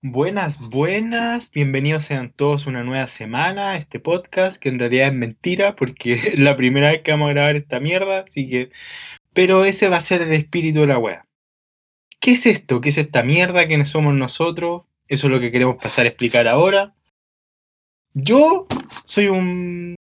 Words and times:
Buenas, 0.00 0.60
buenas, 0.60 1.50
bienvenidos 1.50 2.04
sean 2.04 2.32
todos 2.32 2.66
a 2.66 2.70
una 2.70 2.84
nueva 2.84 3.08
semana 3.08 3.72
a 3.72 3.76
este 3.76 3.98
podcast, 3.98 4.56
que 4.56 4.68
en 4.68 4.78
realidad 4.78 5.08
es 5.08 5.12
mentira, 5.12 5.74
porque 5.74 6.12
es 6.34 6.38
la 6.38 6.56
primera 6.56 6.92
vez 6.92 7.02
que 7.02 7.10
vamos 7.10 7.30
a 7.30 7.32
grabar 7.32 7.56
esta 7.56 7.80
mierda, 7.80 8.20
así 8.20 8.48
que... 8.48 8.70
Pero 9.32 9.64
ese 9.64 9.88
va 9.88 9.96
a 9.96 10.00
ser 10.00 10.22
el 10.22 10.32
espíritu 10.34 10.82
de 10.82 10.86
la 10.86 10.98
wea. 10.98 11.26
¿Qué 12.20 12.32
es 12.32 12.46
esto? 12.46 12.80
¿Qué 12.80 12.90
es 12.90 12.98
esta 12.98 13.24
mierda? 13.24 13.66
¿Quiénes 13.66 13.88
somos 13.88 14.14
nosotros? 14.14 14.82
Eso 15.08 15.26
es 15.26 15.32
lo 15.32 15.40
que 15.40 15.50
queremos 15.50 15.82
pasar 15.82 16.06
a 16.06 16.10
explicar 16.10 16.46
ahora. 16.46 16.94
Yo 18.14 18.68
soy 19.04 19.26
un 19.26 19.96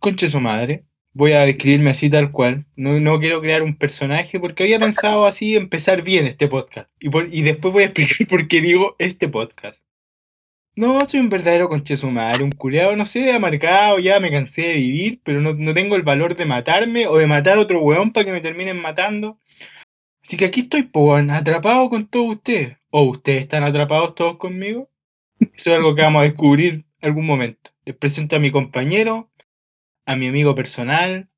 conche 0.00 0.28
su 0.28 0.40
madre. 0.40 0.85
Voy 1.18 1.32
a 1.32 1.46
describirme 1.46 1.90
así 1.90 2.10
tal 2.10 2.30
cual. 2.30 2.66
No, 2.76 3.00
no 3.00 3.18
quiero 3.18 3.40
crear 3.40 3.62
un 3.62 3.76
personaje 3.76 4.38
porque 4.38 4.64
había 4.64 4.78
pensado 4.78 5.24
así 5.26 5.56
empezar 5.56 6.02
bien 6.02 6.26
este 6.26 6.46
podcast. 6.46 6.90
Y, 7.00 7.08
por- 7.08 7.32
y 7.32 7.40
después 7.42 7.72
voy 7.72 7.84
a 7.84 7.86
explicar 7.90 8.26
por 8.28 8.46
qué 8.48 8.60
digo 8.60 8.96
este 8.98 9.26
podcast. 9.28 9.80
No, 10.74 11.02
soy 11.06 11.20
un 11.20 11.30
verdadero 11.30 11.70
conche 11.70 11.96
su 11.96 12.10
madre, 12.10 12.44
un 12.44 12.50
culeado, 12.52 12.94
no 12.96 13.06
sé, 13.06 13.32
amargado, 13.32 13.98
ya 13.98 14.20
me 14.20 14.30
cansé 14.30 14.60
de 14.60 14.74
vivir, 14.74 15.20
pero 15.24 15.40
no, 15.40 15.54
no 15.54 15.72
tengo 15.72 15.96
el 15.96 16.02
valor 16.02 16.36
de 16.36 16.44
matarme 16.44 17.06
o 17.06 17.16
de 17.16 17.26
matar 17.26 17.56
a 17.56 17.60
otro 17.62 17.80
weón 17.80 18.12
para 18.12 18.26
que 18.26 18.32
me 18.32 18.42
terminen 18.42 18.78
matando. 18.82 19.38
Así 20.22 20.36
que 20.36 20.44
aquí 20.44 20.60
estoy, 20.60 20.86
weón, 20.92 21.30
atrapado 21.30 21.88
con 21.88 22.06
todos 22.08 22.36
ustedes. 22.36 22.76
¿O 22.90 23.04
ustedes 23.04 23.42
están 23.42 23.62
atrapados 23.64 24.14
todos 24.14 24.36
conmigo? 24.36 24.90
Eso 25.40 25.70
es 25.70 25.76
algo 25.76 25.94
que 25.94 26.02
vamos 26.02 26.20
a 26.20 26.24
descubrir 26.24 26.84
algún 27.00 27.24
momento. 27.24 27.70
Les 27.86 27.96
presento 27.96 28.36
a 28.36 28.38
mi 28.38 28.50
compañero, 28.50 29.30
a 30.06 30.16
mi 30.16 30.28
amigo 30.28 30.54
personal, 30.54 31.28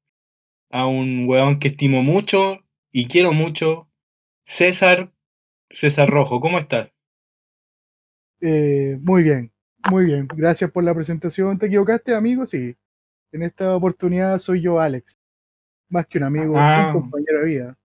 a 0.71 0.87
un 0.87 1.27
weón 1.27 1.59
que 1.59 1.69
estimo 1.69 2.03
mucho 2.03 2.59
y 2.93 3.09
quiero 3.09 3.33
mucho, 3.33 3.89
César, 4.45 5.13
César 5.71 6.09
Rojo, 6.11 6.41
¿cómo 6.41 6.59
estás? 6.59 6.91
Eh, 8.41 8.99
muy 9.01 9.23
bien, 9.23 9.53
muy 9.91 10.05
bien. 10.05 10.29
Gracias 10.35 10.71
por 10.71 10.85
la 10.85 10.95
presentación. 10.95 11.59
¿Te 11.59 11.67
equivocaste, 11.67 12.15
amigo? 12.15 12.47
Sí. 12.47 12.77
En 13.33 13.42
esta 13.42 13.75
oportunidad 13.75 14.39
soy 14.39 14.61
yo, 14.62 14.81
Alex. 14.81 15.19
Más 15.89 16.07
que 16.07 16.19
un 16.19 16.25
amigo, 16.25 16.55
Ah. 16.57 16.92
un 16.95 17.03
compañero 17.03 17.41
de 17.41 17.47
vida. 17.47 17.79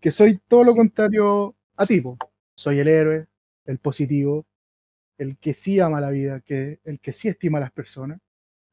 Que 0.00 0.10
soy 0.10 0.38
todo 0.48 0.64
lo 0.64 0.74
contrario 0.74 1.54
a 1.76 1.86
tipo. 1.86 2.16
Soy 2.56 2.78
el 2.78 2.88
héroe, 2.88 3.26
el 3.66 3.78
positivo, 3.78 4.46
el 5.18 5.36
que 5.38 5.54
sí 5.54 5.80
ama 5.80 6.00
la 6.00 6.10
vida, 6.10 6.40
que, 6.40 6.80
el 6.84 7.00
que 7.00 7.12
sí 7.12 7.28
estima 7.28 7.58
a 7.58 7.62
las 7.62 7.72
personas. 7.72 8.20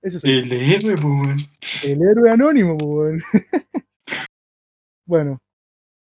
El 0.02 0.52
héroe, 0.52 0.96
weón. 0.96 1.38
el 1.84 2.02
héroe 2.02 2.32
anónimo, 2.32 2.76
weón. 2.76 3.22
bueno, 5.06 5.40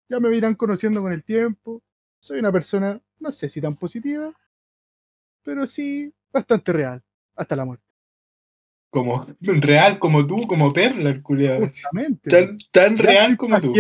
ya 0.10 0.20
me 0.20 0.36
irán 0.36 0.56
conociendo 0.56 1.02
con 1.02 1.14
el 1.14 1.24
tiempo. 1.24 1.82
Soy 2.20 2.40
una 2.40 2.52
persona, 2.52 3.02
no 3.20 3.32
sé 3.32 3.48
si 3.48 3.62
tan 3.62 3.78
positiva, 3.78 4.34
pero 5.44 5.66
sí 5.66 6.14
bastante 6.32 6.74
real, 6.74 7.02
hasta 7.36 7.56
la 7.56 7.64
muerte. 7.64 7.86
Como 8.90 9.26
real, 9.40 10.00
como 10.00 10.26
tú, 10.28 10.36
como 10.48 10.74
Perla, 10.74 11.10
el 11.10 11.22
culiao. 11.22 11.64
así. 11.64 11.82
Justamente. 11.82 12.30
Tan, 12.30 12.58
tan 12.72 12.98
real 12.98 13.38
como 13.38 13.60
tú. 13.62 13.74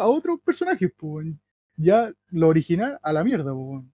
a 0.00 0.06
otros 0.06 0.40
personajes, 0.40 0.92
weón. 1.00 1.40
Ya 1.76 2.12
lo 2.30 2.48
original 2.48 2.98
a 3.02 3.12
la 3.12 3.22
mierda, 3.22 3.52
weón. 3.52 3.93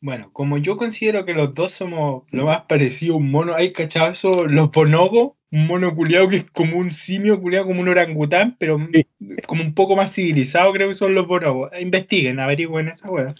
Bueno, 0.00 0.30
como 0.32 0.58
yo 0.58 0.76
considero 0.76 1.24
que 1.24 1.34
los 1.34 1.54
dos 1.54 1.72
somos 1.72 2.22
lo 2.30 2.46
más 2.46 2.62
parecido 2.62 3.14
a 3.14 3.16
un 3.18 3.30
mono, 3.30 3.54
¿hay 3.54 3.72
cachado 3.72 4.12
eso? 4.12 4.46
Los 4.46 4.70
bonogos, 4.70 5.32
un 5.50 5.66
mono 5.66 5.94
culiao 5.94 6.28
que 6.28 6.36
es 6.38 6.50
como 6.52 6.76
un 6.76 6.90
simio 6.92 7.40
culiao, 7.40 7.66
como 7.66 7.80
un 7.80 7.88
orangután, 7.88 8.56
pero 8.60 8.78
Sí. 8.92 9.04
como 9.46 9.62
un 9.64 9.74
poco 9.74 9.96
más 9.96 10.14
civilizado, 10.14 10.72
creo 10.72 10.88
que 10.88 10.94
son 10.94 11.14
los 11.14 11.26
bonogos. 11.26 11.70
Investiguen, 11.80 12.38
averigüen 12.38 12.88
esa 12.88 13.10
weá. 13.10 13.34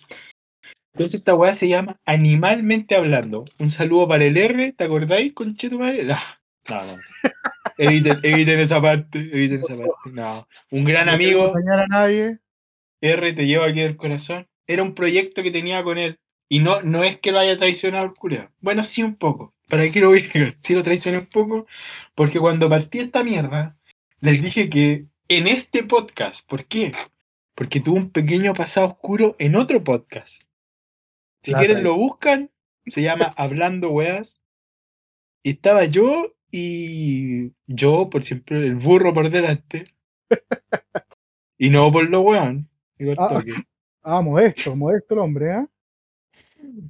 Entonces 0.95 1.21
esta 1.21 1.37
weá 1.37 1.55
se 1.55 1.69
llama 1.69 1.95
Animalmente 2.07 2.97
Hablando. 2.97 3.45
Un 3.61 3.69
saludo 3.71 4.09
para 4.09 4.25
el 4.25 4.37
R, 4.37 4.73
¿te 4.73 4.85
acordáis, 4.85 5.33
conchetumadre? 5.35 6.05
No, 6.05 6.17
no, 6.69 6.85
no. 6.87 6.97
Eviten, 7.79 8.19
eviten 8.25 8.59
esa 8.59 8.83
parte, 8.83 9.21
eviten 9.21 9.61
esa 9.61 9.77
parte. 9.77 9.93
No. 10.13 10.49
Un 10.73 10.85
gran 10.85 11.07
No 11.07 11.13
amigo. 11.13 11.53
dañar 11.55 11.79
a 11.85 11.87
nadie. 11.87 12.39
R 13.01 13.33
te 13.35 13.47
lleva 13.47 13.67
aquí 13.67 13.81
en 13.81 13.87
el 13.87 13.97
corazón. 13.97 14.49
Era 14.67 14.83
un 14.83 14.95
proyecto 14.97 15.45
que 15.45 15.53
tenía 15.53 15.85
con 15.85 15.97
él. 15.99 16.19
Y 16.49 16.61
no, 16.61 16.83
no 16.83 17.05
es 17.05 17.19
que 17.19 17.33
lo 17.33 17.39
haya 17.39 17.57
traicionado 17.57 18.05
el. 18.15 18.51
Bueno, 18.61 18.85
sí 18.85 19.03
un 19.03 19.17
poco. 19.17 19.55
¿Para 19.69 19.91
qué 19.91 20.01
lo 20.01 20.09
voy 20.09 20.23
a? 20.23 20.57
Sí 20.61 20.75
lo 20.75 20.83
traicioné 20.83 21.19
un 21.19 21.27
poco. 21.27 21.67
Porque 22.15 22.39
cuando 22.41 22.69
partí 22.69 23.01
esta 23.01 23.23
mierda, 23.23 23.77
les 24.21 24.43
dije 24.43 24.71
que 24.71 25.07
en 25.29 25.47
este 25.47 25.85
podcast, 25.85 26.47
¿por 26.49 26.65
qué? 26.65 26.93
Porque 27.55 27.81
tuvo 27.81 27.97
un 27.97 28.11
pequeño 28.11 28.55
pasado 28.55 28.89
oscuro 28.89 29.37
en 29.39 29.57
otro 29.57 29.85
podcast. 29.85 30.43
Si 31.43 31.53
quieren 31.55 31.85
lo 31.85 31.97
buscan, 31.97 32.51
se 32.87 33.03
llama 33.03 33.31
Hablando 33.37 33.91
Weas. 33.91 34.41
Y 35.43 35.51
estaba 35.51 35.85
yo 35.85 36.35
y 36.51 37.53
yo, 37.67 38.09
por 38.11 38.25
siempre, 38.25 38.59
el 38.59 38.77
burro 38.77 39.13
por 39.13 39.29
delante. 39.31 39.95
Y 41.61 41.71
no 41.71 41.91
por 41.91 42.09
lo 42.09 42.21
weón. 42.21 42.69
Ah. 43.19 43.43
Ah, 44.11 44.23
modesto, 44.23 44.75
modesto 44.75 45.15
el 45.15 45.21
hombre, 45.21 45.51
¿eh? 45.51 45.67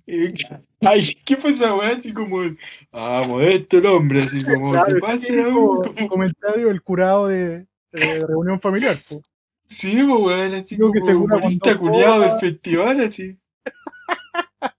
Ay, 0.80 1.14
¿qué 1.24 1.36
pasa, 1.36 1.74
weá? 1.74 1.90
Así 1.96 2.12
como, 2.12 2.38
ah, 2.92 3.24
modesto 3.26 3.78
el 3.78 3.86
hombre, 3.86 4.22
así 4.22 4.42
como, 4.44 4.70
Claro, 4.72 4.94
¿qué 4.94 5.00
pasa? 5.00 5.44
Como- 5.44 6.08
comentario 6.08 6.68
del 6.68 6.82
curado 6.82 7.28
de, 7.28 7.66
de 7.92 8.26
reunión 8.26 8.60
familiar, 8.60 8.96
po. 9.08 9.22
Sí, 9.64 9.92
pues, 10.02 10.20
weón, 10.20 10.54
así 10.54 10.76
Digo 10.76 10.92
que 10.92 11.00
como 11.00 11.10
se 11.10 11.16
humorista 11.16 11.78
culiado 11.78 12.20
del 12.22 12.38
festival, 12.40 13.00
así. 13.00 13.36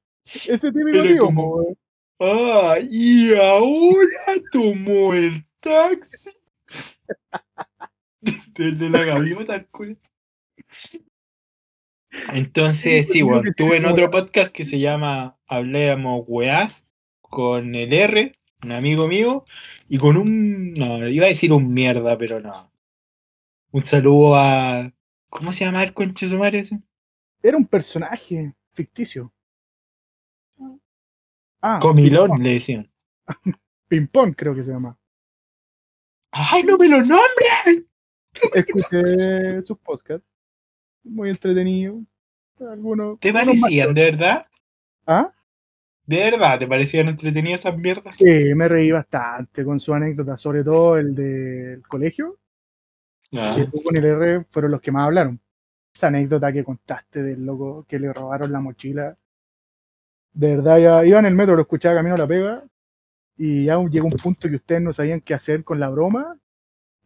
Ese 0.47 0.71
típico 0.71 0.89
Pero 0.91 1.03
tío, 1.03 1.25
como- 1.25 1.55
weón. 1.55 1.77
Ah, 2.21 2.77
y 2.81 3.33
ahora 3.33 4.33
tomó 4.51 5.13
el 5.13 5.45
taxi. 5.61 6.31
Desde 8.55 8.89
la 8.89 9.05
gaviota, 9.05 9.63
culo. 9.71 9.95
Entonces, 12.33 13.07
sí, 13.07 13.21
bueno, 13.21 13.49
estuve 13.49 13.77
en 13.77 13.85
otro 13.85 14.09
podcast 14.09 14.51
que 14.51 14.65
se 14.65 14.79
llama 14.79 15.37
Hablemos 15.47 16.23
Weás 16.27 16.87
con 17.21 17.75
el 17.75 17.93
R, 17.93 18.31
un 18.63 18.71
amigo 18.71 19.07
mío, 19.07 19.45
y 19.87 19.97
con 19.97 20.17
un. 20.17 20.73
No, 20.73 21.07
iba 21.07 21.25
a 21.25 21.29
decir 21.29 21.53
un 21.53 21.73
mierda, 21.73 22.17
pero 22.17 22.39
no. 22.39 22.71
Un 23.71 23.83
saludo 23.83 24.35
a. 24.35 24.91
¿Cómo 25.29 25.53
se 25.53 25.65
llama 25.65 25.83
el 25.83 25.93
conche 25.93 26.27
ese? 26.53 26.81
Era 27.43 27.57
un 27.57 27.67
personaje 27.67 28.53
ficticio. 28.73 29.31
Ah, 31.61 31.79
Comilón, 31.81 32.41
le 32.41 32.53
decían. 32.53 32.91
Pimpón, 33.87 34.33
creo 34.33 34.55
que 34.55 34.63
se 34.63 34.71
llama. 34.71 34.97
¡Ay, 36.31 36.63
no 36.63 36.77
me 36.77 36.87
lo 36.87 36.97
nombres! 36.97 37.85
Escuché 38.53 39.63
sus 39.63 39.77
podcasts. 39.79 40.27
Muy 41.03 41.29
entretenido. 41.29 42.01
Algunos. 42.59 43.19
¿Te 43.19 43.29
algunos 43.29 43.61
parecían, 43.61 43.93
de 43.93 44.03
verdad? 44.03 44.45
¿Ah? 45.07 45.33
¿De 46.05 46.17
verdad 46.17 46.59
te 46.59 46.67
parecían 46.67 47.07
entretenidas 47.07 47.61
esas 47.61 47.77
mierdas? 47.77 48.15
Sí, 48.15 48.25
me 48.55 48.67
reí 48.67 48.91
bastante 48.91 49.63
con 49.63 49.79
su 49.79 49.93
anécdota, 49.93 50.37
sobre 50.37 50.63
todo 50.63 50.97
el 50.97 51.15
del 51.15 51.87
colegio, 51.87 52.37
Ah, 53.33 53.53
que 53.55 53.65
tú 53.65 53.81
con 53.83 53.95
el 53.95 54.05
R 54.05 54.45
fueron 54.51 54.71
los 54.71 54.81
que 54.81 54.91
más 54.91 55.05
hablaron. 55.05 55.39
Esa 55.93 56.07
anécdota 56.07 56.51
que 56.53 56.63
contaste 56.63 57.23
del 57.23 57.45
loco 57.45 57.85
que 57.87 57.99
le 57.99 58.13
robaron 58.13 58.51
la 58.51 58.59
mochila. 58.59 59.17
De 60.33 60.55
verdad, 60.55 60.79
ya 60.79 61.05
iba 61.05 61.19
en 61.19 61.25
el 61.27 61.35
metro, 61.35 61.55
lo 61.55 61.61
escuchaba 61.61 61.95
camino 61.95 62.15
a 62.15 62.17
la 62.17 62.27
pega, 62.27 62.63
y 63.37 63.65
ya 63.65 63.77
llegó 63.89 64.07
un 64.07 64.13
punto 64.13 64.49
que 64.49 64.55
ustedes 64.55 64.81
no 64.81 64.93
sabían 64.93 65.21
qué 65.21 65.33
hacer 65.33 65.63
con 65.63 65.79
la 65.79 65.89
broma, 65.89 66.37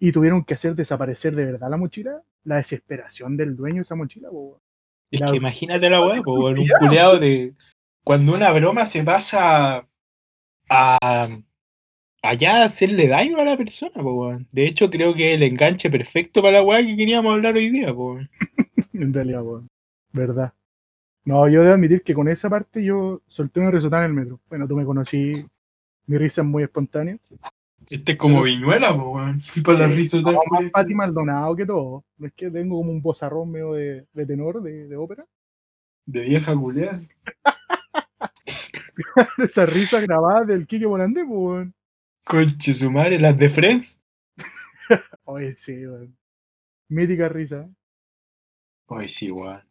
y 0.05 0.11
tuvieron 0.11 0.43
que 0.43 0.55
hacer 0.55 0.75
desaparecer 0.75 1.33
de 1.33 1.45
verdad 1.45 1.69
la 1.69 1.77
mochila. 1.77 2.21
La 2.43 2.57
desesperación 2.57 3.37
del 3.37 3.55
dueño 3.55 3.75
de 3.75 3.81
esa 3.83 3.95
mochila, 3.95 4.29
po. 4.29 4.59
Es 5.09 5.21
La- 5.21 5.31
que 5.31 5.37
imagínate 5.37 5.89
la 5.89 6.01
weá, 6.05 6.21
po, 6.21 6.33
un 6.49 6.67
culeado 6.79 7.19
de. 7.19 7.53
Cuando 8.03 8.35
una 8.35 8.51
broma 8.51 8.85
se 8.85 9.01
pasa 9.01 9.87
a. 10.67 11.29
allá 12.21 12.61
a 12.61 12.65
hacerle 12.65 13.07
daño 13.07 13.37
a 13.39 13.45
la 13.45 13.55
persona, 13.55 13.93
po. 13.95 14.37
De 14.51 14.65
hecho, 14.65 14.89
creo 14.89 15.13
que 15.15 15.29
es 15.29 15.35
el 15.35 15.43
enganche 15.43 15.89
perfecto 15.89 16.41
para 16.41 16.57
la 16.57 16.63
weá 16.63 16.85
que 16.85 16.97
queríamos 16.97 17.33
hablar 17.33 17.55
hoy 17.55 17.69
día, 17.69 17.93
po. 17.93 18.19
En 18.93 19.13
realidad, 19.13 19.41
weón. 19.41 19.69
Verdad. 20.11 20.51
No, 21.23 21.47
yo 21.47 21.61
debo 21.61 21.75
admitir 21.75 22.03
que 22.03 22.13
con 22.13 22.27
esa 22.27 22.49
parte 22.49 22.83
yo 22.83 23.21
solté 23.27 23.61
una 23.61 23.71
risota 23.71 23.99
en 23.99 24.03
el 24.03 24.13
metro. 24.13 24.41
Bueno, 24.49 24.67
tú 24.67 24.75
me 24.75 24.83
conocí, 24.83 25.45
mi 26.07 26.17
risa 26.17 26.41
es 26.41 26.47
muy 26.47 26.63
espontánea. 26.63 27.17
Este 27.89 28.13
es 28.13 28.17
como 28.17 28.41
Pero- 28.43 28.45
viñuela, 28.55 28.95
po, 28.95 29.11
weón. 29.11 29.41
Y 29.55 29.61
para 29.61 29.87
Sí, 29.89 29.93
risa 29.95 30.21
No, 30.21 30.31
más 30.49 30.71
Pati 30.71 30.93
Maldonado 30.93 31.55
que 31.55 31.65
todo. 31.65 32.03
Es 32.21 32.33
que 32.33 32.49
tengo 32.49 32.77
como 32.77 32.91
un 32.91 33.01
bozarrón 33.01 33.51
medio 33.51 33.73
de, 33.73 34.05
de 34.13 34.25
tenor, 34.25 34.61
de, 34.61 34.87
de 34.87 34.95
ópera. 34.95 35.25
De 36.05 36.21
vieja 36.21 36.55
culeada. 36.55 37.01
Esa 39.37 39.65
risa 39.65 39.99
grabada 40.01 40.45
del 40.45 40.67
Kike 40.67 40.87
Morandé, 40.87 41.21
pues, 41.25 41.37
weón. 41.39 41.73
Conche 42.25 42.73
su 42.73 42.89
madre, 42.89 43.19
las 43.19 43.37
de 43.37 43.49
Friends. 43.49 44.01
Oye, 45.25 45.55
sí, 45.55 45.85
weón. 45.85 46.15
Mítica 46.89 47.27
risa. 47.29 47.69
Ay, 48.87 49.07
sí, 49.09 49.31
weón. 49.31 49.61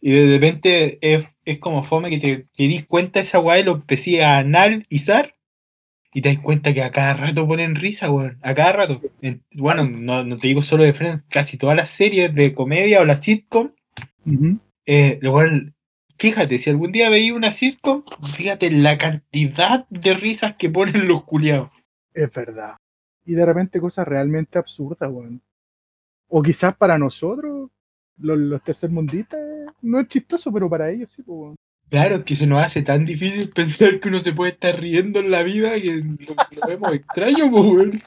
Y 0.00 0.12
de 0.12 0.34
repente 0.36 0.98
es, 1.00 1.26
es 1.44 1.58
como 1.58 1.82
fome 1.84 2.10
que 2.10 2.18
te, 2.18 2.36
te 2.56 2.62
dis 2.64 2.86
cuenta 2.86 3.18
de 3.18 3.24
esa 3.24 3.40
weá 3.40 3.58
y 3.58 3.64
lo 3.64 3.72
empecé 3.72 4.22
a 4.22 4.38
analizar 4.38 5.34
y 6.12 6.22
te 6.22 6.30
das 6.34 6.38
cuenta 6.42 6.72
que 6.74 6.82
a 6.82 6.90
cada 6.90 7.14
rato 7.14 7.46
ponen 7.46 7.74
risa, 7.74 8.10
weón. 8.10 8.38
A 8.42 8.54
cada 8.54 8.72
rato. 8.72 9.00
En- 9.20 9.42
bueno, 9.54 9.84
no, 9.84 10.24
no 10.24 10.36
te 10.38 10.48
digo 10.48 10.62
solo 10.62 10.84
de 10.84 10.94
Friends, 10.94 11.24
casi 11.28 11.58
todas 11.58 11.76
las 11.76 11.90
series 11.90 12.34
de 12.34 12.54
comedia 12.54 13.00
o 13.00 13.04
las 13.04 13.24
sitcom, 13.24 13.70
eh, 14.86 15.18
lo 15.22 15.32
cual, 15.32 15.74
fíjate, 16.18 16.58
si 16.58 16.70
algún 16.70 16.92
día 16.92 17.10
veía 17.10 17.34
una 17.34 17.52
sitcom, 17.52 18.04
fíjate 18.34 18.70
la 18.70 18.96
cantidad 18.98 19.86
de 19.90 20.14
risas 20.14 20.56
que 20.56 20.70
ponen 20.70 21.06
los 21.08 21.24
culiados. 21.24 21.70
Es 22.14 22.32
verdad. 22.32 22.76
Y 23.26 23.34
de 23.34 23.44
repente 23.44 23.80
cosas 23.80 24.08
realmente 24.08 24.58
absurdas, 24.58 25.10
weón. 25.10 25.42
O 26.28 26.42
quizás 26.42 26.74
para 26.76 26.98
nosotros, 26.98 27.70
los, 28.18 28.38
los 28.38 28.62
tercermundistas, 28.62 29.40
no 29.82 30.00
es 30.00 30.08
chistoso, 30.08 30.52
pero 30.52 30.68
para 30.68 30.90
ellos 30.90 31.12
sí, 31.12 31.22
pues, 31.22 31.38
weón. 31.38 31.56
Claro, 31.90 32.22
que 32.24 32.36
se 32.36 32.46
nos 32.46 32.62
hace 32.62 32.82
tan 32.82 33.04
difícil 33.04 33.50
pensar 33.54 34.00
que 34.00 34.08
uno 34.08 34.20
se 34.20 34.32
puede 34.32 34.52
estar 34.52 34.78
riendo 34.78 35.20
en 35.20 35.30
la 35.30 35.42
vida 35.42 35.74
que 35.80 35.94
lo, 35.96 36.34
lo 36.34 36.66
vemos 36.68 36.92
extraño, 36.92 37.50
pues, 37.50 37.64
weón. 37.64 38.00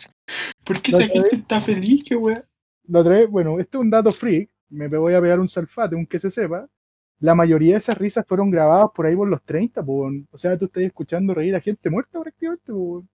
¿Por 0.63 0.81
qué 0.81 0.91
esa 0.91 1.07
gente 1.07 1.35
está 1.35 1.61
feliz, 1.61 2.03
que 2.03 2.15
weón? 2.15 2.41
La 2.87 2.99
otra 2.99 3.13
vez, 3.13 3.29
bueno, 3.29 3.59
este 3.59 3.77
es 3.77 3.81
un 3.81 3.89
dato 3.89 4.11
freak, 4.11 4.49
me 4.69 4.87
voy 4.87 5.13
a 5.13 5.21
pegar 5.21 5.39
un 5.39 5.47
salfate, 5.47 5.95
un 5.95 6.05
que 6.05 6.19
se 6.19 6.31
sepa. 6.31 6.67
La 7.19 7.35
mayoría 7.35 7.73
de 7.73 7.79
esas 7.79 7.97
risas 7.97 8.25
fueron 8.27 8.49
grabadas 8.49 8.89
por 8.95 9.05
ahí 9.05 9.15
por 9.15 9.27
los 9.27 9.43
30, 9.43 9.83
pues, 9.83 9.87
weón. 9.87 10.27
O 10.31 10.37
sea, 10.37 10.57
tú 10.57 10.65
estás 10.65 10.83
escuchando 10.83 11.33
reír 11.33 11.55
a 11.55 11.61
gente 11.61 11.89
muerta 11.89 12.21
prácticamente, 12.21 12.65
pues, 12.67 12.77
weón. 12.77 13.09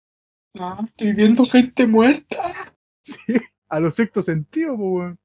No, 0.54 0.84
estoy 0.84 1.12
viendo 1.12 1.44
gente 1.44 1.86
muerta. 1.86 2.36
Sí, 3.04 3.34
a 3.68 3.80
los 3.80 3.96
sexto 3.96 4.22
sentido, 4.22 4.76
pues, 4.76 4.92
weón. 4.92 5.18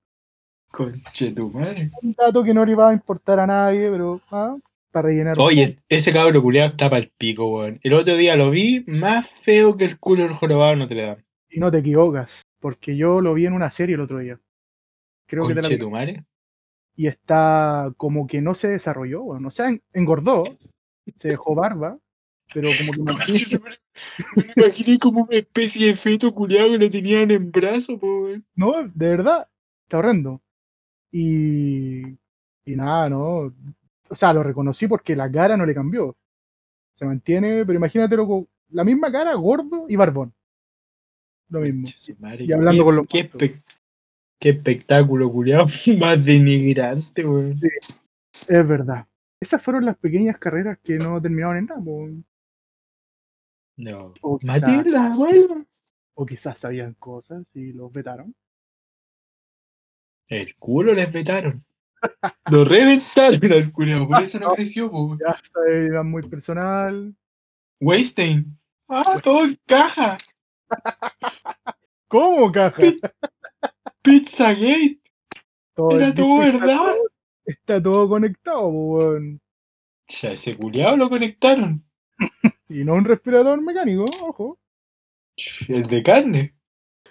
Conche 0.71 1.31
tu 1.31 1.51
madre. 1.51 1.91
Un 2.01 2.13
dato 2.13 2.43
que 2.43 2.53
no 2.53 2.65
le 2.65 2.73
va 2.73 2.89
a 2.89 2.93
importar 2.93 3.39
a 3.39 3.45
nadie, 3.45 3.89
pero, 3.91 4.19
ah, 4.31 4.57
para 4.97 5.07
rellenar. 5.09 5.35
Oye, 5.39 5.79
ese 5.89 6.11
cabro 6.11 6.41
culiado 6.41 6.69
está 6.69 6.89
para 6.89 7.01
el 7.03 7.11
pico, 7.17 7.45
weón. 7.47 7.79
El 7.83 7.93
otro 7.93 8.15
día 8.15 8.35
lo 8.35 8.49
vi 8.51 8.83
más 8.87 9.27
feo 9.43 9.75
que 9.77 9.85
el 9.85 9.97
culo 9.99 10.23
del 10.23 10.33
jorobado 10.33 10.73
en 10.73 10.79
Notre 10.79 11.01
Dame. 11.01 11.25
Y 11.49 11.59
no 11.59 11.71
te 11.71 11.77
equivocas, 11.79 12.41
porque 12.59 12.95
yo 12.97 13.21
lo 13.21 13.33
vi 13.33 13.45
en 13.45 13.53
una 13.53 13.71
serie 13.71 13.95
el 13.95 14.01
otro 14.01 14.19
día. 14.19 14.39
Creo 15.27 15.47
que 15.47 15.53
te 15.55 15.61
la 15.61 15.67
Conche 15.67 15.77
tu 15.77 15.89
madre. 15.89 16.23
y 16.95 17.07
está 17.07 17.91
como 17.97 18.27
que 18.27 18.41
no 18.41 18.55
se 18.55 18.67
desarrolló, 18.69 19.21
weón. 19.23 19.45
O 19.45 19.51
sea, 19.51 19.67
en- 19.69 19.81
engordó, 19.93 20.43
se 21.15 21.29
dejó 21.29 21.53
barba, 21.55 21.97
pero 22.53 22.69
como 22.77 22.91
que 22.93 22.99
mantuvo-. 23.01 23.63
Me 24.35 24.45
imaginé 24.55 24.99
como 24.99 25.23
una 25.23 25.37
especie 25.37 25.87
de 25.87 25.95
feto 25.95 26.33
culiado 26.33 26.69
que 26.71 26.77
lo 26.77 26.89
tenían 26.89 27.29
en 27.31 27.51
brazo, 27.51 27.97
po, 27.99 28.23
weón. 28.23 28.45
No, 28.55 28.73
de 28.83 29.07
verdad, 29.09 29.47
está 29.85 29.99
horrendo. 29.99 30.41
Y, 31.11 32.01
y 32.65 32.75
nada, 32.75 33.09
¿no? 33.09 33.53
O 34.09 34.15
sea, 34.15 34.33
lo 34.33 34.43
reconocí 34.43 34.87
porque 34.87 35.15
la 35.15 35.31
cara 35.31 35.57
no 35.57 35.65
le 35.65 35.73
cambió. 35.73 36.15
Se 36.93 37.05
mantiene, 37.05 37.65
pero 37.65 37.77
imagínatelo 37.77 38.27
con 38.27 38.47
la 38.69 38.83
misma 38.83 39.11
cara, 39.11 39.33
gordo 39.35 39.85
y 39.87 39.95
barbón. 39.95 40.33
Lo 41.49 41.61
mismo. 41.61 41.87
Y 42.39 42.51
hablando 42.51 42.81
qué- 42.81 42.85
con 42.85 42.95
los 42.95 43.07
qué, 44.39 44.49
espectáculo, 44.49 45.31
culiado. 45.31 45.65
Más 45.99 46.23
denigrante, 46.23 47.25
weón. 47.25 47.59
Es 48.47 48.67
verdad. 48.67 49.07
Esas 49.39 49.61
fueron 49.61 49.85
las 49.85 49.97
pequeñas 49.97 50.37
carreras 50.37 50.79
que 50.83 50.95
no 50.97 51.21
terminaron 51.21 51.57
en 51.57 51.65
nada. 51.65 51.81
No. 53.77 54.13
O 54.21 54.39
quizás, 54.39 54.61
Matilda, 54.63 55.65
o 56.15 56.25
quizás 56.25 56.59
sabían 56.59 56.95
cosas 56.95 57.45
y 57.53 57.73
los 57.73 57.91
vetaron. 57.93 58.33
El 60.27 60.55
culo 60.55 60.93
les 60.93 61.11
vetaron. 61.13 61.63
Lo 62.51 62.63
reventaron 62.65 63.51
al 63.51 63.71
culiado, 63.71 64.07
por 64.07 64.21
eso 64.23 64.39
no 64.39 64.51
creció, 64.55 64.89
po, 64.91 65.05
weón. 65.07 65.19
Ya 65.19 65.37
era 65.87 66.03
muy 66.03 66.23
personal. 66.27 67.15
Weinstein. 67.79 68.57
Ah, 68.87 69.19
todo 69.21 69.45
en 69.45 69.59
caja. 69.65 70.17
¿Cómo, 72.07 72.51
caja? 72.51 72.81
Pi- 72.81 72.99
Pizzagate. 74.01 74.99
Todo- 75.75 75.91
Era 75.99 76.13
todo 76.13 76.39
verdad. 76.39 76.93
Está 77.45 77.81
todo 77.81 78.07
conectado, 78.09 78.67
weón. 78.67 79.39
Ya, 80.07 80.31
ese 80.31 80.55
culiado 80.57 80.97
lo 80.97 81.09
conectaron. 81.09 81.83
Y 82.69 82.83
no 82.83 82.95
un 82.95 83.05
respirador 83.05 83.61
mecánico, 83.61 84.03
ojo. 84.21 84.59
El 85.69 85.83
de 85.83 86.03
carne. 86.03 86.53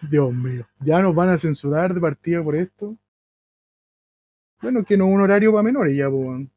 Dios 0.03 0.31
mío, 0.35 0.69
ya 0.81 1.01
nos 1.01 1.15
van 1.15 1.31
a 1.31 1.39
censurar 1.39 1.95
de 1.95 2.01
partida 2.03 2.43
por 2.45 2.57
esto. 2.57 2.95
Bueno, 4.61 4.85
que 4.85 4.97
no 4.97 5.07
es 5.07 5.15
un 5.15 5.21
horario 5.21 5.53
para 5.53 5.63
menores 5.63 5.97
ya, 5.97 6.09
po, 6.09 6.17
weón. 6.17 6.51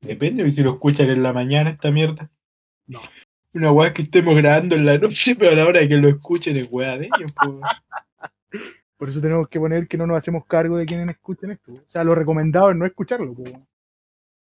Depende 0.00 0.42
de 0.42 0.50
si 0.50 0.62
lo 0.62 0.72
escuchan 0.72 1.10
en 1.10 1.22
la 1.22 1.32
mañana 1.32 1.70
esta 1.70 1.90
mierda. 1.90 2.30
No. 2.86 3.00
Una 3.54 3.70
weá 3.70 3.92
que 3.92 4.02
estemos 4.02 4.34
grabando 4.36 4.74
en 4.74 4.86
la 4.86 4.98
noche, 4.98 5.36
pero 5.38 5.52
a 5.52 5.54
la 5.54 5.66
hora 5.66 5.80
de 5.80 5.88
que 5.88 5.96
lo 5.96 6.08
escuchen 6.08 6.56
es 6.56 6.68
weá 6.70 6.98
de 6.98 7.06
ellos, 7.06 7.32
po. 7.32 7.60
Por 8.96 9.08
eso 9.08 9.20
tenemos 9.20 9.48
que 9.48 9.58
poner 9.58 9.88
que 9.88 9.96
no 9.96 10.06
nos 10.06 10.16
hacemos 10.16 10.46
cargo 10.46 10.76
de 10.76 10.86
quienes 10.86 11.08
escuchen 11.08 11.50
esto. 11.50 11.72
O 11.72 11.88
sea, 11.88 12.04
lo 12.04 12.14
recomendado 12.14 12.70
es 12.70 12.76
no 12.76 12.86
escucharlo, 12.86 13.34
po, 13.34 13.42
weón. 13.42 13.66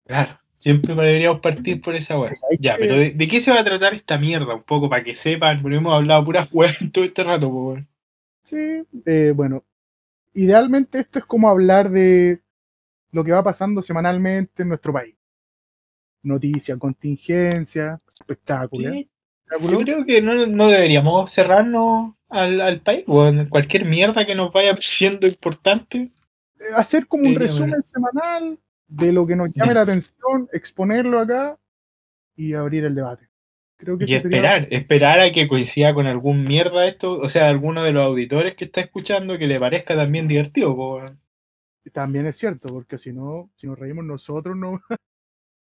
Claro. 0.06 0.38
Siempre 0.54 0.94
deberíamos 0.94 1.40
partir 1.40 1.80
por 1.82 1.96
esa 1.96 2.16
weá. 2.16 2.32
Ya, 2.60 2.76
pero 2.78 2.96
¿de, 2.96 3.10
de 3.10 3.28
qué 3.28 3.40
se 3.40 3.50
va 3.50 3.60
a 3.60 3.64
tratar 3.64 3.94
esta 3.94 4.16
mierda? 4.16 4.54
Un 4.54 4.62
poco 4.62 4.88
para 4.88 5.02
que 5.02 5.16
sepan, 5.16 5.60
porque 5.60 5.76
hemos 5.76 5.92
hablado 5.92 6.24
puras 6.24 6.48
weas 6.52 6.78
todo 6.92 7.02
este 7.02 7.24
rato, 7.24 7.50
po. 7.50 7.70
weón. 7.70 7.88
Sí, 8.44 8.84
eh, 9.06 9.32
bueno, 9.34 9.64
idealmente 10.34 11.00
esto 11.00 11.18
es 11.18 11.24
como 11.24 11.48
hablar 11.48 11.90
de 11.90 12.40
lo 13.10 13.24
que 13.24 13.32
va 13.32 13.42
pasando 13.42 13.82
semanalmente 13.82 14.62
en 14.62 14.68
nuestro 14.68 14.92
país. 14.92 15.14
Noticias, 16.22 16.78
contingencia, 16.78 18.00
espectáculos. 18.18 18.92
Sí, 18.92 19.10
Yo 19.68 19.78
creo 19.78 20.04
que 20.04 20.22
no, 20.22 20.46
no 20.46 20.68
deberíamos 20.68 21.30
cerrarnos 21.30 22.14
al, 22.28 22.60
al 22.60 22.80
país, 22.80 23.04
weón. 23.06 23.48
Cualquier 23.48 23.84
mierda 23.84 24.24
que 24.24 24.34
nos 24.34 24.52
vaya 24.52 24.76
siendo 24.80 25.26
importante. 25.26 26.10
Eh, 26.58 26.64
Hacer 26.74 27.06
como 27.06 27.28
un 27.28 27.34
resumen 27.34 27.84
semanal 27.92 28.58
de 28.86 29.12
lo 29.12 29.26
que 29.26 29.36
nos 29.36 29.52
llame 29.52 29.74
la 29.74 29.82
atención, 29.82 30.48
exponerlo 30.52 31.20
acá 31.20 31.58
y 32.36 32.54
abrir 32.54 32.84
el 32.84 32.94
debate. 32.94 33.28
Creo 33.82 33.98
que 33.98 34.04
Y 34.04 34.06
sería 34.06 34.18
esperar, 34.18 34.68
esperar 34.70 35.18
a 35.18 35.32
que 35.32 35.48
coincida 35.48 35.92
con 35.92 36.06
algún 36.06 36.44
mierda 36.44 36.86
esto, 36.86 37.18
o 37.18 37.28
sea, 37.28 37.48
alguno 37.48 37.82
de 37.82 37.90
los 37.90 38.06
auditores 38.06 38.54
que 38.54 38.66
está 38.66 38.80
escuchando 38.80 39.36
que 39.38 39.48
le 39.48 39.58
parezca 39.58 39.96
también 39.96 40.28
divertido, 40.28 40.76
po, 40.76 41.04
también 41.92 42.26
es 42.26 42.38
cierto, 42.38 42.68
porque 42.68 42.96
si 42.96 43.12
no, 43.12 43.50
si 43.56 43.66
nos 43.66 43.76
reímos 43.76 44.04
nosotros 44.04 44.56
no, 44.56 44.80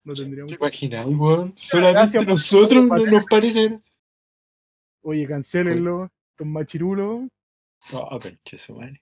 no 0.04 0.14
tendríamos. 0.14 0.50
¿Te 0.50 0.56
imaginas, 0.56 1.06
weón? 1.06 1.54
Solamente 1.56 2.26
nosotros 2.26 2.84
no 2.86 2.96
nos 2.96 3.24
parece 3.26 3.68
gracioso. 3.68 3.92
Oye, 5.02 5.24
cancelenlo, 5.28 6.10
estos 6.32 6.46
machirulos. 6.48 7.28
No, 7.92 8.08
conche 8.20 8.58
su 8.58 8.74
madre. 8.74 9.00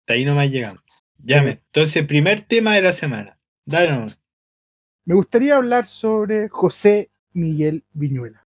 Hasta 0.00 0.14
ahí 0.14 0.24
nomás 0.24 0.50
llegamos. 0.50 0.82
Llame. 1.18 1.52
Sí. 1.52 1.60
Entonces, 1.66 2.04
primer 2.04 2.40
tema 2.40 2.74
de 2.74 2.82
la 2.82 2.92
semana. 2.92 3.38
Dale 3.64 3.90
nomás. 3.90 4.18
Me 5.04 5.14
gustaría 5.14 5.54
hablar 5.54 5.86
sobre 5.86 6.48
José 6.48 7.12
Miguel 7.34 7.84
Viñuela, 7.92 8.44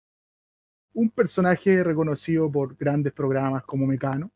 un 0.94 1.10
personaje 1.10 1.84
reconocido 1.84 2.52
por 2.52 2.76
grandes 2.76 3.14
programas 3.14 3.64
como 3.64 3.86
Mecano. 3.86 4.32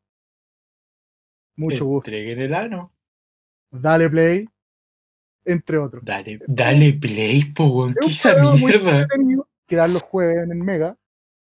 Mucho 1.55 1.85
gusto. 1.85 2.09
Entreguen 2.09 2.39
el 2.39 2.53
ano. 2.53 2.91
Dale 3.71 4.09
Play, 4.09 4.47
entre 5.45 5.77
otros. 5.77 6.03
Dale, 6.03 6.39
dale 6.47 6.93
play, 6.93 7.45
po. 7.45 7.89
Es 7.89 7.95
¿Qué 7.99 8.05
un 8.05 8.11
esa 8.11 8.31
programa 8.31 8.57
muy 8.57 8.71
mierda? 8.71 9.07
que 9.67 9.75
dan 9.75 9.93
los 9.93 10.03
jueves 10.03 10.43
en 10.43 10.51
el 10.51 10.57
Mega. 10.57 10.97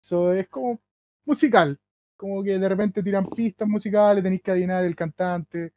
Eso 0.02 0.32
es 0.32 0.48
como 0.48 0.78
musical. 1.24 1.78
Como 2.16 2.42
que 2.42 2.58
de 2.58 2.68
repente 2.68 3.02
tiran 3.02 3.26
pistas 3.26 3.66
musicales, 3.66 4.22
tenéis 4.22 4.42
que 4.42 4.50
adivinar 4.50 4.84
el 4.84 4.94
cantante. 4.94 5.72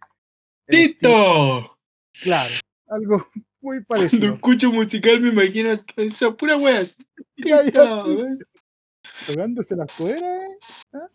¡Tito! 0.67 1.77
Claro, 2.21 2.53
algo 2.87 3.27
muy 3.63 3.83
Cuando 3.85 4.07
parecido. 4.07 4.33
escucho 4.35 4.71
musical 4.71 5.21
me 5.21 5.29
imagino 5.29 5.79
esa 5.97 6.31
pura 6.31 6.57
wea. 6.57 6.83
Weón. 7.43 8.39
Tocándose 9.27 9.75
las 9.75 9.91
cueras. 9.93 10.49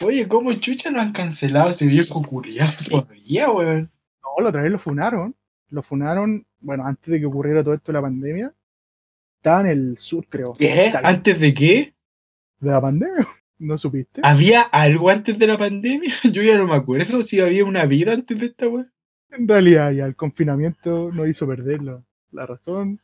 Oye, 0.05 0.26
¿cómo 0.28 0.52
chucha 0.55 0.90
no 0.90 1.00
han 1.00 1.12
cancelado 1.12 1.71
ese 1.71 1.87
viejo 1.87 2.23
culiado 2.23 2.73
todavía, 2.88 3.50
weón? 3.50 3.90
No, 4.23 4.43
la 4.43 4.49
otra 4.50 4.62
vez 4.62 4.73
lo 4.73 4.78
funaron. 4.78 5.35
Lo 5.71 5.83
funaron, 5.83 6.47
bueno, 6.61 6.87
antes 6.87 7.11
de 7.11 7.21
que 7.21 7.26
ocurriera 7.26 7.62
todo 7.62 7.75
esto 7.75 7.93
de 7.93 7.99
la 7.99 8.02
pandemia. 8.02 8.55
Estaba 9.37 9.61
en 9.62 9.67
el 9.67 9.99
sur, 9.99 10.26
creo. 10.28 10.52
¿Qué? 10.55 10.93
¿Antes 11.02 11.38
de 11.38 11.55
qué? 11.55 11.95
¿De 12.59 12.71
la 12.71 12.81
pandemia? 12.81 13.28
¿No 13.59 13.76
supiste? 13.76 14.21
¿Había 14.25 14.62
algo 14.62 15.11
antes 15.11 15.38
de 15.38 15.47
la 15.47 15.59
pandemia? 15.59 16.12
Yo 16.25 16.43
ya 16.43 16.57
no 16.57 16.67
me 16.67 16.76
acuerdo 16.76 17.23
si 17.23 17.40
había 17.40 17.64
una 17.64 17.85
vida 17.85 18.12
antes 18.12 18.38
de 18.38 18.47
esta 18.47 18.69
wea. 18.69 18.87
En 19.31 19.47
realidad, 19.47 19.93
ya 19.93 20.07
el 20.07 20.17
confinamiento 20.17 21.12
nos 21.12 21.28
hizo 21.28 21.47
perder 21.47 21.83
la, 22.32 22.47
razón. 22.47 23.00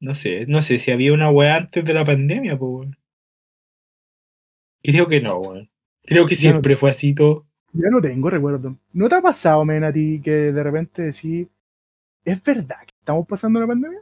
No 0.00 0.14
sé, 0.14 0.46
no 0.46 0.62
sé 0.62 0.78
si 0.78 0.90
había 0.90 1.12
una 1.12 1.30
weá 1.30 1.56
antes 1.56 1.84
de 1.84 1.94
la 1.94 2.04
pandemia, 2.04 2.58
pues 2.58 2.70
weón. 2.70 2.98
Creo 4.82 5.08
que 5.08 5.20
no, 5.20 5.38
weón. 5.38 5.70
Creo 6.02 6.26
que 6.26 6.34
Ya 6.34 6.50
no- 6.50 6.54
siempre 6.54 6.76
fue 6.76 6.90
así 6.90 7.14
todo. 7.14 7.46
Ya 7.72 7.90
no 7.90 8.00
tengo 8.00 8.30
recuerdo. 8.30 8.76
¿No 8.92 9.08
te 9.08 9.16
ha 9.16 9.20
pasado, 9.20 9.64
men, 9.64 9.84
a 9.84 9.92
ti 9.92 10.20
que 10.22 10.30
de 10.30 10.62
repente 10.62 11.02
decís, 11.02 11.48
es 12.24 12.42
verdad 12.42 12.80
que 12.86 12.94
estamos 12.98 13.26
pasando 13.26 13.60
la 13.60 13.66
pandemia. 13.66 14.00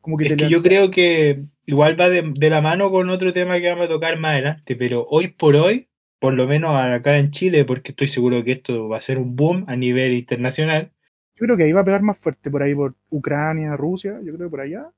Como 0.00 0.16
que 0.16 0.26
es 0.26 0.36
que 0.36 0.48
yo 0.48 0.62
creo 0.62 0.90
que 0.90 1.44
igual 1.64 2.00
va 2.00 2.08
de, 2.08 2.22
de, 2.22 2.50
la 2.50 2.60
mano 2.60 2.92
con 2.92 3.10
otro 3.10 3.32
tema 3.32 3.58
que 3.58 3.68
vamos 3.68 3.86
a 3.86 3.88
tocar 3.88 4.18
más 4.18 4.32
adelante, 4.32 4.76
pero 4.76 5.04
hoy 5.10 5.28
por 5.28 5.56
hoy, 5.56 5.88
por 6.20 6.34
lo 6.34 6.46
menos 6.46 6.76
acá 6.76 7.18
en 7.18 7.32
Chile, 7.32 7.64
porque 7.64 7.90
estoy 7.90 8.06
seguro 8.06 8.44
que 8.44 8.52
esto 8.52 8.88
va 8.88 8.98
a 8.98 9.02
ser 9.02 9.18
un 9.18 9.34
boom 9.34 9.64
a 9.66 9.74
nivel 9.74 10.12
internacional. 10.14 10.92
Yo 11.36 11.44
creo 11.44 11.56
que 11.56 11.64
ahí 11.64 11.72
va 11.72 11.82
a 11.82 11.84
pegar 11.84 12.02
más 12.02 12.18
fuerte, 12.18 12.50
por 12.50 12.62
ahí 12.62 12.74
por 12.74 12.94
Ucrania, 13.10 13.76
Rusia, 13.76 14.20
yo 14.24 14.34
creo 14.34 14.48
que 14.48 14.50
por 14.50 14.60
allá. 14.60 14.90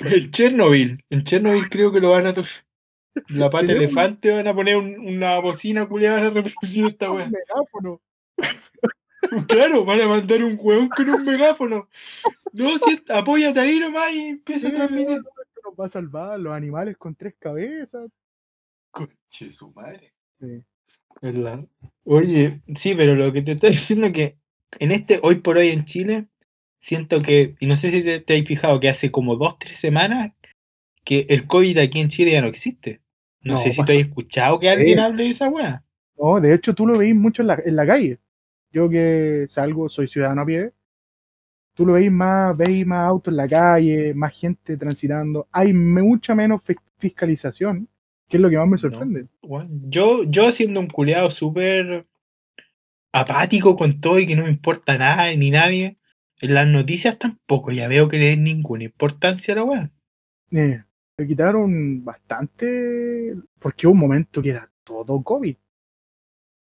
En 0.00 0.30
Chernobyl, 0.30 1.04
en 1.10 1.24
Chernobyl 1.24 1.68
creo 1.70 1.92
que 1.92 2.00
lo 2.00 2.10
van 2.10 2.26
a 2.26 2.32
la 3.28 3.50
pata 3.50 3.72
elefante 3.72 4.30
van 4.30 4.46
a 4.46 4.54
poner 4.54 4.76
una 4.76 5.38
bocina 5.40 5.88
culiada 5.88 6.18
a 6.18 6.30
reproducir 6.30 6.86
esta 6.86 7.10
weá. 7.10 7.28
megáfono. 7.28 8.00
Claro, 9.48 9.84
van 9.84 10.00
a 10.00 10.06
mandar 10.06 10.42
un 10.44 10.56
hueón 10.58 10.88
con 10.88 11.10
un 11.10 11.24
megáfono. 11.24 11.88
No, 12.52 12.78
si 12.78 13.02
apóyate 13.08 13.60
ahí 13.60 13.80
nomás 13.80 14.14
y 14.14 14.28
empieza 14.28 14.68
a 14.68 14.72
transmitir. 14.72 15.16
Esto 15.18 15.60
nos 15.64 15.74
va 15.74 15.86
a 15.86 15.88
salvar 15.88 16.38
los 16.38 16.54
animales 16.54 16.96
con 16.96 17.14
tres 17.14 17.34
cabezas. 17.38 18.10
Conche 18.90 19.50
su 19.50 19.70
madre. 19.72 20.14
Sí. 20.40 20.62
¿Verdad? 21.20 21.66
Oye, 22.04 22.62
sí, 22.76 22.94
pero 22.94 23.16
lo 23.16 23.32
que 23.32 23.42
te 23.42 23.52
estoy 23.52 23.70
diciendo 23.70 24.06
es 24.06 24.12
que 24.12 24.37
en 24.78 24.92
este, 24.92 25.20
hoy 25.22 25.36
por 25.36 25.56
hoy 25.56 25.68
en 25.68 25.84
Chile, 25.84 26.26
siento 26.78 27.22
que, 27.22 27.54
y 27.60 27.66
no 27.66 27.76
sé 27.76 27.90
si 27.90 28.02
te, 28.02 28.20
te 28.20 28.38
has 28.38 28.46
fijado, 28.46 28.80
que 28.80 28.88
hace 28.88 29.10
como 29.10 29.36
dos, 29.36 29.58
tres 29.58 29.78
semanas 29.78 30.32
que 31.04 31.26
el 31.30 31.46
COVID 31.46 31.78
aquí 31.78 32.00
en 32.00 32.08
Chile 32.08 32.32
ya 32.32 32.42
no 32.42 32.48
existe. 32.48 33.00
No, 33.40 33.56
sé 33.56 33.72
si 33.72 33.82
tú 33.84 33.92
has 33.92 33.98
escuchado 33.98 34.58
que 34.58 34.68
alguien 34.68 34.98
hable 34.98 35.24
de 35.24 35.30
esa 35.30 35.48
weá. 35.48 35.82
No, 36.18 36.40
de 36.40 36.52
hecho 36.52 36.74
tú 36.74 36.86
lo 36.86 36.98
veis 36.98 37.14
mucho 37.14 37.42
en 37.42 37.48
la, 37.48 37.62
en 37.64 37.76
la 37.76 37.86
calle. 37.86 38.18
Yo 38.72 38.90
que 38.90 39.46
salgo, 39.48 39.88
soy 39.88 40.08
ciudadano 40.08 40.42
a 40.42 40.46
pie, 40.46 40.72
tú 41.78 41.86
lo 41.86 41.92
veis 41.92 42.10
más, 42.10 42.56
veis 42.56 42.84
más 42.84 43.08
autos 43.08 43.32
en 43.32 43.36
la 43.36 43.46
calle, 43.46 44.12
más 44.12 44.36
gente 44.36 44.76
transitando, 44.76 45.46
hay 45.52 45.72
mucha 45.72 46.34
menos 46.34 46.60
fiscalización, 46.98 47.88
que 48.28 48.36
es 48.36 48.40
lo 48.40 48.50
que 48.50 48.58
más 48.58 48.66
me 48.66 48.78
sorprende. 48.78 49.26
yo, 49.88 50.24
yo 50.24 50.50
siendo 50.50 50.80
un 50.80 50.88
culeado 50.88 51.30
súper 51.30 52.04
apático 53.12 53.76
con 53.76 54.00
todo 54.00 54.18
y 54.18 54.26
que 54.26 54.36
no 54.36 54.44
me 54.44 54.50
importa 54.50 54.98
nada 54.98 55.34
ni 55.34 55.50
nadie, 55.50 55.98
en 56.40 56.54
las 56.54 56.68
noticias 56.68 57.18
tampoco 57.18 57.72
ya 57.72 57.88
veo 57.88 58.08
que 58.08 58.18
le 58.18 58.26
den 58.26 58.44
ninguna 58.44 58.84
importancia 58.84 59.54
a 59.54 59.56
la 59.56 59.64
weá. 59.64 59.90
Eh, 60.52 60.82
le 61.16 61.26
quitaron 61.26 62.04
bastante, 62.04 63.34
porque 63.58 63.86
hubo 63.86 63.94
un 63.94 64.00
momento 64.00 64.40
que 64.40 64.50
era 64.50 64.70
todo 64.84 65.22
COVID. 65.22 65.56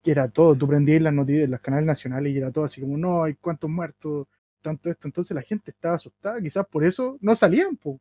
Que 0.03 0.11
era 0.11 0.29
todo, 0.29 0.57
tú 0.57 0.67
prendías 0.67 1.03
las 1.03 1.13
noticias, 1.13 1.49
los 1.49 1.61
canales 1.61 1.87
nacionales 1.87 2.33
y 2.33 2.39
era 2.39 2.51
todo 2.51 2.65
así 2.65 2.81
como, 2.81 2.97
no, 2.97 3.25
hay 3.25 3.35
cuántos 3.35 3.69
muertos, 3.69 4.27
tanto 4.63 4.91
esto. 4.91 5.09
Entonces 5.09 5.35
la 5.35 5.43
gente 5.43 5.73
estaba 5.73 5.97
asustada, 5.97 6.41
quizás 6.41 6.67
por 6.67 6.85
eso 6.85 7.19
no 7.21 7.37
salían. 7.37 7.77
Po. 7.77 8.01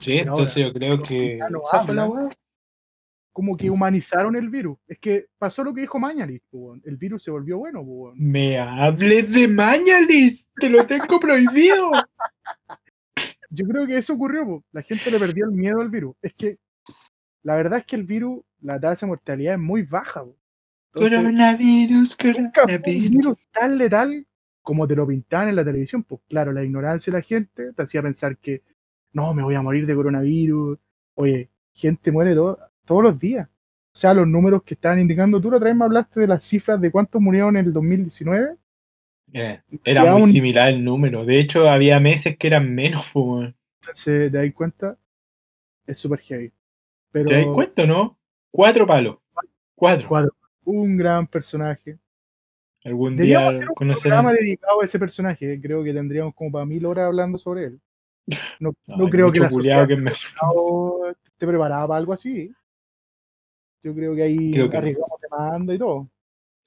Sí, 0.00 0.18
entonces 0.18 0.56
yo 0.64 0.72
creo 0.72 1.00
que... 1.00 1.38
como 3.32 3.56
que 3.56 3.70
humanizaron 3.70 4.36
el 4.36 4.48
virus. 4.48 4.78
Es 4.86 4.98
que 4.98 5.26
pasó 5.38 5.62
lo 5.62 5.72
que 5.72 5.82
dijo 5.82 5.98
Mañalis, 5.98 6.42
el 6.84 6.96
virus 6.96 7.22
se 7.22 7.30
volvió 7.30 7.58
bueno. 7.58 7.84
Me 8.14 8.58
hables 8.58 9.32
de 9.32 9.48
Mañalis, 9.48 10.48
te 10.56 10.68
lo 10.68 10.86
tengo 10.86 11.20
prohibido. 11.20 11.92
Yo 13.50 13.66
creo 13.66 13.86
que 13.86 13.98
eso 13.98 14.14
ocurrió, 14.14 14.62
la 14.72 14.82
gente 14.82 15.10
le 15.10 15.18
perdió 15.18 15.46
el 15.46 15.52
miedo 15.52 15.80
al 15.80 15.88
virus. 15.88 16.16
Es 16.20 16.34
que 16.34 16.58
la 17.42 17.56
verdad 17.56 17.78
es 17.78 17.86
que 17.86 17.96
el 17.96 18.04
virus, 18.04 18.42
la 18.60 18.78
tasa 18.78 19.06
de 19.06 19.10
mortalidad 19.10 19.54
es 19.54 19.60
muy 19.60 19.82
baja. 19.82 20.24
coronavirus, 20.92 22.16
coronavirus. 22.16 23.04
Un 23.04 23.10
virus 23.10 23.38
tan 23.52 23.78
letal 23.78 24.26
como 24.62 24.86
te 24.86 24.94
lo 24.94 25.06
pintaban 25.06 25.48
en 25.48 25.56
la 25.56 25.64
televisión. 25.64 26.02
Pues 26.02 26.20
claro, 26.28 26.52
la 26.52 26.62
ignorancia 26.62 27.10
de 27.10 27.18
la 27.18 27.22
gente 27.22 27.72
te 27.72 27.82
hacía 27.82 28.02
pensar 28.02 28.36
que 28.36 28.62
no, 29.12 29.32
me 29.32 29.42
voy 29.42 29.54
a 29.54 29.62
morir 29.62 29.86
de 29.86 29.94
coronavirus. 29.94 30.78
Oye, 31.14 31.48
gente 31.72 32.12
muere 32.12 32.34
todos 32.88 33.04
los 33.04 33.18
días. 33.18 33.48
O 33.94 33.98
sea, 33.98 34.14
los 34.14 34.26
números 34.26 34.62
que 34.64 34.74
estaban 34.74 35.00
indicando, 35.00 35.40
tú 35.40 35.50
la 35.50 35.58
otra 35.58 35.68
vez 35.68 35.76
me 35.76 35.84
hablaste 35.84 36.20
de 36.20 36.26
las 36.26 36.44
cifras 36.44 36.80
de 36.80 36.90
cuántos 36.90 37.20
murieron 37.20 37.56
en 37.56 37.66
el 37.66 37.72
2019 37.72 38.56
eh, 39.32 39.60
era 39.84 40.16
muy 40.16 40.32
similar 40.32 40.70
el 40.70 40.82
número. 40.82 41.24
De 41.24 41.38
hecho, 41.38 41.68
había 41.68 42.00
meses 42.00 42.36
que 42.36 42.46
eran 42.46 42.74
menos. 42.74 43.04
Entonces, 43.14 44.32
¿te 44.32 44.38
das 44.38 44.54
cuenta? 44.54 44.96
Es 45.86 45.98
súper 45.98 46.20
heavy. 46.20 46.52
Pero... 47.12 47.26
¿Te 47.26 47.34
das 47.36 47.46
cuenta, 47.46 47.86
no? 47.86 48.18
Cuatro 48.50 48.86
palos. 48.86 49.18
Cuatro. 49.74 50.08
Cuatro. 50.08 50.34
Un 50.64 50.96
gran 50.96 51.26
personaje. 51.26 51.98
Algún 52.84 53.16
día 53.16 53.50
un 53.50 53.94
programa 53.94 54.32
dedicado 54.32 54.80
a 54.80 54.84
ese 54.84 54.98
personaje. 54.98 55.60
Creo 55.60 55.82
que 55.84 55.92
tendríamos 55.92 56.34
como 56.34 56.52
para 56.52 56.64
mil 56.64 56.86
horas 56.86 57.06
hablando 57.06 57.38
sobre 57.38 57.64
él. 57.64 57.80
No, 58.60 58.72
no, 58.86 59.08
creo 59.08 59.32
que 59.32 59.40
la 59.40 59.50
sociedad 59.50 59.86
que 59.86 59.96
me... 59.96 60.10
esté 60.10 61.46
preparada 61.46 61.86
para 61.86 61.98
algo 61.98 62.12
así. 62.12 62.52
Yo 63.82 63.94
creo 63.94 64.14
que 64.14 64.22
ahí 64.22 64.50
creo 64.52 64.68
que... 64.68 64.76
arriesgamos 64.76 65.20
demanda 65.20 65.74
y 65.74 65.78
todo. 65.78 66.08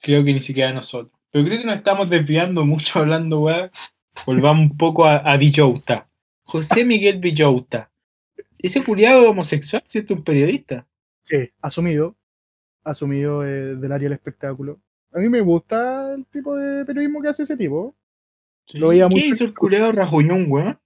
Creo 0.00 0.24
que 0.24 0.34
ni 0.34 0.40
siquiera 0.40 0.72
nosotros. 0.72 1.12
Pero 1.30 1.44
creo 1.44 1.58
que 1.60 1.66
nos 1.66 1.76
estamos 1.76 2.10
desviando 2.10 2.64
mucho 2.64 2.98
hablando, 3.00 3.40
weá. 3.42 3.70
Volvamos 4.26 4.70
un 4.70 4.76
poco 4.76 5.06
a, 5.06 5.16
a 5.16 5.36
Villota. 5.36 6.08
José 6.42 6.84
Miguel 6.84 7.18
Villota. 7.18 7.90
Ese 8.58 8.84
culiado 8.84 9.30
homosexual, 9.30 9.82
¿cierto? 9.86 10.14
Un 10.14 10.22
periodista. 10.22 10.86
Sí, 11.22 11.50
asumido. 11.60 12.14
Asumido 12.84 13.44
eh, 13.44 13.76
del 13.76 13.92
área 13.92 14.08
del 14.08 14.18
espectáculo. 14.18 14.80
A 15.12 15.18
mí 15.18 15.28
me 15.28 15.40
gusta 15.40 16.14
el 16.14 16.26
tipo 16.26 16.56
de 16.56 16.84
periodismo 16.84 17.22
que 17.22 17.28
hace 17.28 17.44
ese 17.44 17.56
tipo. 17.56 17.94
Lo 18.74 18.88
veía 18.88 19.08
¿Qué 19.08 19.26
hizo 19.26 19.44
el 19.44 19.54
culiado 19.54 19.92
Rajuñón, 19.92 20.46
weón? 20.50 20.78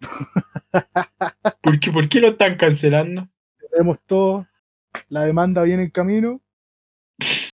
¿Por 1.62 1.80
qué, 1.80 1.90
¿Por 1.92 2.08
qué 2.08 2.20
lo 2.20 2.28
están 2.28 2.56
cancelando? 2.56 3.28
Tenemos 3.70 4.00
todo. 4.06 4.47
La 5.08 5.22
demanda 5.22 5.62
viene 5.62 5.84
en 5.84 5.90
camino. 5.90 6.40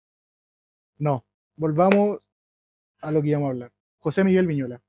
No, 1.01 1.23
volvamos 1.55 2.19
a 2.99 3.09
lo 3.09 3.21
que 3.21 3.29
íbamos 3.29 3.47
a 3.47 3.51
hablar. 3.51 3.71
José 3.99 4.21
Miguel 4.25 4.47
Viñola. 4.47 4.81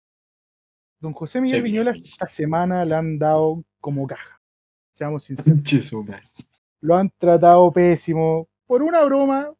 Don 0.98 1.12
José 1.12 1.40
Miguel 1.40 1.62
Viñola 1.62 1.92
esta 1.92 2.28
semana 2.28 2.84
le 2.84 2.96
han 2.96 3.16
dado 3.16 3.62
como 3.80 4.08
caja. 4.08 4.40
Seamos 4.92 5.22
sinceros. 5.22 5.92
Lo 6.80 6.96
han 6.96 7.10
tratado 7.10 7.70
pésimo 7.72 8.48
por 8.66 8.82
una 8.82 9.04
broma 9.04 9.52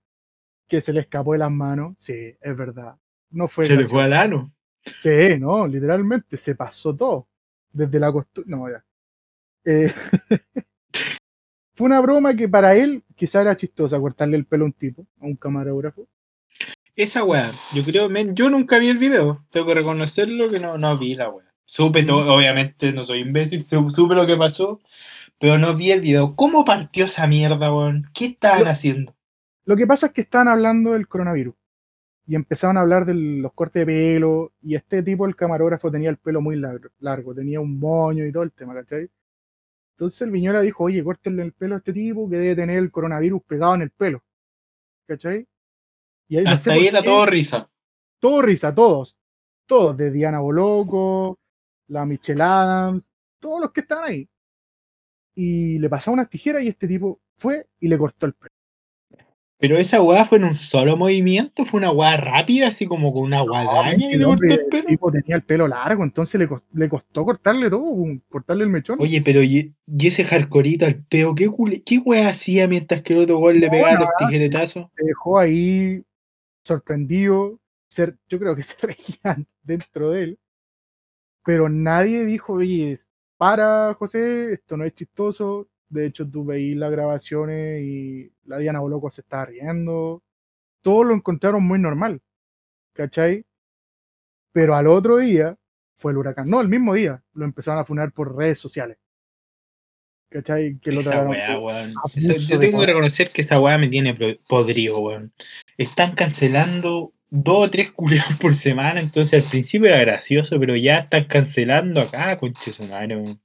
que 0.69 0.81
se 0.81 0.93
le 0.93 1.01
escapó 1.01 1.33
de 1.33 1.39
las 1.39 1.51
manos. 1.51 1.95
Sí, 1.99 2.37
es 2.41 2.57
verdad. 2.57 2.97
No 3.31 3.49
fue 3.49 3.67
se 3.67 3.77
le 3.77 3.87
fue 3.87 4.05
al 4.05 4.13
ano. 4.13 4.53
Sí, 4.97 5.39
no, 5.39 5.67
literalmente 5.67 6.37
se 6.37 6.55
pasó 6.55 6.95
todo. 6.95 7.29
Desde 7.73 7.99
la 8.01 8.13
costumbre. 8.13 8.51
No, 8.51 8.69
ya. 8.69 8.85
Eh, 9.65 9.93
fue 11.81 11.87
una 11.87 12.01
broma 12.03 12.37
que 12.37 12.47
para 12.47 12.77
él 12.77 13.05
quizá 13.17 13.41
era 13.41 13.57
chistosa 13.57 13.99
cortarle 13.99 14.37
el 14.37 14.45
pelo 14.45 14.65
a 14.65 14.67
un 14.67 14.73
tipo, 14.75 15.07
a 15.19 15.25
un 15.25 15.35
camarógrafo. 15.35 16.07
Esa 16.95 17.25
weá, 17.25 17.53
yo 17.75 17.83
creo, 17.83 18.11
yo 18.35 18.51
nunca 18.51 18.79
vi 18.79 18.89
el 18.89 18.99
video, 18.99 19.47
tengo 19.51 19.67
que 19.67 19.77
reconocerlo 19.77 20.49
que 20.51 20.61
no, 20.61 20.77
no 20.77 20.99
vi 20.99 21.15
la 21.15 21.31
weá. 21.31 21.47
Supe 21.65 22.03
todo, 22.03 22.35
obviamente 22.35 22.93
no 22.93 23.03
soy 23.03 23.21
imbécil, 23.21 23.63
supe 23.63 24.15
lo 24.15 24.27
que 24.27 24.37
pasó, 24.37 24.83
pero 25.39 25.57
no 25.57 25.75
vi 25.75 25.93
el 25.93 26.03
video. 26.03 26.37
¿Cómo 26.37 26.67
partió 26.67 27.07
esa 27.07 27.27
mierda, 27.27 27.75
weón? 27.75 28.11
¿Qué 28.13 28.27
estaban 28.27 28.69
haciendo? 28.69 29.15
Lo 29.65 29.75
que 29.75 29.87
pasa 29.87 30.09
es 30.09 30.13
que 30.13 30.21
estaban 30.21 30.49
hablando 30.49 30.93
del 30.93 31.09
coronavirus 31.09 31.55
y 32.27 32.35
empezaron 32.35 32.77
a 32.77 32.83
hablar 32.83 33.07
de 33.07 33.15
los 33.15 33.55
cortes 33.55 33.87
de 33.87 33.91
pelo 33.91 34.53
y 34.61 34.75
este 34.75 35.03
tipo, 35.03 35.25
el 35.25 35.35
camarógrafo, 35.35 35.91
tenía 35.91 36.11
el 36.11 36.19
pelo 36.19 36.43
muy 36.43 36.57
largo, 36.57 36.91
largo 36.99 37.35
tenía 37.35 37.59
un 37.59 37.79
moño 37.79 38.27
y 38.27 38.33
todo 38.33 38.43
el 38.43 38.53
tema, 38.53 38.75
¿cachai? 38.75 39.09
Entonces 40.01 40.23
el 40.23 40.31
Viñola 40.31 40.63
dijo, 40.63 40.85
oye, 40.85 41.05
córtenle 41.05 41.43
el 41.43 41.53
pelo 41.53 41.75
a 41.75 41.79
este 41.79 41.93
tipo 41.93 42.27
que 42.27 42.39
debe 42.39 42.57
tener 42.57 42.79
el 42.79 42.91
coronavirus 42.91 43.43
pegado 43.43 43.75
en 43.75 43.83
el 43.83 43.91
pelo, 43.91 44.25
¿cachai? 45.07 45.47
Hasta 46.47 46.73
ahí 46.73 46.87
era 46.87 47.03
todo 47.03 47.27
risa. 47.27 47.69
Todo 48.19 48.41
risa, 48.41 48.75
todos. 48.75 49.19
Todos, 49.67 49.99
de 49.99 50.11
Diana 50.11 50.41
Boloco, 50.41 51.39
la 51.89 52.07
Michelle 52.07 52.43
Adams, 52.43 53.13
todos 53.39 53.61
los 53.61 53.73
que 53.73 53.81
están 53.83 54.05
ahí. 54.05 54.27
Y 55.35 55.79
le 55.79 55.91
pasaba 55.91 56.15
unas 56.15 56.31
tijeras 56.31 56.63
y 56.63 56.69
este 56.69 56.89
tipo 56.89 57.21
fue 57.37 57.67
y 57.79 57.87
le 57.87 57.99
cortó 57.99 58.25
el 58.25 58.33
pelo. 58.33 58.50
Pero 59.61 59.77
esa 59.77 60.01
weá 60.01 60.25
fue 60.25 60.39
en 60.39 60.45
un 60.45 60.55
solo 60.55 60.97
movimiento, 60.97 61.67
fue 61.67 61.79
una 61.79 61.91
weá 61.91 62.17
rápida, 62.17 62.69
así 62.69 62.87
como 62.87 63.13
con 63.13 63.25
una 63.25 63.43
guadaña 63.43 64.09
le 64.09 64.25
cortó 64.25 64.45
el 64.47 64.67
pelo. 64.67 64.79
El 64.79 64.87
tipo 64.87 65.13
tenía 65.13 65.37
el 65.37 65.43
pelo 65.43 65.69
largo, 65.69 66.03
entonces 66.03 66.41
le 66.73 66.89
costó, 66.89 67.27
cortarle 67.27 67.69
todo, 67.69 67.95
cortarle 68.31 68.65
el 68.65 68.71
mechón. 68.71 68.97
Oye, 68.99 69.21
pero 69.21 69.43
y, 69.43 69.75
ese 69.99 70.25
hardcoreito 70.25 70.87
al 70.87 71.05
peo, 71.05 71.35
¿qué, 71.35 71.51
qué 71.85 71.99
weá 71.99 72.31
hacía 72.31 72.67
mientras 72.69 73.03
que 73.03 73.13
el 73.13 73.19
otro 73.21 73.37
gol 73.37 73.61
le 73.61 73.69
pegaba 73.69 74.01
los 74.01 74.09
tijeretazos? 74.17 74.87
Se 74.97 75.05
dejó 75.05 75.39
ahí 75.39 76.03
sorprendido, 76.65 77.61
ser, 77.87 78.17
yo 78.31 78.39
creo 78.39 78.57
que 78.57 78.63
se 78.63 78.77
reían 78.81 79.47
dentro 79.63 80.13
de 80.13 80.23
él, 80.23 80.39
pero 81.45 81.69
nadie 81.69 82.25
dijo, 82.25 82.55
oye, 82.55 82.99
para 83.37 83.93
José, 83.93 84.55
esto 84.55 84.79
no 84.79 84.85
es 84.85 84.95
chistoso, 84.95 85.69
de 85.91 86.07
hecho 86.07 86.29
tú 86.29 86.45
veís 86.45 86.77
las 86.77 86.91
grabaciones 86.91 87.83
y 87.83 88.33
la 88.45 88.59
Diana 88.59 88.81
Boloco 88.81 89.11
se 89.11 89.21
está 89.21 89.45
riendo, 89.45 90.23
todos 90.81 91.05
lo 91.05 91.15
encontraron 91.15 91.67
muy 91.67 91.79
normal, 91.79 92.23
¿cachai? 92.95 93.45
Pero 94.53 94.75
al 94.75 94.87
otro 94.87 95.19
día 95.19 95.57
fue 95.97 96.13
el 96.13 96.19
huracán. 96.19 96.49
No, 96.49 96.61
el 96.61 96.69
mismo 96.69 96.95
día 96.95 97.23
lo 97.35 97.45
empezaron 97.45 97.81
a 97.81 97.85
funar 97.85 98.13
por 98.13 98.37
redes 98.37 98.59
sociales. 98.59 98.97
¿Cachai? 100.31 100.79
Que 100.79 100.93
lo 100.93 101.01
Esa 101.01 101.29
weá, 101.29 101.59
weón. 101.59 101.93
yo 102.15 102.61
tengo 102.61 102.81
que 102.81 102.87
reconocer 102.87 103.31
que 103.31 103.43
esa 103.43 103.61
weá 103.61 103.77
me 103.79 103.89
tiene 103.89 104.17
podrido, 104.49 105.01
weón. 105.01 105.33
Están 105.77 106.15
cancelando 106.15 107.13
dos 107.31 107.67
o 107.67 107.71
tres 107.71 107.91
culiados 107.93 108.39
por 108.41 108.55
semana, 108.55 109.01
entonces 109.01 109.43
al 109.43 109.51
principio 109.51 109.89
era 109.89 109.99
gracioso, 110.01 110.59
pero 110.61 110.77
ya 110.77 111.01
están 111.01 111.25
cancelando 111.25 112.01
acá, 112.01 112.39
conche 112.39 112.73
su 112.73 112.85
madre, 112.85 113.17
weón. 113.17 113.41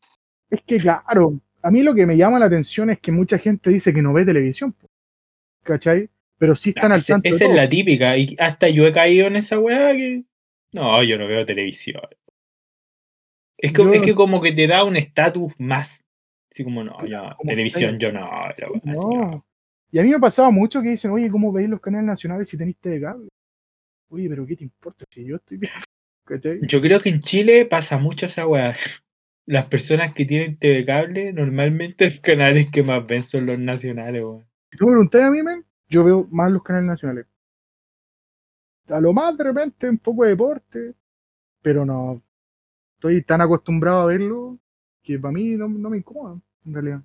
Es 0.52 0.62
que, 0.62 0.78
claro, 0.78 1.40
a 1.68 1.72
mí 1.72 1.82
lo 1.84 1.96
que 1.96 2.06
me 2.06 2.16
llama 2.18 2.38
la 2.40 2.46
atención 2.46 2.90
es 2.92 3.00
que 3.00 3.12
mucha 3.12 3.38
gente 3.38 3.70
dice 3.70 3.94
que 3.94 4.02
no 4.02 4.14
ve 4.14 4.24
televisión. 4.26 4.76
¿Cachai? 5.64 6.10
Pero 6.38 6.56
sí 6.56 6.70
están 6.70 6.92
Ah, 6.92 6.96
al 6.96 7.06
tanto 7.06 7.30
de 7.30 7.36
esa 7.36 7.46
es 7.46 7.50
todo. 7.50 7.58
la 7.58 7.68
típica, 7.70 8.18
y 8.18 8.36
hasta 8.40 8.70
yo 8.70 8.86
he 8.86 8.94
caído 8.94 9.28
en 9.28 9.36
esa 9.38 9.58
weá 9.60 9.94
que. 9.94 10.24
No, 10.74 11.02
yo 11.04 11.18
no 11.18 11.28
veo 11.28 11.46
televisión. 11.46 12.02
Es 13.58 13.72
que, 13.74 13.84
Yo- 13.84 13.94
es 13.94 14.02
que 14.02 14.14
como 14.14 14.42
que 14.42 14.52
te 14.52 14.68
da 14.68 14.84
un 14.84 14.96
estatus 14.98 15.54
más. 15.58 16.04
Así 16.52 16.64
como, 16.64 16.84
no, 16.84 16.98
yo, 17.08 17.34
como 17.38 17.50
televisión, 17.50 17.98
yo 18.00 18.12
no, 18.12 18.20
la 18.22 18.70
weá, 18.70 18.82
así, 18.86 19.00
no. 19.06 19.32
No. 19.32 19.46
Y 19.92 20.00
a 20.00 20.04
mí 20.04 20.10
me 20.10 20.16
ha 20.16 20.20
pasado 20.20 20.52
mucho 20.52 20.82
que 20.82 20.90
dicen, 20.90 21.12
oye, 21.12 21.30
¿cómo 21.30 21.52
veis 21.52 21.70
los 21.70 21.80
canales 21.82 22.06
nacionales 22.06 22.50
si 22.50 22.58
tenéis 22.58 22.78
de 22.82 23.00
cable? 23.02 23.30
Oye, 24.10 24.28
pero 24.30 24.46
¿qué 24.46 24.56
te 24.56 24.64
importa 24.66 25.06
si 25.10 25.26
yo 25.26 25.38
estoy 25.38 25.58
viendo? 25.58 25.80
¿Cachai? 26.26 26.60
Yo 26.64 26.82
creo 26.82 27.00
que 27.00 27.10
en 27.10 27.22
Chile 27.22 27.66
pasa 27.66 27.98
mucho 27.98 28.26
esa 28.26 28.46
weá. 28.46 28.76
Las 29.48 29.68
personas 29.68 30.14
que 30.14 30.26
tienen 30.26 30.58
TV 30.58 30.86
cable, 30.86 31.32
normalmente 31.32 32.06
los 32.06 32.20
canales 32.20 32.72
que 32.72 32.84
más 32.84 33.06
ven 33.06 33.24
son 33.24 33.46
los 33.46 33.60
nacionales, 33.60 34.24
weón. 34.24 34.46
Si 34.72 34.78
tú 34.78 34.88
me 34.88 34.94
preguntas 34.94 35.22
a 35.24 35.30
mí, 35.30 35.44
men, 35.44 35.64
yo 35.88 36.04
veo 36.04 36.28
más 36.32 36.52
los 36.52 36.64
canales 36.64 36.88
nacionales. 36.88 37.28
A 38.88 39.00
lo 39.00 39.14
más 39.14 39.38
de 39.38 39.44
repente 39.44 39.90
un 39.90 39.98
poco 39.98 40.24
de 40.24 40.32
deporte, 40.32 40.94
pero 41.62 41.86
no. 41.86 42.22
Estoy 42.96 43.22
tan 43.24 43.42
acostumbrado 43.42 44.02
a 44.02 44.06
verlo 44.06 44.60
que 45.04 45.20
para 45.20 45.32
mí 45.32 45.56
no, 45.56 45.68
no 45.68 45.90
me 45.90 45.98
incomoda, 45.98 46.40
en 46.66 46.74
realidad. 46.74 47.02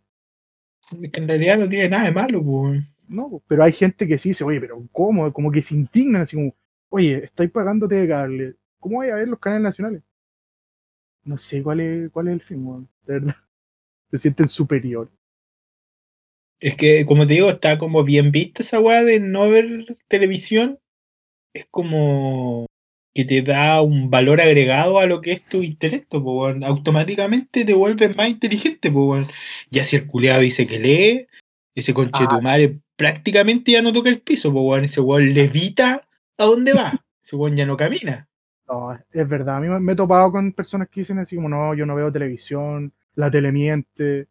Es 1.02 1.10
que 1.12 1.20
en 1.20 1.28
realidad 1.28 1.58
no 1.58 1.68
tiene 1.68 1.88
nada 1.88 2.04
de 2.04 2.12
malo, 2.12 2.42
pues. 2.42 2.82
No, 3.08 3.42
pero 3.48 3.64
hay 3.64 3.72
gente 3.72 4.06
que 4.06 4.18
sí 4.18 4.30
dice, 4.30 4.44
oye, 4.44 4.60
pero 4.60 4.82
¿cómo? 4.92 5.32
Como 5.32 5.50
que 5.50 5.62
se 5.62 5.74
indignan, 5.74 6.22
así 6.22 6.36
como, 6.36 6.54
oye, 6.90 7.24
estáis 7.24 7.50
pagando 7.50 7.86
de 7.88 8.08
cable, 8.08 8.54
¿cómo 8.78 8.96
voy 8.96 9.08
a 9.10 9.16
ver 9.16 9.28
los 9.28 9.38
canales 9.40 9.64
nacionales? 9.64 10.02
No 11.24 11.38
sé 11.38 11.62
cuál 11.62 11.80
es, 11.80 12.10
cuál 12.10 12.28
es 12.28 12.34
el 12.34 12.40
fin, 12.40 12.66
weón, 12.66 12.88
de 13.06 13.14
verdad. 13.14 13.36
Se 14.10 14.18
sienten 14.18 14.48
superior. 14.48 15.10
Es 16.60 16.76
que, 16.76 17.06
como 17.06 17.26
te 17.26 17.34
digo, 17.34 17.50
está 17.50 17.78
como 17.78 18.04
bien 18.04 18.32
vista 18.32 18.62
esa 18.62 18.80
weá 18.80 19.02
de 19.02 19.18
no 19.18 19.48
ver 19.48 19.96
televisión. 20.08 20.78
Es 21.54 21.66
como 21.70 22.66
que 23.14 23.24
te 23.24 23.42
da 23.42 23.80
un 23.80 24.10
valor 24.10 24.40
agregado 24.40 24.98
a 24.98 25.06
lo 25.06 25.20
que 25.20 25.32
es 25.32 25.44
tu 25.46 25.62
intelecto, 25.62 26.22
po, 26.22 26.42
weón. 26.42 26.64
Automáticamente 26.64 27.64
te 27.64 27.74
vuelves 27.74 28.14
más 28.16 28.28
inteligente, 28.28 28.90
po, 28.90 29.06
weón. 29.06 29.28
Ya 29.70 29.84
si 29.84 29.96
el 29.96 30.06
culeado 30.06 30.40
dice 30.40 30.66
que 30.66 30.78
lee, 30.78 31.26
ese 31.74 31.94
conchetumare 31.94 32.78
prácticamente 32.96 33.72
ya 33.72 33.82
no 33.82 33.92
toca 33.92 34.10
el 34.10 34.20
piso, 34.20 34.52
po, 34.52 34.62
weón. 34.62 34.84
Ese 34.84 35.00
weón 35.00 35.32
levita 35.32 36.06
a 36.36 36.44
dónde 36.44 36.72
va. 36.72 37.04
Ese 37.24 37.36
weón 37.36 37.56
ya 37.56 37.66
no 37.66 37.76
camina. 37.76 38.29
No, 38.70 38.92
es 39.12 39.28
verdad. 39.28 39.56
A 39.56 39.60
mí 39.60 39.68
me 39.68 39.80
me 39.80 39.92
he 39.92 39.96
topado 39.96 40.30
con 40.30 40.52
personas 40.52 40.88
que 40.88 41.00
dicen 41.00 41.18
así 41.18 41.34
como, 41.36 41.48
no, 41.48 41.74
yo 41.74 41.84
no 41.86 41.96
veo 41.96 42.12
televisión, 42.12 42.92
la 43.16 43.30
tele 43.30 43.50
miente, 43.50 44.28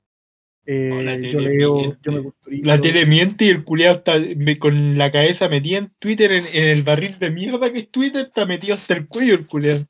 eh, 0.65 0.89
No, 0.89 1.01
la 1.01 1.19
yo 1.19 1.39
leo, 1.41 1.75
miente. 1.75 1.98
yo 2.03 2.12
me 2.13 2.22
culturizo. 2.24 2.65
La 2.65 2.79
tele 2.79 3.05
miente 3.05 3.46
y 3.46 3.50
el 3.50 3.63
culeado 3.63 3.98
está 3.98 4.13
me- 4.38 4.58
con 4.58 4.98
la 4.98 5.12
cabeza 5.12 5.50
metida 5.50 5.79
en 5.79 5.91
Twitter, 6.00 6.31
en, 6.31 6.46
en 6.53 6.65
el 6.69 6.84
barril 6.84 7.17
de 7.19 7.29
mierda 7.31 7.72
que 7.72 7.79
es 7.79 7.89
Twitter, 7.91 8.27
está 8.27 8.46
metido 8.46 8.75
hasta 8.75 8.93
el 8.93 9.08
cuello 9.08 9.34
el 9.34 9.46
culeado. 9.48 9.86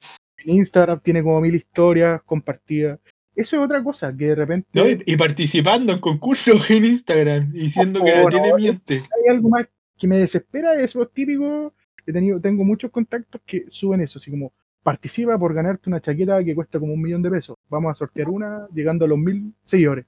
En 0.46 0.52
Instagram 0.56 1.00
tiene 1.02 1.22
como 1.22 1.42
mil 1.42 1.54
historias 1.54 2.22
compartidas. 2.24 3.00
Eso 3.36 3.58
es 3.58 3.62
otra 3.64 3.84
cosa, 3.84 4.16
que 4.16 4.28
de 4.28 4.36
repente 4.36 4.68
¿no? 4.74 4.88
Y, 4.90 5.04
y 5.06 5.16
participando 5.16 5.94
en 5.94 6.00
concursos 6.00 6.70
en 6.72 6.86
Instagram, 6.86 7.52
diciendo 7.52 8.04
que 8.04 8.12
la 8.12 8.26
tele 8.26 8.54
miente. 8.56 8.94
hay 8.96 9.36
algo 9.36 9.50
más 9.50 9.68
que 9.98 10.08
me 10.08 10.18
desespera, 10.18 10.74
eso 10.82 11.02
es 11.04 11.12
típico. 11.12 11.74
He 12.10 12.14
tenido, 12.14 12.42
tengo 12.42 12.64
muchos 12.64 12.90
contactos 12.90 13.40
que 13.46 13.66
suben 13.70 14.02
eso, 14.02 14.18
así 14.18 14.32
como 14.32 14.52
participa 14.82 15.38
por 15.38 15.54
ganarte 15.54 15.90
una 15.92 16.02
chaqueta 16.02 16.44
que 16.44 16.56
cuesta 16.56 16.80
como 16.80 16.94
un 16.94 17.02
millón 17.02 17.22
de 17.22 17.30
pesos. 17.30 17.56
Vamos 17.70 17.92
a 17.92 17.94
sortear 17.94 18.30
una 18.30 18.68
llegando 18.74 19.06
a 19.06 19.08
los 19.08 19.20
mil 19.20 19.54
seguidores. 19.62 20.08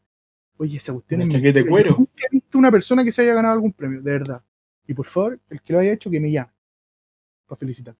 Oye, 0.57 0.77
esa 0.77 0.93
cuestión 0.93 1.21
Una 1.21 1.27
es 1.29 1.35
chaqueta 1.35 1.59
de 1.59 1.67
cuero. 1.67 1.95
Nunca 1.99 2.11
he 2.25 2.35
visto 2.35 2.57
una 2.57 2.71
persona 2.71 3.03
que 3.03 3.11
se 3.11 3.21
haya 3.21 3.35
ganado 3.35 3.53
algún 3.53 3.71
premio, 3.73 4.01
de 4.01 4.11
verdad. 4.11 4.41
Y 4.87 4.95
por 4.95 5.05
favor, 5.05 5.39
el 5.51 5.61
que 5.61 5.73
lo 5.73 5.79
haya 5.79 5.93
hecho, 5.93 6.09
que 6.09 6.19
me 6.19 6.31
llame. 6.31 6.51
Para 7.45 7.59
felicitar. 7.59 7.95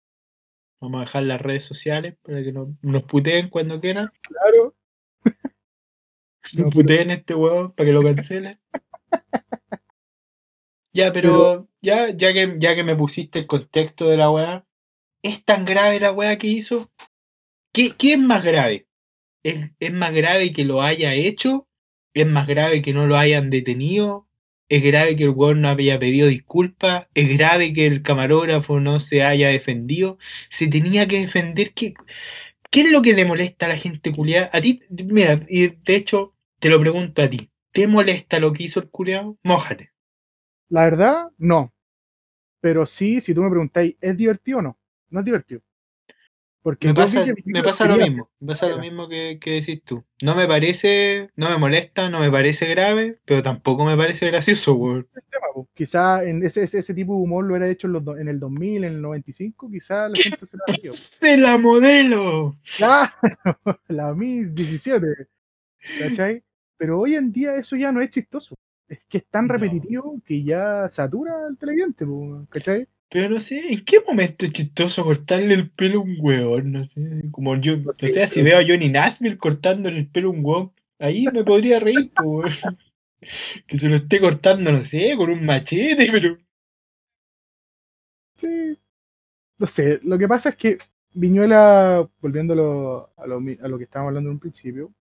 Vamos 0.80 0.98
a 0.98 1.02
dejar 1.02 1.24
las 1.24 1.40
redes 1.42 1.64
sociales 1.64 2.16
para 2.24 2.42
que 2.44 2.52
no- 2.52 2.76
nos 2.82 3.04
puteen 3.04 3.50
cuando 3.50 3.80
quieran. 3.80 4.10
Claro. 4.24 4.74
No, 6.56 6.64
Nos 6.66 6.74
puteen 6.74 7.12
este 7.12 7.36
huevo 7.36 7.72
para 7.74 7.86
que 7.88 7.94
lo 7.94 8.02
cancelen. 8.02 8.60
Ya, 10.93 11.13
pero, 11.13 11.69
ya, 11.82 12.10
ya 12.10 12.34
que, 12.34 12.56
ya 12.60 12.75
que 12.75 12.84
me 12.84 12.95
pusiste 12.95 13.39
el 13.39 13.47
contexto 13.47 14.08
de 14.10 14.17
la 14.17 14.30
weá, 14.30 14.65
¿es 15.23 15.43
tan 15.45 15.65
grave 15.65 15.99
la 15.99 16.12
weá 16.12 16.38
que 16.38 16.47
hizo? 16.47 16.91
¿Qué, 17.73 17.91
qué 17.97 18.13
es 18.13 18.19
más 18.19 18.43
grave? 18.43 18.88
¿Es, 19.43 19.71
¿Es 19.80 19.93
más 19.93 20.13
grave 20.13 20.54
que 20.54 20.65
lo 20.65 20.82
haya 20.82 21.13
hecho? 21.15 21.67
¿Es 22.13 22.27
más 22.27 22.47
grave 22.47 22.82
que 22.82 22.93
no 22.93 23.08
lo 23.08 23.17
hayan 23.17 23.49
detenido? 23.49 24.27
¿Es 24.69 24.84
grave 24.84 25.15
que 25.15 25.23
el 25.25 25.32
weón 25.32 25.62
no 25.62 25.69
haya 25.69 25.99
pedido 25.99 26.27
disculpas? 26.27 27.08
¿Es 27.13 27.30
grave 27.30 27.73
que 27.73 27.88
el 27.88 28.04
camarógrafo 28.04 28.80
no 28.80 28.99
se 28.99 29.23
haya 29.23 29.49
defendido? 29.49 30.17
¿Se 30.49 30.67
tenía 30.67 31.08
que 31.08 31.21
defender? 31.21 31.73
¿Qué, 31.73 31.93
qué 32.69 32.82
es 32.82 32.91
lo 32.91 33.01
que 33.01 33.13
le 33.13 33.25
molesta 33.25 33.65
a 33.67 33.69
la 33.69 33.77
gente 33.77 34.12
culiada? 34.12 34.49
A 34.54 34.62
ti, 34.62 34.82
mira, 34.89 35.45
y 35.49 35.67
de 35.67 35.95
hecho, 35.95 36.36
te 36.60 36.69
lo 36.69 36.80
pregunto 36.80 37.21
a 37.21 37.30
ti. 37.30 37.49
¿Te 37.73 37.88
molesta 37.88 38.39
lo 38.39 38.54
que 38.54 38.63
hizo 38.63 38.80
el 38.82 38.89
culiado? 38.89 39.38
Mójate. 39.43 39.90
La 40.71 40.86
verdad, 40.86 41.29
no. 41.38 41.73
Pero 42.62 42.86
sí, 42.86 43.19
si 43.19 43.34
tú 43.34 43.43
me 43.43 43.49
preguntáis, 43.49 43.97
¿es 43.99 44.15
divertido 44.15 44.60
o 44.60 44.62
no? 44.62 44.77
No 45.10 45.19
es 45.19 45.25
divertido. 45.25 45.62
Porque 46.62 46.88
Me 46.88 46.93
pasa, 46.93 47.25
me 47.25 47.25
lo 47.25 47.97
mismo, 47.97 48.29
me 48.39 48.47
pasa 48.47 48.69
lo 48.69 48.77
mismo 48.77 49.10
que, 49.10 49.38
que 49.41 49.53
decís 49.55 49.84
tú. 49.84 50.05
No 50.21 50.34
me 50.34 50.47
parece, 50.47 51.29
no 51.36 51.49
me 51.49 51.57
molesta, 51.57 52.07
no 52.10 52.19
me 52.19 52.31
parece 52.31 52.67
grave, 52.67 53.19
pero 53.25 53.43
tampoco 53.43 53.84
me 53.84 53.97
parece 53.97 54.27
gracioso, 54.27 54.73
weón. 54.75 55.10
Quizá 55.73 56.23
en 56.23 56.45
ese, 56.45 56.63
ese, 56.63 56.79
ese 56.79 56.93
tipo 56.93 57.15
de 57.15 57.21
humor 57.23 57.43
lo 57.43 57.57
era 57.57 57.67
hecho 57.67 57.88
en, 57.88 57.93
los 57.93 58.07
en 58.17 58.29
el 58.29 58.39
2000, 58.39 58.86
en 58.86 58.93
el 58.93 59.01
95, 59.01 59.69
quizá 59.69 60.07
la 60.07 60.15
gente 60.15 60.45
se 60.45 60.55
lo. 60.55 60.63
¡Se 60.93 61.36
la 61.36 61.57
modelo! 61.57 62.55
Claro, 62.77 63.12
la 63.89 64.13
Miss 64.13 64.55
17, 64.55 65.05
¿cachai? 65.99 66.43
Pero 66.77 66.99
hoy 66.99 67.15
en 67.15 67.34
día 67.34 67.55
eso 67.55 67.75
ya 67.75 67.91
no 67.91 67.99
es 67.99 68.10
chistoso. 68.12 68.55
Es 68.91 68.99
que 69.08 69.19
es 69.19 69.25
tan 69.27 69.47
No. 69.47 69.54
repetitivo 69.54 70.21
que 70.25 70.43
ya 70.43 70.89
satura 70.89 71.47
al 71.47 71.58
televidente, 71.58 72.06
¿cachai? 72.49 72.88
Pero 73.10 73.30
no 73.30 73.39
sé, 73.39 73.71
¿en 73.73 73.86
qué 73.86 74.01
momento 74.06 74.45
es 74.45 74.51
chistoso 74.51 75.04
cortarle 75.06 75.54
el 75.54 75.69
pelo 75.71 75.99
a 75.99 76.04
un 76.04 76.17
weón? 76.19 76.71
No 76.73 76.84
sé, 76.84 77.21
como 77.32 77.56
yo, 77.56 77.77
no 77.77 77.93
sé, 77.93 78.10
sé, 78.10 78.27
si 78.27 78.41
pero- 78.43 78.45
veo 78.45 78.60
a 78.60 78.67
Johnny 78.67 78.89
Nashville 78.89 79.38
cortándole 79.38 79.97
el 79.99 80.08
pelo 80.10 80.27
a 80.30 80.32
un 80.32 80.45
weón, 80.45 80.71
ahí 80.99 81.25
me 81.32 81.43
podría 81.45 81.80
reír, 81.80 82.12
po, 82.13 82.23
weón. 82.23 82.49
Que 83.67 83.77
se 83.77 83.88
lo 83.88 83.97
esté 83.97 84.19
cortando, 84.19 84.71
no 84.71 84.82
sé, 84.82 85.13
con 85.15 85.30
un 85.30 85.45
machete, 85.45 86.08
pero... 86.12 86.38
Sí. 88.36 88.77
No 89.60 89.67
sé, 89.67 89.99
lo 90.04 90.17
que 90.17 90.27
pasa 90.27 90.49
es 90.49 90.56
que 90.56 90.77
Viñuela, 91.13 92.10
volviéndolo 92.19 93.12
a 93.17 93.27
lo, 93.27 93.39
mi- 93.39 93.58
a 93.62 93.67
lo 93.67 93.77
que 93.77 93.84
estábamos 93.84 94.10
hablando 94.10 94.30
en 94.30 94.36
un 94.36 94.39
principio, 94.39 94.93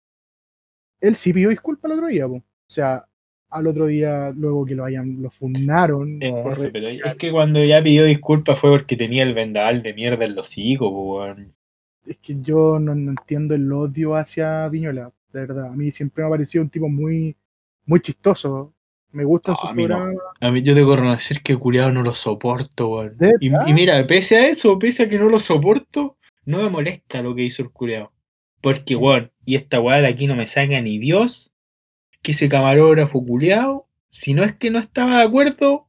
él 0.99 1.15
sí 1.15 1.31
pidió 1.33 1.49
disculpas 1.49 1.89
el 1.91 1.97
otro 1.97 2.07
día, 2.07 2.27
po. 2.27 2.35
O 2.35 2.43
sea, 2.67 3.07
al 3.49 3.67
otro 3.67 3.87
día, 3.87 4.31
luego 4.35 4.65
que 4.65 4.75
lo 4.75 4.85
hayan, 4.85 5.21
lo 5.21 5.29
fundaron. 5.31 6.21
Eso, 6.21 6.69
pero 6.71 6.89
es 6.89 7.15
que 7.15 7.31
cuando 7.31 7.63
ya 7.63 7.81
pidió 7.81 8.05
disculpas 8.05 8.59
fue 8.59 8.69
porque 8.71 8.95
tenía 8.95 9.23
el 9.23 9.33
vendaval 9.33 9.81
de 9.83 9.93
mierda 9.93 10.25
en 10.25 10.35
los 10.35 10.57
higos, 10.57 10.91
weón. 10.93 11.53
es 12.05 12.17
que 12.17 12.37
yo 12.41 12.77
no, 12.79 12.93
no 12.95 13.11
entiendo 13.11 13.55
el 13.55 13.71
odio 13.71 14.15
hacia 14.15 14.67
Viñuela, 14.69 15.11
de 15.33 15.39
verdad. 15.41 15.65
A 15.67 15.75
mí 15.75 15.91
siempre 15.91 16.23
me 16.23 16.27
ha 16.27 16.31
parecido 16.31 16.63
un 16.63 16.69
tipo 16.69 16.87
muy, 16.89 17.35
muy 17.85 17.99
chistoso. 18.01 18.73
Me 19.11 19.23
gustan 19.23 19.53
No, 19.53 19.57
sus 19.57 19.69
a 19.71 19.73
mí 19.73 19.83
no. 19.83 19.87
programas. 19.87 20.23
A 20.39 20.51
mí 20.51 20.61
yo 20.61 20.75
debo 20.75 20.95
reconocer 20.95 21.41
que 21.41 21.55
culiado 21.57 21.91
no 21.91 22.03
lo 22.03 22.13
soporto, 22.13 22.89
weón. 22.89 23.17
¿De 23.17 23.33
Y, 23.39 23.49
mira, 23.73 24.05
pese 24.05 24.37
a 24.37 24.47
eso, 24.47 24.77
pese 24.77 25.03
a 25.03 25.09
que 25.09 25.17
no 25.17 25.27
lo 25.29 25.39
soporto, 25.39 26.17
no 26.45 26.61
me 26.61 26.69
molesta 26.69 27.21
lo 27.23 27.33
que 27.33 27.43
hizo 27.43 27.63
el 27.63 27.71
culiado. 27.71 28.11
Porque, 28.61 28.95
weón, 28.95 29.31
y 29.45 29.55
esta 29.55 29.79
weá 29.81 30.01
de 30.01 30.07
aquí 30.07 30.27
no 30.27 30.35
me 30.35 30.47
saca 30.47 30.79
ni 30.81 30.99
Dios, 30.99 31.51
que 32.21 32.31
ese 32.31 32.49
camarógrafo 32.49 33.23
culiado, 33.25 33.87
si 34.09 34.33
no 34.33 34.43
es 34.43 34.55
que 34.55 34.69
no 34.71 34.79
estaba 34.79 35.17
de 35.19 35.23
acuerdo, 35.23 35.87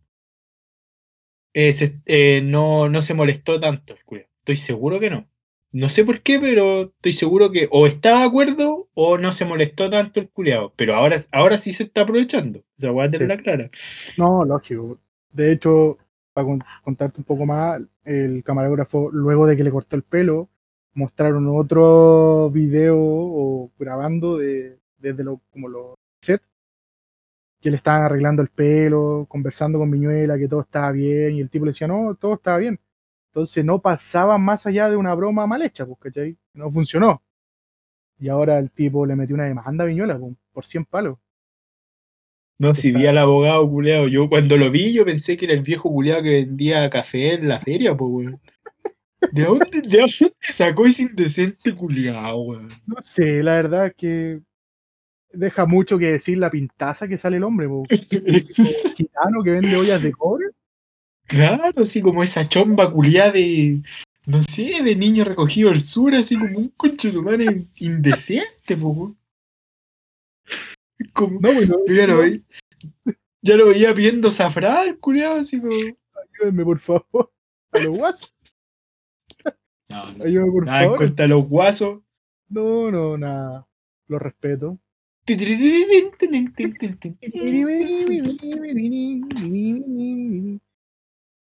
eh, 1.53 1.73
se- 1.73 2.01
eh, 2.07 2.41
no, 2.43 2.89
no 2.89 3.03
se 3.03 3.15
molestó 3.15 3.59
tanto 3.61 3.93
el 3.95 4.05
culiado. 4.05 4.31
Estoy 4.41 4.57
seguro 4.57 5.01
que 5.01 5.11
no. 5.11 5.27
No 5.73 5.89
sé 5.89 6.05
por 6.05 6.23
qué, 6.23 6.39
pero 6.41 6.83
estoy 6.83 7.13
seguro 7.13 7.51
que 7.53 7.69
o 7.71 7.87
estaba 7.87 8.21
de 8.21 8.27
acuerdo 8.27 8.89
o 8.95 9.19
no 9.19 9.33
se 9.33 9.45
molestó 9.45 9.89
tanto 9.91 10.19
el 10.21 10.29
culiado. 10.29 10.73
Pero 10.77 10.95
ahora, 10.97 11.21
ahora 11.33 11.59
sí 11.59 11.73
se 11.73 11.85
está 11.85 12.03
aprovechando. 12.03 12.63
Esa 12.79 12.91
weá 12.93 13.11
Sí. 13.11 13.19
de 13.19 13.27
la 13.29 13.37
clara. 13.37 13.71
No, 14.17 14.45
lógico. 14.45 14.99
De 15.33 15.53
hecho, 15.53 15.99
para 16.33 16.47
con- 16.47 16.65
contarte 16.83 17.21
un 17.21 17.25
poco 17.25 17.47
más, 17.47 17.81
el 18.05 18.43
camarógrafo, 18.45 19.11
luego 19.13 19.47
de 19.47 19.57
que 19.57 19.65
le 19.65 19.71
cortó 19.71 19.95
el 19.97 20.03
pelo, 20.03 20.49
mostraron 20.95 21.47
otro 21.49 22.51
video 22.51 22.97
o 22.99 23.71
grabando 23.79 24.39
de, 24.39 24.79
desde 24.99 25.23
lo, 25.23 25.41
como 25.53 25.69
los 25.69 25.95
que 27.61 27.71
le 27.71 27.77
estaban 27.77 28.03
arreglando 28.03 28.43
el 28.43 28.49
pelo, 28.49 29.27
conversando 29.29 29.79
con 29.79 29.91
Viñuela, 29.91 30.39
que 30.39 30.49
todo 30.49 30.63
estaba 30.63 30.93
bien, 30.93 31.35
y 31.35 31.41
el 31.41 31.51
tipo 31.51 31.65
le 31.65 31.73
decía, 31.73 31.87
no, 31.87 32.15
todo 32.15 32.35
estaba 32.35 32.59
bien. 32.59 32.81
Entonces 33.29 33.65
no 33.65 33.81
pasaba 33.81 34.39
más 34.39 34.67
allá 34.67 34.89
de 34.89 34.97
una 34.97 35.15
broma 35.15 35.47
mal 35.47 35.63
hecha, 35.63 35.87
pues, 35.87 35.99
¿cachai? 36.01 36.37
No 36.55 36.71
funcionó. 36.71 37.23
Y 38.19 38.29
ahora 38.29 38.59
el 38.59 38.71
tipo 38.71 39.07
le 39.07 39.15
metió 39.15 39.35
una 39.35 39.45
demanda 39.45 39.85
a 39.85 39.87
Viñuela, 39.87 40.19
pues, 40.19 40.35
por 40.53 40.65
100 40.65 40.85
palos. 40.87 41.19
No, 42.59 42.75
si 42.75 42.93
vi 42.93 43.07
al 43.07 43.17
abogado 43.17 43.69
culeado, 43.71 44.07
yo 44.07 44.29
cuando 44.29 44.57
lo 44.59 44.71
vi, 44.71 44.93
yo 44.93 45.05
pensé 45.05 45.37
que 45.37 45.47
era 45.47 45.55
el 45.55 45.63
viejo 45.63 45.91
culeado 45.91 46.23
que 46.23 46.45
vendía 46.45 46.91
café 46.91 47.35
en 47.35 47.49
la 47.49 47.61
feria, 47.61 47.97
pues, 47.97 48.11
weón. 48.11 48.41
¿De 49.33 49.45
dónde, 49.45 49.81
¿De 49.83 49.99
dónde 49.99 50.35
sacó 50.41 50.87
ese 50.87 51.03
indecente 51.03 51.75
culiado, 51.75 52.39
weón? 52.41 52.69
No 52.87 52.97
sé, 53.01 53.43
la 53.43 53.55
verdad 53.55 53.87
es 53.87 53.95
que 53.95 54.41
deja 55.33 55.67
mucho 55.67 55.99
que 55.99 56.13
decir 56.13 56.39
la 56.39 56.51
pintaza 56.51 57.09
que 57.09 57.19
sale 57.19 57.37
el 57.39 57.45
hombre, 57.45 57.69
po. 57.69 57.85
gitano 57.89 59.43
que 59.45 59.51
vende 59.51 59.77
ollas 59.77 60.03
de 60.03 60.13
cobre. 60.13 60.47
Claro, 61.27 61.83
así 61.83 62.03
como 62.03 62.23
esa 62.25 62.49
chomba 62.49 62.93
culiada 62.93 63.33
de, 63.33 63.83
no 64.27 64.43
sé, 64.43 64.83
de 64.83 64.97
niño 64.97 65.25
recogido 65.25 65.71
al 65.71 65.81
sur, 65.81 66.15
así 66.15 66.37
como 66.37 66.59
un 66.59 66.69
concho 66.71 67.11
de 67.11 67.19
humano 67.19 67.45
indecente, 67.77 68.77
po. 68.77 69.15
Como, 71.13 71.41
No, 71.41 71.53
bueno, 71.53 71.77
ya, 71.87 72.07
lo 72.07 72.19
veía, 72.19 72.41
ya 73.43 73.57
lo 73.57 73.67
veía 73.69 73.93
viendo 73.93 74.31
zafrar, 74.31 74.99
culiado, 74.99 75.41
así 75.41 75.61
como. 75.61 75.73
ayúdenme 75.75 76.65
por 76.65 76.79
favor. 76.81 77.33
A 77.73 77.79
los 77.79 77.97
guasos, 77.97 78.35
No, 79.89 80.13
no, 80.13 80.25
ayúdenme 80.25 80.51
por 80.53 80.67
nada 80.67 80.81
favor. 80.81 81.29
los 81.29 81.49
guasos. 81.49 82.01
No, 82.49 82.91
no, 82.91 83.17
nada. 83.17 83.69
Lo 84.09 84.19
respeto. 84.19 84.79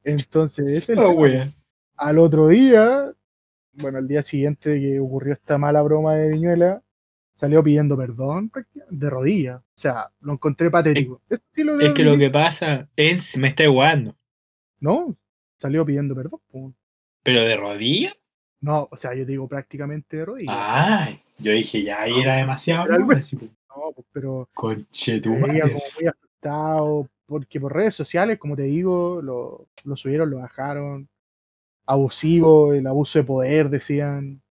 Entonces, 0.03 0.65
ese 0.71 0.77
es 0.77 0.89
el 0.89 0.99
Ah, 0.99 1.09
wea. 1.09 1.51
al 1.97 2.19
otro 2.19 2.47
día, 2.47 3.11
bueno, 3.73 3.97
al 3.97 4.07
día 4.07 4.23
siguiente 4.23 4.69
de 4.71 4.79
que 4.79 4.99
ocurrió 4.99 5.33
esta 5.33 5.57
mala 5.57 5.81
broma 5.81 6.15
de 6.15 6.29
Viñuela, 6.29 6.81
salió 7.33 7.63
pidiendo 7.63 7.97
perdón 7.97 8.51
de 8.89 9.09
rodillas. 9.09 9.59
O 9.59 9.63
sea, 9.75 10.09
lo 10.21 10.33
encontré 10.33 10.69
patético. 10.71 11.21
Eso 11.29 11.43
sí 11.51 11.63
lo 11.63 11.79
Es 11.79 11.93
que 11.93 12.03
lo 12.03 12.17
que 12.17 12.29
pasa 12.29 12.87
es, 12.95 13.37
me 13.37 13.49
está 13.49 13.67
jugando, 13.67 14.15
No, 14.79 15.15
salió 15.59 15.85
pidiendo 15.85 16.15
perdón. 16.15 16.75
pero 17.23 17.41
de 17.41 17.55
rodillas. 17.57 18.15
No, 18.59 18.87
o 18.89 18.97
sea, 18.97 19.13
yo 19.13 19.23
digo 19.25 19.47
prácticamente 19.47 20.17
de 20.17 20.25
rodillas. 20.25 20.55
Ay, 20.57 21.21
yo 21.37 21.51
dije 21.51 21.83
ya 21.83 22.01
ahí 22.01 22.19
era 22.21 22.37
demasiado. 22.37 22.87
¿no? 22.87 23.07
No, 23.77 23.91
pues, 23.93 24.07
pero 24.11 24.49
se 24.91 25.19
veía 25.53 25.61
como 25.67 25.79
muy 25.99 26.07
afectado, 26.07 27.07
porque 27.27 27.59
por 27.59 27.73
redes 27.75 27.93
sociales, 27.95 28.39
como 28.39 28.55
te 28.55 28.63
digo, 28.63 29.21
lo, 29.21 29.67
lo 29.83 29.95
subieron, 29.95 30.29
lo 30.31 30.37
bajaron. 30.37 31.07
Abusivo, 31.85 32.73
el 32.73 32.85
abuso 32.87 33.19
de 33.19 33.25
poder, 33.25 33.69
decían. 33.69 34.41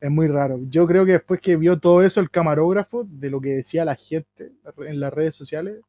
Es 0.00 0.10
muy 0.10 0.28
raro. 0.28 0.60
Yo 0.68 0.86
creo 0.86 1.06
que 1.06 1.12
después 1.12 1.40
que 1.40 1.56
vio 1.56 1.78
todo 1.80 2.02
eso 2.02 2.20
el 2.20 2.30
camarógrafo, 2.30 3.04
de 3.08 3.30
lo 3.30 3.40
que 3.40 3.56
decía 3.56 3.84
la 3.84 3.96
gente 3.96 4.52
en 4.78 5.00
las 5.00 5.12
redes 5.12 5.34
sociales, 5.34 5.80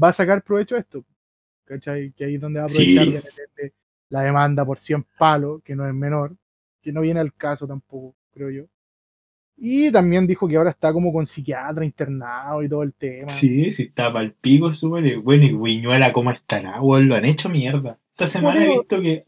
va 0.00 0.08
a 0.10 0.12
sacar 0.12 0.42
provecho 0.42 0.76
de 0.76 0.82
esto. 0.82 1.04
¿Cachai? 1.64 2.12
Que 2.12 2.24
ahí 2.26 2.36
es 2.36 2.40
donde 2.40 2.60
va 2.60 2.64
a 2.64 2.66
aprovechar 2.66 3.04
Sí. 3.04 3.10
de 3.12 3.16
meterle 3.22 3.72
la 4.10 4.20
demanda 4.22 4.64
por 4.64 4.78
100 4.78 5.04
palos, 5.18 5.60
que 5.64 5.74
no 5.74 5.86
es 5.86 5.92
menor, 5.92 6.36
que 6.80 6.92
no 6.92 7.00
viene 7.00 7.18
al 7.18 7.34
caso 7.34 7.66
tampoco, 7.66 8.14
creo 8.30 8.50
yo. 8.50 8.64
Y 9.56 9.90
también 9.90 10.26
dijo 10.26 10.46
que 10.46 10.56
ahora 10.56 10.70
está 10.70 10.92
como 10.92 11.12
con 11.12 11.26
psiquiatra 11.26 11.84
internado 11.84 12.62
y 12.62 12.68
todo 12.68 12.82
el 12.82 12.92
tema. 12.92 13.30
Sí, 13.30 13.72
sí, 13.72 13.84
está 13.84 14.12
para 14.12 14.24
el 14.24 14.32
pico, 14.32 14.72
súper. 14.72 15.18
Bueno, 15.20 15.44
y 15.44 15.56
Viñuela, 15.56 16.12
¿cómo 16.12 16.30
estará? 16.30 16.80
weón? 16.80 17.08
Lo 17.08 17.14
han 17.14 17.24
hecho 17.24 17.48
mierda. 17.48 17.98
Esta 18.10 18.28
semana 18.28 18.64
he 18.64 18.68
visto 18.68 19.00
que 19.00 19.24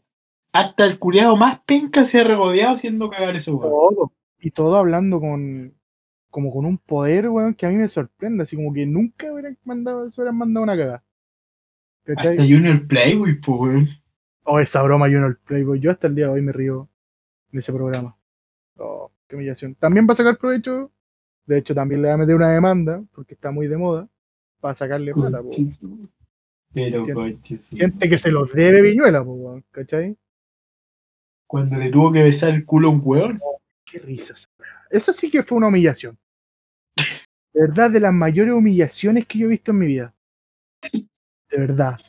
hasta 0.51 0.85
el 0.85 0.99
culiado 0.99 1.35
más 1.35 1.59
penca 1.65 2.05
se 2.05 2.21
ha 2.21 2.23
regodeado 2.23 2.75
haciendo 2.75 3.09
cagar 3.09 3.35
eso, 3.35 3.55
weón. 3.55 3.95
Todo. 3.95 4.11
Y 4.39 4.51
todo 4.51 4.77
hablando 4.77 5.19
con 5.19 5.73
como 6.29 6.53
con 6.53 6.65
un 6.65 6.77
poder, 6.77 7.27
weón, 7.29 7.55
que 7.55 7.65
a 7.65 7.69
mí 7.69 7.75
me 7.75 7.89
sorprende, 7.89 8.43
así 8.43 8.55
como 8.55 8.71
que 8.71 8.85
nunca 8.85 9.33
hubieran 9.33 9.57
mandado, 9.63 10.11
se 10.11 10.21
hubieran 10.21 10.37
mandado 10.37 10.63
una 10.63 10.77
cagada. 10.77 11.03
¿Cachai? 12.03 12.31
Hasta 12.31 12.43
Junior 12.43 12.87
Playboy, 12.87 13.39
pues, 13.41 13.59
weón. 13.59 13.89
Oh, 14.43 14.59
esa 14.59 14.81
broma 14.83 15.07
Junior 15.07 15.39
Playboy. 15.45 15.79
Yo 15.79 15.91
hasta 15.91 16.07
el 16.07 16.15
día 16.15 16.25
de 16.25 16.33
hoy 16.33 16.41
me 16.41 16.51
río 16.51 16.87
de 17.51 17.59
ese 17.59 17.73
programa. 17.73 18.15
Oh, 18.77 19.11
humillación. 19.35 19.75
También 19.75 20.07
va 20.07 20.13
a 20.13 20.15
sacar 20.15 20.37
provecho. 20.37 20.91
De 21.45 21.57
hecho, 21.57 21.73
también 21.73 22.01
le 22.01 22.07
va 22.09 22.13
a 22.13 22.17
meter 22.17 22.35
una 22.35 22.51
demanda, 22.51 23.03
porque 23.13 23.33
está 23.33 23.49
muy 23.51 23.67
de 23.67 23.77
moda, 23.77 24.07
para 24.59 24.75
sacarle 24.75 25.13
plata, 25.13 25.41
po. 25.41 25.49
Pero, 26.71 27.01
Siente- 27.01 27.63
Siente 27.63 28.09
que 28.09 28.19
se 28.19 28.31
los 28.31 28.53
debe 28.53 28.81
Viñuela, 28.83 29.23
po, 29.23 29.59
¿cachai? 29.71 30.15
Cuando 31.47 31.77
le 31.77 31.89
tuvo 31.89 32.11
que 32.11 32.21
besar 32.21 32.51
el 32.51 32.63
culo 32.65 32.89
a 32.89 32.91
un 32.91 33.01
weón. 33.03 33.39
Qué 33.83 33.97
risas. 33.97 34.47
Eso 34.91 35.11
sí 35.11 35.31
que 35.31 35.41
fue 35.41 35.57
una 35.57 35.67
humillación. 35.67 36.15
De 37.51 37.61
verdad, 37.61 37.89
de 37.89 37.99
las 37.99 38.13
mayores 38.13 38.53
humillaciones 38.53 39.25
que 39.25 39.39
yo 39.39 39.47
he 39.47 39.49
visto 39.49 39.71
en 39.71 39.77
mi 39.79 39.87
vida. 39.87 40.13
De 40.93 41.57
verdad. 41.57 41.99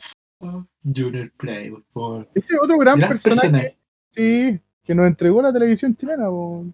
Junior 0.83 1.31
Playboy, 1.37 1.83
por. 1.91 2.29
Ese 2.35 2.55
otro 2.61 2.77
gran 2.77 2.97
Gran 2.99 3.09
personaje, 3.09 3.41
personaje. 3.41 3.77
sí, 4.11 4.59
que 4.83 4.93
nos 4.95 5.07
entregó 5.07 5.41
la 5.41 5.51
televisión 5.51 5.95
chilena, 5.95 6.25
po. 6.27 6.65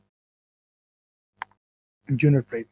Junior 2.19 2.43
Play. 2.43 2.65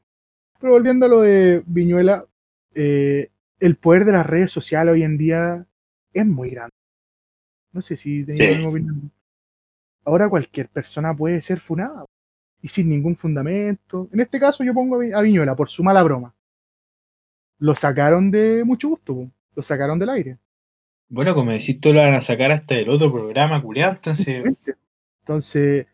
Pero 0.59 0.73
volviendo 0.73 1.05
a 1.05 1.09
lo 1.09 1.21
de 1.21 1.63
Viñuela, 1.65 2.25
eh, 2.73 3.29
el 3.59 3.75
poder 3.77 4.05
de 4.05 4.11
las 4.13 4.25
redes 4.25 4.51
sociales 4.51 4.93
hoy 4.93 5.03
en 5.03 5.17
día 5.17 5.65
es 6.13 6.25
muy 6.25 6.49
grande. 6.51 6.71
No 7.71 7.81
sé 7.81 7.95
si 7.95 8.23
tenéis 8.25 8.61
Sí. 8.61 8.65
opinión. 8.67 9.11
Ahora 10.05 10.29
cualquier 10.29 10.69
persona 10.69 11.15
puede 11.15 11.41
ser 11.41 11.59
funada 11.59 12.05
y 12.61 12.67
sin 12.67 12.89
ningún 12.89 13.15
fundamento. 13.15 14.07
En 14.13 14.19
este 14.19 14.39
caso 14.39 14.63
yo 14.63 14.73
pongo 14.73 14.95
a 14.95 14.99
Vi- 14.99 15.11
a 15.13 15.21
Viñuela 15.21 15.55
por 15.55 15.69
su 15.69 15.83
mala 15.83 16.03
broma. 16.03 16.33
Lo 17.59 17.75
sacaron 17.75 18.31
de 18.31 18.63
mucho 18.63 18.89
gusto, 18.89 19.29
lo 19.55 19.63
sacaron 19.63 19.97
del 19.99 20.09
aire. 20.09 20.37
Bueno, 21.07 21.33
como 21.35 21.51
decís, 21.51 21.79
tú 21.79 21.93
lo 21.93 21.99
van 22.01 22.13
a 22.13 22.21
sacar 22.21 22.51
hasta 22.51 22.75
el 22.75 22.89
otro 22.89 23.11
programa, 23.11 23.61
culiado, 23.61 23.93
entonces. 23.93 24.43
Entonces, 25.21 25.87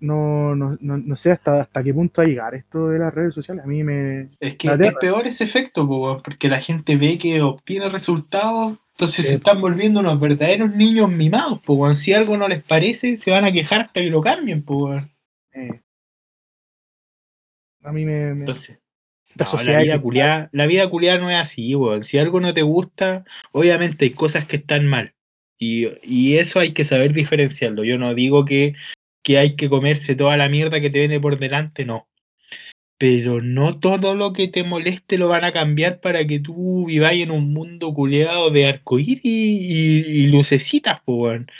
no, 0.00 0.54
no, 0.54 0.76
no, 0.80 0.96
no 0.98 1.16
sé 1.16 1.32
hasta, 1.32 1.62
hasta 1.62 1.82
qué 1.82 1.92
punto 1.92 2.20
va 2.20 2.26
a 2.26 2.28
llegar 2.28 2.54
esto 2.54 2.88
de 2.88 2.98
las 2.98 3.12
redes 3.12 3.34
sociales. 3.34 3.64
A 3.64 3.66
mí 3.66 3.82
me... 3.82 4.30
Es 4.40 4.56
que 4.56 4.68
es 4.68 4.94
peor 5.00 5.26
ese 5.26 5.44
efecto, 5.44 5.86
po, 5.86 6.20
porque 6.22 6.48
la 6.48 6.60
gente 6.60 6.96
ve 6.96 7.18
que 7.18 7.40
obtiene 7.42 7.88
resultados, 7.88 8.78
entonces 8.92 9.24
Sí. 9.24 9.30
se 9.30 9.34
están 9.36 9.60
volviendo 9.60 10.00
unos 10.00 10.20
verdaderos 10.20 10.74
niños 10.74 11.10
mimados, 11.10 11.60
po. 11.62 11.94
Si 11.94 12.12
algo 12.12 12.36
no 12.36 12.48
les 12.48 12.62
parece, 12.62 13.16
se 13.16 13.30
van 13.30 13.44
a 13.44 13.52
quejar 13.52 13.80
hasta 13.82 14.00
que 14.00 14.10
lo 14.10 14.20
cambien, 14.20 14.62
po, 14.62 14.94
eh, 14.94 15.80
a 17.82 17.92
mí 17.92 18.04
me... 18.04 18.34
me- 18.34 18.40
Entonces, 18.40 18.78
no, 19.36 19.62
la 19.62 19.82
vida 19.82 20.00
culiada, 20.00 20.48
la 20.52 20.66
vida 20.66 20.90
culiada 20.90 21.18
no 21.18 21.30
es 21.30 21.36
así, 21.36 21.74
weón. 21.74 22.04
Si 22.04 22.18
algo 22.18 22.40
no 22.40 22.52
te 22.54 22.62
gusta, 22.62 23.24
obviamente 23.52 24.04
hay 24.06 24.10
cosas 24.12 24.46
que 24.46 24.56
están 24.56 24.86
mal. 24.86 25.14
Y, 25.58 25.86
y 26.02 26.38
eso 26.38 26.58
hay 26.60 26.72
que 26.72 26.84
saber 26.84 27.12
diferenciarlo. 27.12 27.84
Yo 27.84 27.98
no 27.98 28.14
digo 28.14 28.44
que, 28.44 28.74
que 29.22 29.38
hay 29.38 29.56
que 29.56 29.68
comerse 29.68 30.14
toda 30.14 30.36
la 30.36 30.48
mierda 30.48 30.80
que 30.80 30.90
te 30.90 31.00
viene 31.00 31.20
por 31.20 31.38
delante, 31.38 31.84
no. 31.84 32.08
Pero 32.98 33.40
no 33.42 33.78
todo 33.78 34.14
lo 34.14 34.32
que 34.32 34.48
te 34.48 34.64
moleste 34.64 35.18
lo 35.18 35.28
van 35.28 35.44
a 35.44 35.52
cambiar 35.52 36.00
para 36.00 36.26
que 36.26 36.40
tú 36.40 36.86
viváis 36.86 37.22
en 37.22 37.30
un 37.30 37.52
mundo 37.52 37.94
culeado 37.94 38.50
de 38.50 38.66
arcoíris 38.66 39.20
y, 39.24 40.00
y 40.00 40.26
lucecitas, 40.26 41.00
po, 41.02 41.14
weón. 41.14 41.50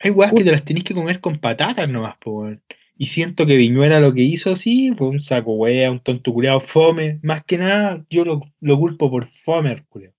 Hay 0.00 0.10
weas 0.12 0.32
que 0.32 0.44
te 0.44 0.52
las 0.52 0.64
tenés 0.64 0.84
que 0.84 0.94
comer 0.94 1.20
con 1.20 1.38
patatas 1.40 1.88
nomás, 1.88 2.16
po, 2.18 2.42
weón. 2.42 2.62
Y 2.96 3.06
siento 3.06 3.46
que 3.46 3.56
Viñuela 3.56 4.00
lo 4.00 4.12
que 4.12 4.22
hizo, 4.22 4.56
sí, 4.56 4.92
fue 4.96 5.08
un 5.08 5.20
saco 5.20 5.52
wea, 5.54 5.90
un 5.90 6.00
tonto 6.00 6.32
culeado 6.32 6.60
fome. 6.60 7.20
Más 7.22 7.44
que 7.44 7.58
nada, 7.58 8.04
yo 8.10 8.24
lo, 8.24 8.42
lo 8.60 8.78
culpo 8.78 9.10
por 9.10 9.28
fome, 9.44 9.84
culeado. 9.88 10.17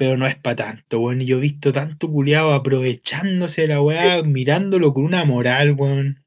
Pero 0.00 0.16
no 0.16 0.26
es 0.26 0.36
para 0.36 0.56
tanto, 0.56 0.98
weón. 0.98 1.20
Y 1.20 1.26
yo 1.26 1.36
he 1.36 1.40
visto 1.40 1.74
tanto 1.74 2.10
culeado 2.10 2.54
aprovechándose 2.54 3.60
de 3.60 3.68
la 3.68 3.82
weá, 3.82 4.22
mirándolo 4.22 4.94
con 4.94 5.04
una 5.04 5.26
moral, 5.26 5.72
weón. 5.72 6.24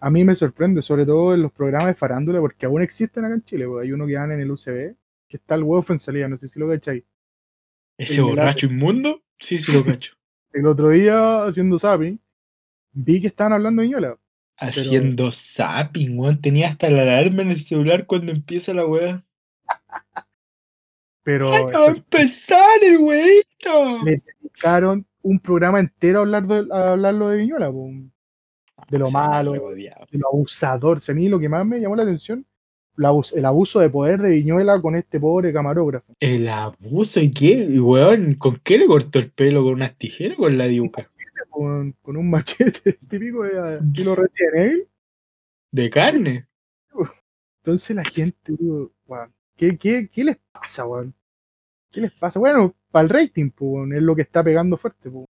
A 0.00 0.10
mí 0.10 0.24
me 0.24 0.34
sorprende, 0.34 0.82
sobre 0.82 1.06
todo 1.06 1.32
en 1.32 1.42
los 1.42 1.52
programas 1.52 1.86
de 1.86 1.94
farándula, 1.94 2.40
porque 2.40 2.66
aún 2.66 2.82
existen 2.82 3.24
acá 3.24 3.34
en 3.34 3.44
Chile. 3.44 3.68
pues, 3.68 3.84
Hay 3.84 3.92
uno 3.92 4.04
que 4.04 4.14
dan 4.14 4.32
en 4.32 4.40
el 4.40 4.50
UCB, 4.50 4.96
que 5.28 5.36
está 5.36 5.54
el 5.54 5.62
huevo 5.62 5.84
en 5.90 6.00
salida, 6.00 6.26
no 6.26 6.36
sé 6.38 6.48
si 6.48 6.58
lo 6.58 6.68
cacháis. 6.68 7.04
Ese 7.96 8.16
El 8.16 8.22
borracho 8.22 8.66
inmundo, 8.66 9.22
sí, 9.38 9.60
sí 9.60 9.72
lo 9.72 9.84
cacho. 9.84 10.14
El 10.52 10.66
otro 10.66 10.90
día, 10.90 11.44
haciendo 11.44 11.78
zapping, 11.78 12.18
vi 12.90 13.20
que 13.20 13.28
estaban 13.28 13.52
hablando 13.52 13.82
de 13.82 13.86
Viñuela. 13.86 14.18
Haciendo 14.56 15.30
zapping, 15.30 16.18
weón. 16.18 16.40
Tenía 16.40 16.70
hasta 16.70 16.90
la 16.90 17.02
alarma 17.02 17.42
en 17.42 17.52
el 17.52 17.60
celular 17.60 18.06
cuando 18.06 18.32
empieza 18.32 18.74
la 18.74 18.86
weá. 18.86 19.24
Pero 21.22 21.52
¡Ay, 21.52 21.64
va 21.64 21.84
a 21.84 21.90
empezar 21.90 22.82
el 22.82 22.98
weito! 22.98 24.04
le 24.04 24.22
dedicaron 24.40 25.06
un 25.22 25.38
programa 25.38 25.80
entero 25.80 26.20
a, 26.20 26.22
hablar 26.22 26.46
de, 26.46 26.66
a 26.72 26.92
hablarlo 26.92 27.28
de 27.28 27.36
Viñuela. 27.38 27.70
po. 27.70 27.90
de 28.88 28.98
lo 28.98 29.10
malo, 29.10 29.52
de 29.52 30.18
lo 30.18 30.28
abusador. 30.28 31.00
Si 31.00 31.12
a 31.12 31.14
mí 31.14 31.28
lo 31.28 31.38
que 31.38 31.48
más 31.48 31.66
me 31.66 31.78
llamó 31.78 31.96
la 31.96 32.04
atención, 32.04 32.46
el 33.34 33.46
abuso 33.46 33.80
de 33.80 33.88
poder 33.88 34.20
de 34.20 34.30
Viñuela 34.30 34.80
con 34.80 34.94
este 34.94 35.18
pobre 35.18 35.52
camarógrafo. 35.52 36.14
El 36.20 36.48
abuso 36.48 37.20
y 37.20 37.32
qué, 37.32 37.52
y 37.52 37.78
weón, 37.78 38.34
¿con 38.34 38.60
qué 38.62 38.78
le 38.78 38.86
cortó 38.86 39.18
el 39.18 39.30
pelo? 39.30 39.62
¿Con 39.62 39.74
unas 39.74 39.96
tijeras 39.96 40.38
o 40.38 40.42
con 40.42 40.58
la 40.58 40.66
diuca? 40.66 41.10
Con, 41.48 41.92
con 42.02 42.16
un 42.16 42.30
machete 42.30 42.92
típico 43.08 43.42
de 43.44 43.78
estilo 43.78 44.14
Resident 44.14 44.54
Evil. 44.54 44.88
¿De 45.72 45.90
carne? 45.90 46.46
Entonces 47.62 47.96
la 47.96 48.04
gente, 48.04 48.52
digo, 48.58 48.92
weón, 49.06 49.32
¿qué, 49.60 49.78
qué, 49.78 50.08
qué 50.08 50.24
les 50.24 50.38
pasa, 50.52 50.86
weón? 50.86 51.14
¿Qué 51.92 52.00
les 52.02 52.12
pasa? 52.12 52.40
Bueno, 52.40 52.74
para 52.90 53.04
el 53.04 53.10
rating, 53.10 53.50
pues, 53.50 53.70
weón, 53.72 53.94
es 53.94 54.02
lo 54.02 54.16
que 54.16 54.22
está 54.22 54.44
pegando 54.44 54.76
fuerte, 54.76 55.10
pues. 55.10 55.26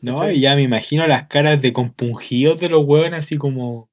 No, 0.00 0.30
y 0.30 0.40
ya 0.40 0.54
me 0.54 0.60
imagino 0.62 1.06
las 1.06 1.28
caras 1.28 1.62
de 1.62 1.72
compungidos 1.72 2.60
de 2.60 2.68
los 2.68 2.84
weones 2.84 3.20
así 3.20 3.38
como 3.38 3.88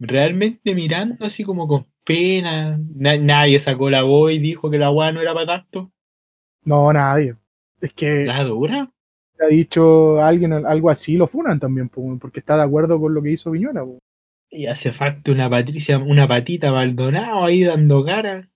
realmente 0.00 0.74
mirando 0.74 1.24
así 1.24 1.44
como 1.44 1.68
con 1.68 1.86
pena. 2.04 2.78
Na- 2.94 3.16
nadie 3.18 3.58
sacó 3.58 3.90
la 3.90 4.02
voz 4.02 4.32
y 4.32 4.38
dijo 4.38 4.70
que 4.70 4.78
la 4.78 4.90
weá 4.90 5.12
no 5.12 5.20
era 5.20 5.34
para 5.34 5.46
tanto. 5.46 5.92
No, 6.64 6.92
nadie. 6.92 7.36
Es 7.80 7.92
que 7.94 8.24
¿La 8.26 8.44
dura? 8.44 8.92
ha 9.40 9.46
dicho 9.46 10.20
alguien 10.22 10.52
algo 10.52 10.90
así, 10.90 11.16
lo 11.16 11.26
funan 11.28 11.60
también, 11.60 11.88
porque 11.88 12.40
está 12.40 12.56
de 12.56 12.62
acuerdo 12.64 13.00
con 13.00 13.14
lo 13.14 13.22
que 13.22 13.32
hizo 13.32 13.50
Viñuela, 13.50 13.84
pues. 13.84 13.98
Y 14.50 14.66
hace 14.66 14.92
falta 14.92 15.32
una 15.32 15.48
Patricia, 15.48 15.98
una 15.98 16.26
patita 16.26 16.72
Maldonado 16.72 17.44
ahí 17.44 17.64
dando 17.64 18.04
cara. 18.04 18.48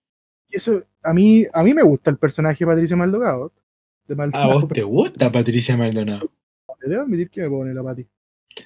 Eso, 0.52 0.84
a 1.02 1.12
mí, 1.12 1.46
a 1.52 1.62
mí 1.62 1.74
me 1.74 1.82
gusta 1.82 2.10
el 2.10 2.18
personaje 2.18 2.64
de 2.64 2.70
Patricia 2.70 2.96
Maldonado. 2.96 3.52
De 4.06 4.14
¿A 4.14 4.16
Maldonado, 4.16 4.52
vos 4.52 4.68
te 4.68 4.82
gusta 4.82 5.32
Patricia 5.32 5.76
Maldonado? 5.76 6.30
debo 6.80 7.02
admitir 7.02 7.30
que 7.30 7.42
me 7.42 7.48
pone 7.48 7.74
la 7.74 7.82
Pati. 7.82 8.06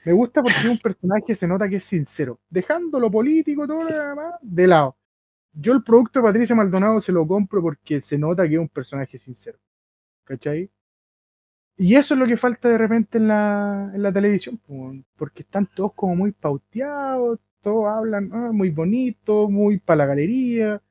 Me 0.05 0.12
gusta 0.12 0.42
porque 0.42 0.59
es 0.59 0.66
un 0.66 0.79
personaje 0.79 1.25
que 1.27 1.35
se 1.35 1.46
nota 1.46 1.68
que 1.68 1.77
es 1.77 1.85
sincero, 1.85 2.40
dejando 2.51 2.99
lo 2.99 3.11
político, 3.11 3.66
todo 3.66 3.85
lo 3.85 3.96
demás, 3.96 4.35
de 4.42 4.66
lado. 4.66 4.96
Yo 5.53 5.72
el 5.72 5.83
producto 5.83 6.18
de 6.18 6.25
Patricia 6.25 6.57
Maldonado 6.57 7.01
se 7.01 7.12
lo 7.12 7.27
compro 7.27 7.62
porque 7.62 8.01
se 8.01 8.18
nota 8.18 8.49
que 8.49 8.55
es 8.55 8.61
un 8.61 8.68
personaje 8.68 9.18
sincero. 9.18 9.59
¿Cachai? 10.25 10.70
Y 11.79 11.94
eso 11.94 12.14
es 12.14 12.20
lo 12.20 12.27
que 12.27 12.37
falta 12.37 12.68
de 12.68 12.79
repente 12.79 13.18
en 13.18 13.29
la, 13.29 13.90
en 13.94 14.03
la 14.03 14.12
televisión, 14.12 14.57
po, 14.59 14.94
porque 15.16 15.42
están 15.42 15.66
todos 15.66 15.92
como 15.94 16.16
muy 16.16 16.33
pauteados, 16.33 17.38
todos 17.62 17.87
hablan 17.87 18.31
ah, 18.33 18.51
muy 18.53 18.70
bonito, 18.70 19.49
muy 19.51 19.79
para 19.79 19.99
la 19.99 20.07
galería. 20.07 20.83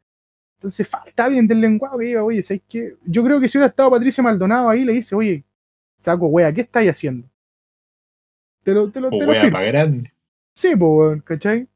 Entonces 0.66 0.88
falta 0.88 1.26
alguien 1.26 1.46
del 1.48 1.62
lenguaje 1.62 1.96
que 2.00 2.06
diga, 2.06 2.24
oye, 2.24 2.42
¿sabes 2.42 2.64
qué? 2.68 2.96
Yo 3.04 3.24
creo 3.24 3.40
que 3.40 3.48
si 3.48 3.60
hubiera 3.60 3.70
estado 3.70 3.92
Patricia 3.92 4.24
Maldonado 4.24 4.68
ahí, 4.70 4.84
le 4.84 4.94
dice, 4.94 5.14
oye, 5.16 5.44
saco 6.00 6.26
wea, 6.28 6.52
¿qué 6.52 6.62
estáis 6.62 6.90
haciendo? 6.90 7.30
Te 8.64 8.74
lo, 8.74 8.92
te 8.92 9.00
lo, 9.00 9.12
O 9.12 9.20
te 9.20 9.26
lo 9.26 9.32
wea 9.32 9.42
firmo. 9.42 9.60
grande. 9.68 10.12
Sí, 10.54 10.76
pues, 10.76 11.22
¿cachai? 11.24 11.68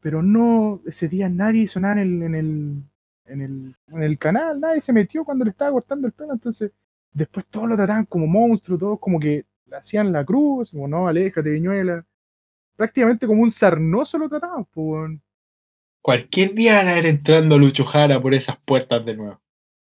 Pero 0.00 0.22
no, 0.22 0.80
ese 0.86 1.08
día 1.08 1.28
nadie 1.28 1.62
hizo 1.64 1.80
nada 1.80 1.94
en 1.94 1.98
el, 2.00 2.22
en 2.22 2.34
el, 2.34 2.82
en 3.26 3.40
el, 3.42 3.76
en 3.88 4.02
el 4.02 4.18
canal, 4.18 4.58
nadie 4.60 4.80
se 4.80 4.92
metió 4.94 5.24
cuando 5.24 5.44
le 5.44 5.50
estaba 5.50 5.72
cortando 5.72 6.06
el 6.06 6.14
pelo, 6.14 6.32
entonces 6.32 6.72
después 7.12 7.44
todos 7.46 7.68
lo 7.68 7.76
trataban 7.76 8.06
como 8.06 8.26
monstruo, 8.26 8.78
todos 8.78 8.98
como 9.00 9.20
que 9.20 9.44
le 9.66 9.76
hacían 9.76 10.12
la 10.12 10.24
cruz, 10.24 10.70
como 10.70 10.88
no, 10.88 11.06
aléjate, 11.08 11.50
viñuela. 11.50 12.06
Prácticamente 12.76 13.26
como 13.26 13.42
un 13.42 13.50
sarnoso 13.50 14.18
lo 14.18 14.28
trataban, 14.30 14.64
pues. 14.66 15.12
Cualquier 16.02 16.54
día 16.54 16.76
van 16.76 16.88
a 16.88 16.98
ir 16.98 17.06
entrando 17.06 17.58
Lucho 17.58 17.84
Jara 17.84 18.20
por 18.20 18.34
esas 18.34 18.56
puertas 18.64 19.04
de 19.04 19.16
nuevo. 19.16 19.40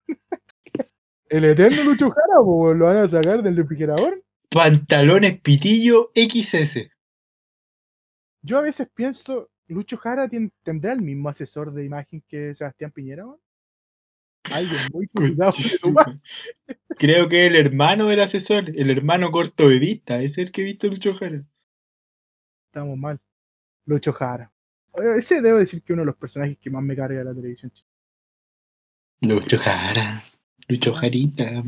El 1.28 1.44
eterno 1.44 1.84
Lucho 1.84 2.10
Jara, 2.10 2.40
weón, 2.40 2.78
lo 2.78 2.86
van 2.86 2.96
a 2.98 3.08
sacar 3.08 3.42
del 3.42 3.56
refrigerador. 3.56 4.22
Pantalones 4.50 5.40
pitillo 5.40 6.10
XS. 6.14 6.90
Yo 8.42 8.58
a 8.58 8.62
veces 8.62 8.88
pienso, 8.92 9.50
Lucho 9.68 9.96
Jara 9.96 10.28
tendrá 10.62 10.92
el 10.92 11.00
mismo 11.00 11.28
asesor 11.28 11.72
de 11.72 11.84
imagen 11.84 12.22
que 12.28 12.54
Sebastián 12.54 12.90
Piñera, 12.90 13.24
weón. 13.24 13.40
Alguien 14.50 14.80
muy 14.92 15.08
madre. 15.14 16.20
Creo 16.98 17.28
que 17.28 17.46
el 17.46 17.54
hermano 17.54 18.08
del 18.08 18.20
asesor, 18.20 18.68
el 18.68 18.90
hermano 18.90 19.30
corto 19.30 19.68
de 19.68 19.78
vista, 19.78 20.20
es 20.20 20.36
el 20.36 20.50
que 20.50 20.62
he 20.62 20.64
visto 20.64 20.88
Lucho 20.88 21.14
Jara. 21.14 21.44
Estamos 22.66 22.98
mal. 22.98 23.20
Lucho 23.86 24.12
Jara. 24.12 24.51
Ese 25.16 25.40
debo 25.40 25.58
decir 25.58 25.82
que 25.82 25.92
es 25.92 25.94
uno 25.94 26.02
de 26.02 26.06
los 26.06 26.16
personajes 26.16 26.58
que 26.58 26.70
más 26.70 26.82
me 26.82 26.94
carga 26.96 27.18
de 27.18 27.24
la 27.24 27.34
televisión. 27.34 27.72
Lucho 29.20 29.58
Jara. 29.58 30.22
Lucho 30.68 30.92
Jarita. 30.92 31.62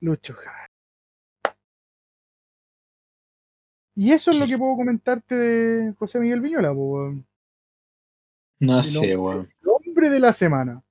Lucho 0.00 0.34
Jara. 0.34 0.70
Y 3.94 4.12
eso 4.12 4.30
es 4.30 4.36
lo 4.36 4.46
que 4.46 4.56
puedo 4.56 4.76
comentarte 4.76 5.34
de 5.34 5.92
José 5.94 6.20
Miguel 6.20 6.40
Viñola, 6.40 6.72
po, 6.72 6.92
weón. 6.92 7.26
No 8.60 8.78
El 8.78 8.84
sé, 8.84 8.98
hombre- 8.98 9.16
weón. 9.16 9.52
el 9.62 9.68
hombre 9.68 10.10
de 10.10 10.20
la 10.20 10.32
semana. 10.32 10.82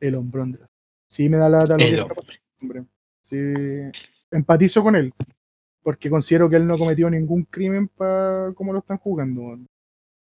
El 0.00 0.14
hombrón 0.14 0.52
de 0.52 0.58
la 0.60 0.70
Sí, 1.08 1.28
me 1.28 1.38
da 1.38 1.48
la 1.48 1.76
que 1.76 1.88
El 1.88 2.00
hombre. 2.00 2.84
Sí, 3.22 3.36
empatizo 4.30 4.82
con 4.82 4.94
él. 4.96 5.12
Porque 5.86 6.10
considero 6.10 6.50
que 6.50 6.56
él 6.56 6.66
no 6.66 6.76
cometió 6.76 7.08
ningún 7.08 7.44
crimen 7.44 7.86
para 7.86 8.52
como 8.56 8.72
lo 8.72 8.80
están 8.80 8.98
jugando. 8.98 9.56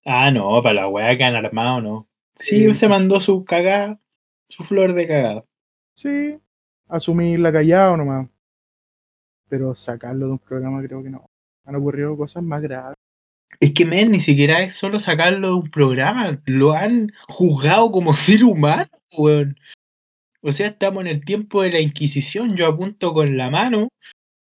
Ah, 0.06 0.30
no, 0.30 0.62
para 0.62 0.74
la 0.82 0.88
weá 0.88 1.16
que 1.16 1.24
han 1.24 1.34
armado, 1.34 1.80
no. 1.80 2.08
Sí, 2.36 2.66
Sí. 2.68 2.74
se 2.76 2.88
mandó 2.88 3.20
su 3.20 3.44
cagada, 3.44 3.98
su 4.48 4.62
flor 4.62 4.92
de 4.92 5.08
cagada. 5.08 5.44
Sí, 5.96 6.38
asumirla 6.86 7.50
callado 7.50 7.96
nomás. 7.96 8.28
Pero 9.48 9.74
sacarlo 9.74 10.26
de 10.26 10.32
un 10.34 10.38
programa 10.38 10.80
creo 10.84 11.02
que 11.02 11.10
no. 11.10 11.28
Han 11.64 11.74
ocurrido 11.74 12.16
cosas 12.16 12.44
más 12.44 12.62
graves. 12.62 12.94
Es 13.58 13.74
que, 13.74 13.84
men, 13.84 14.12
ni 14.12 14.20
siquiera 14.20 14.62
es 14.62 14.76
solo 14.76 15.00
sacarlo 15.00 15.48
de 15.48 15.54
un 15.54 15.70
programa, 15.72 16.40
lo 16.46 16.74
han 16.74 17.10
juzgado 17.26 17.90
como 17.90 18.12
ser 18.14 18.44
humano, 18.44 18.86
weón. 19.18 19.56
O 20.42 20.52
sea, 20.52 20.68
estamos 20.68 21.00
en 21.00 21.08
el 21.08 21.24
tiempo 21.24 21.60
de 21.60 21.72
la 21.72 21.80
Inquisición, 21.80 22.54
yo 22.54 22.68
apunto 22.68 23.12
con 23.12 23.36
la 23.36 23.50
mano 23.50 23.88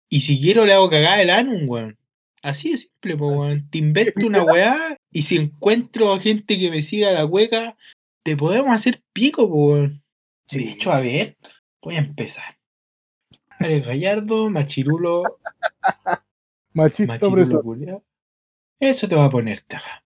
y 0.10 0.22
si 0.22 0.40
quiero 0.40 0.66
le 0.66 0.74
hago 0.74 0.90
cagada 0.90 1.22
el 1.22 1.30
anum, 1.30 1.68
weón. 1.68 1.98
Así 2.42 2.72
de 2.72 2.78
simple, 2.78 3.18
po, 3.18 3.28
weón. 3.28 3.70
Te 3.70 3.80
invento 3.80 4.26
una 4.26 4.44
weá 4.44 4.98
y 5.12 5.22
si 5.24 5.38
encuentro 5.38 6.20
gente 6.20 6.58
que 6.58 6.72
me 6.72 6.84
siga 6.84 7.12
la 7.12 7.28
cueca, 7.28 7.76
te 8.24 8.38
podemos 8.38 8.72
hacer 8.72 9.02
pico, 9.14 9.48
po, 9.48 9.72
weón. 9.72 10.04
Sí. 10.46 10.64
De 10.64 10.72
hecho, 10.72 10.92
a 10.92 11.02
ver, 11.02 11.38
voy 11.82 11.96
a 11.96 12.00
empezar. 12.00 12.58
Alex 13.60 13.88
Gallardo, 13.88 14.50
Machirulo, 14.50 15.24
Machista 16.74 17.14
Machirulo 17.14 17.64
culiao. 17.64 18.04
Eso 18.80 19.08
te 19.08 19.16
va 19.16 19.26
a 19.26 19.30
ponerte 19.30 19.76
acá. 19.76 20.04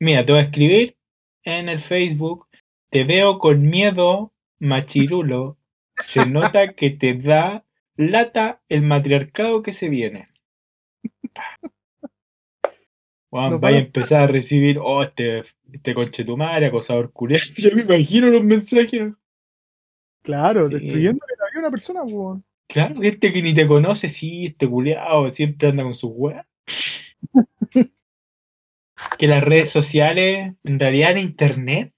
Mira, 0.00 0.26
te 0.26 0.32
voy 0.32 0.40
a 0.40 0.44
escribir 0.44 0.96
en 1.44 1.68
el 1.68 1.80
Facebook. 1.80 2.48
Te 2.90 3.04
veo 3.04 3.38
con 3.38 3.62
miedo, 3.62 4.32
Machirulo. 4.58 5.56
Se 5.96 6.26
nota 6.26 6.74
que 6.74 6.90
te 6.90 7.14
da 7.14 7.64
lata 7.98 8.62
el 8.70 8.82
matriarcado 8.82 9.62
que 9.62 9.72
se 9.74 9.88
viene. 9.90 10.28
Juan, 13.30 13.60
vaya 13.60 13.76
a 13.76 13.80
a- 13.80 13.84
empezar 13.84 14.20
a 14.22 14.26
recibir, 14.26 14.78
oh, 14.80 15.02
este, 15.02 15.42
este 15.72 15.94
conche 15.94 16.24
tu 16.24 16.36
madre, 16.36 16.66
acosador 16.66 17.12
culiao. 17.12 17.40
Yo 17.56 17.74
me 17.74 17.82
imagino 17.82 18.28
los 18.28 18.42
mensajes. 18.42 19.12
Claro, 20.22 20.68
Sí. 20.68 20.74
destruyendo 20.74 21.24
la 21.28 21.34
vida 21.34 21.44
de 21.52 21.58
una 21.58 21.70
persona. 21.70 22.02
Claro, 22.68 23.00
gente 23.00 23.32
que 23.32 23.42
ni 23.42 23.54
te 23.54 23.66
conoce, 23.66 24.08
sí, 24.08 24.46
este 24.46 24.66
culiao 24.68 25.30
siempre 25.32 25.68
anda 25.68 25.82
con 25.82 25.94
sus 25.94 26.10
weas. 26.14 26.46
que 29.18 29.26
las 29.26 29.42
redes 29.44 29.70
sociales, 29.70 30.54
en 30.64 30.78
realidad 30.78 31.12
en 31.12 31.18
internet, 31.18 31.92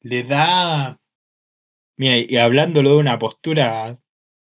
le 0.00 0.24
da. 0.24 0.98
Mira, 1.98 2.18
y 2.18 2.36
hablándolo 2.36 2.90
de 2.90 2.96
una 2.96 3.18
postura 3.18 3.98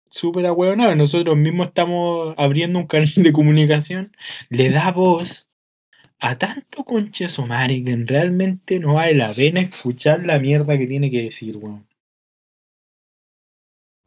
súper 0.10 0.45
ahueonada, 0.45 0.95
nosotros 0.95 1.38
mismos 1.38 1.69
estamos 1.69 2.34
abriendo 2.38 2.80
un 2.80 2.88
canal 2.88 3.12
de 3.15 3.32
comunicación, 3.32 4.15
le 4.50 4.69
da 4.69 4.91
voz 4.91 5.50
a 6.19 6.38
tanto 6.38 6.84
concha 6.84 7.30
su 7.30 7.45
madre 7.45 7.84
que 7.84 7.95
realmente 8.06 8.80
no 8.80 8.95
vale 8.95 9.13
la 9.13 9.34
pena 9.34 9.62
escuchar 9.62 10.26
la 10.26 10.39
mierda 10.39 10.78
que 10.78 10.88
tiene 10.88 11.10
que 11.10 11.24
decir, 11.24 11.58
weón. 11.58 11.88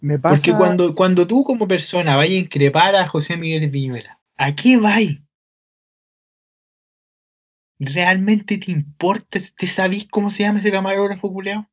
Me 0.01 0.19
pasa. 0.19 0.37
Porque 0.37 0.53
cuando, 0.53 0.95
cuando 0.95 1.27
tú 1.27 1.45
como 1.45 1.69
persona 1.69 2.17
vayas 2.17 2.35
a 2.35 2.41
increpar 2.41 2.97
a 2.97 3.07
José 3.07 3.37
Miguel 3.37 3.71
Viñuela, 3.71 4.21
¿a 4.37 4.55
qué 4.55 4.77
vais? 4.77 5.21
¿Realmente 7.79 8.59
te 8.59 8.71
importa? 8.73 9.39
¿Te 9.57 9.67
sabís 9.67 10.07
cómo 10.09 10.31
se 10.31 10.43
llama 10.43 10.59
ese 10.59 10.71
camarógrafo 10.71 11.33
culeado? 11.33 11.69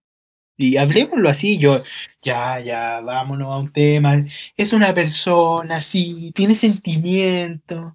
Y 0.62 0.76
hablemoslo 0.76 1.30
así, 1.30 1.58
yo, 1.58 1.84
ya, 2.22 2.60
ya, 2.60 3.00
vámonos 3.00 3.48
a 3.48 3.60
un 3.60 3.72
tema. 3.72 4.26
Es 4.58 4.74
una 4.74 4.94
persona, 4.94 5.82
sí, 5.82 6.34
tiene 6.36 6.54
sentimientos, 6.54 7.94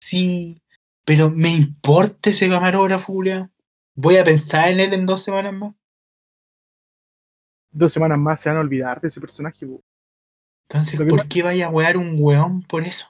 sí, 0.00 0.62
pero 1.04 1.28
¿me 1.28 1.48
importa 1.50 2.30
ese 2.30 2.48
camarógrafo 2.48 3.12
culeado? 3.12 3.50
¿Voy 3.96 4.16
a 4.16 4.22
pensar 4.24 4.68
en 4.70 4.78
él 4.78 4.94
en 4.94 5.06
dos 5.06 5.24
semanas 5.24 5.54
más? 5.54 5.74
Dos 7.72 7.92
semanas 7.92 8.18
más 8.18 8.40
se 8.40 8.48
van 8.48 8.58
a 8.58 8.60
olvidar 8.60 9.00
de 9.00 9.08
ese 9.08 9.20
personaje. 9.20 9.66
Entonces, 10.68 11.00
¿por 11.08 11.26
qué 11.26 11.42
vaya 11.42 11.66
a 11.66 11.70
wear 11.70 11.96
un 11.96 12.14
weón 12.16 12.62
por 12.62 12.84
eso? 12.84 13.08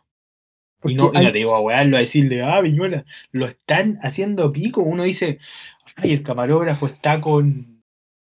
Porque 0.81 0.95
Y 0.95 0.97
no, 0.97 1.13
y 1.13 1.17
hay- 1.19 1.27
no 1.27 1.33
te 1.33 1.39
digo 1.39 1.55
a 1.55 1.61
wearlo 1.61 1.99
a 1.99 2.01
decirle, 2.01 2.43
ah, 2.43 2.63
Viñuela, 2.63 3.05
lo 3.33 3.45
están 3.45 3.99
haciendo 4.03 4.51
pico. 4.51 4.81
Uno 4.81 5.03
dice, 5.03 5.41
ay, 5.97 6.13
el 6.13 6.23
camarógrafo 6.23 6.87
está 6.87 7.21
con 7.21 7.72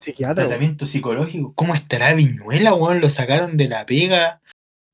psiquiatra, 0.02 0.42
weón. 0.42 0.48
tratamiento 0.50 0.86
psicológico. 0.86 1.52
¿Cómo 1.54 1.74
estará 1.74 2.12
Viñuela, 2.14 2.74
weón? 2.74 3.00
Lo 3.00 3.08
sacaron 3.10 3.56
de 3.56 3.68
la 3.68 3.86
pega. 3.86 4.40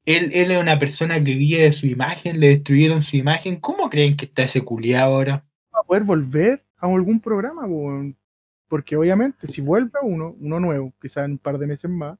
Él, 0.04 0.30
él 0.32 0.50
es 0.52 0.58
una 0.58 0.78
persona 0.78 1.22
que 1.22 1.34
vive 1.34 1.62
de 1.62 1.72
su 1.72 1.86
imagen, 1.86 2.40
le 2.40 2.48
destruyeron 2.48 3.02
su 3.02 3.16
imagen. 3.16 3.56
¿Cómo 3.60 3.90
creen 3.90 4.16
que 4.16 4.24
está 4.26 4.42
ese 4.44 4.62
culiado 4.62 5.14
ahora? 5.14 5.44
va 5.74 5.80
a 5.80 5.82
poder 5.84 6.02
volver 6.04 6.64
a 6.78 6.86
algún 6.86 7.20
programa, 7.20 7.66
weón. 7.66 8.16
porque 8.68 8.96
obviamente 8.96 9.46
si 9.46 9.60
vuelve 9.60 9.98
uno, 10.02 10.34
uno 10.40 10.60
nuevo, 10.60 10.92
quizás 11.00 11.24
en 11.24 11.32
un 11.32 11.38
par 11.38 11.58
de 11.58 11.66
meses 11.66 11.90
más, 11.90 12.18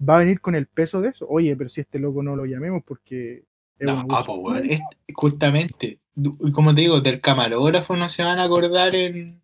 va 0.00 0.16
a 0.16 0.18
venir 0.20 0.40
con 0.40 0.54
el 0.54 0.66
peso 0.66 1.00
de 1.00 1.08
eso. 1.10 1.26
Oye, 1.28 1.54
pero 1.56 1.68
si 1.68 1.80
este 1.80 1.98
loco 1.98 2.22
no 2.22 2.36
lo 2.36 2.44
llamemos 2.44 2.82
porque 2.84 3.44
es 3.78 3.86
No, 3.86 4.00
abuso. 4.00 4.24
pues, 4.26 4.38
weón, 4.38 4.70
es- 4.70 4.80
justamente, 5.14 5.98
como 6.52 6.74
te 6.74 6.82
digo, 6.82 7.00
del 7.00 7.20
camarógrafo 7.20 7.96
no 7.96 8.08
se 8.08 8.22
van 8.22 8.38
a 8.38 8.44
acordar 8.44 8.94
en, 8.94 9.40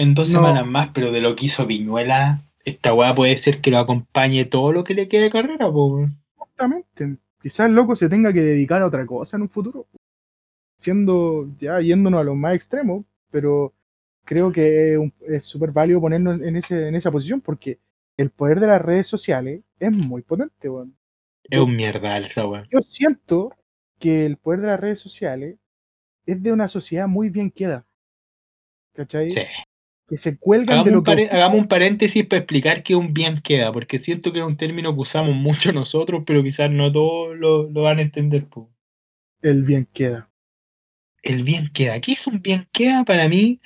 en 0.00 0.14
dos 0.14 0.30
No. 0.30 0.38
semanas 0.38 0.66
más, 0.66 0.90
pero 0.94 1.12
de 1.12 1.20
lo 1.20 1.36
que 1.36 1.46
hizo 1.46 1.66
Viñuela, 1.66 2.42
esta 2.64 2.94
weá 2.94 3.14
puede 3.14 3.36
ser 3.36 3.60
que 3.60 3.70
lo 3.70 3.78
acompañe 3.78 4.44
todo 4.46 4.72
lo 4.72 4.84
que 4.84 4.94
le 4.94 5.08
quede 5.08 5.24
de 5.24 5.30
carrera, 5.30 5.70
pues, 5.70 5.92
weón. 5.92 6.16
Exactamente. 6.40 7.16
Quizás 7.42 7.66
el 7.66 7.74
loco 7.74 7.96
se 7.96 8.08
tenga 8.08 8.32
que 8.32 8.40
dedicar 8.40 8.82
a 8.82 8.86
otra 8.86 9.04
cosa 9.06 9.36
en 9.36 9.42
un 9.42 9.48
futuro. 9.48 9.86
Siendo, 10.76 11.48
ya 11.58 11.80
yéndonos 11.80 12.20
a 12.20 12.24
los 12.24 12.36
más 12.36 12.54
extremos, 12.54 13.04
pero 13.30 13.74
creo 14.24 14.50
que 14.52 14.98
es 15.28 15.46
súper 15.46 15.72
válido 15.72 16.00
ponernos 16.00 16.40
en, 16.40 16.56
ese, 16.56 16.88
en 16.88 16.94
esa 16.94 17.10
posición 17.10 17.40
porque 17.40 17.78
el 18.16 18.30
poder 18.30 18.60
de 18.60 18.66
las 18.68 18.80
redes 18.80 19.06
sociales 19.06 19.62
es 19.78 19.92
muy 19.92 20.22
potente, 20.22 20.68
weón. 20.68 20.94
Es 21.44 21.58
un 21.58 21.76
mierda 21.76 22.16
esa 22.18 22.46
weá. 22.46 22.66
Yo 22.70 22.80
siento 22.80 23.52
que 23.98 24.24
el 24.24 24.36
poder 24.38 24.60
de 24.60 24.66
las 24.68 24.80
redes 24.80 25.00
sociales 25.00 25.56
es 26.24 26.42
de 26.42 26.52
una 26.52 26.68
sociedad 26.68 27.08
muy 27.08 27.28
bien 27.28 27.50
queda. 27.50 27.84
¿Cachai? 28.94 29.28
Sí. 29.30 29.42
Que 30.10 30.18
se 30.18 30.36
cuelgan 30.36 30.80
Hagamos 30.80 30.84
de 30.84 30.90
lo 30.90 30.98
un, 30.98 31.04
que 31.04 31.36
hagamos 31.36 31.60
un 31.60 31.68
paréntesis 31.68 32.26
para 32.26 32.40
explicar 32.40 32.82
que 32.82 32.96
un 32.96 33.14
bien 33.14 33.40
queda, 33.40 33.72
porque 33.72 33.98
siento 33.98 34.32
que 34.32 34.40
es 34.40 34.44
un 34.44 34.56
término 34.56 34.92
que 34.92 35.00
usamos 35.00 35.34
mucho 35.34 35.72
nosotros, 35.72 36.24
pero 36.26 36.42
quizás 36.42 36.70
no 36.70 36.90
todos 36.90 37.36
lo, 37.38 37.70
lo 37.70 37.82
van 37.82 37.98
a 37.98 38.02
entender. 38.02 38.46
pues. 38.46 38.66
el 39.40 39.62
bien 39.62 39.88
queda. 39.94 40.28
El 41.22 41.44
bien 41.44 41.70
queda. 41.72 42.00
¿Qué 42.00 42.12
es 42.12 42.26
un 42.26 42.42
bien 42.42 42.68
queda? 42.72 43.04
Para 43.04 43.28
mí 43.28 43.60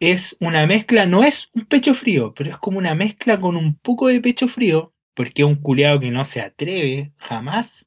es 0.00 0.36
una 0.40 0.66
mezcla, 0.66 1.04
no 1.04 1.22
es 1.22 1.50
un 1.54 1.66
pecho 1.66 1.94
frío, 1.94 2.32
pero 2.34 2.50
es 2.50 2.56
como 2.56 2.78
una 2.78 2.94
mezcla 2.94 3.38
con 3.38 3.56
un 3.56 3.74
poco 3.74 4.08
de 4.08 4.20
pecho 4.20 4.48
frío, 4.48 4.94
porque 5.14 5.42
es 5.42 5.48
un 5.48 5.56
culeado 5.56 6.00
que 6.00 6.10
no 6.10 6.24
se 6.24 6.40
atreve 6.40 7.12
jamás 7.18 7.86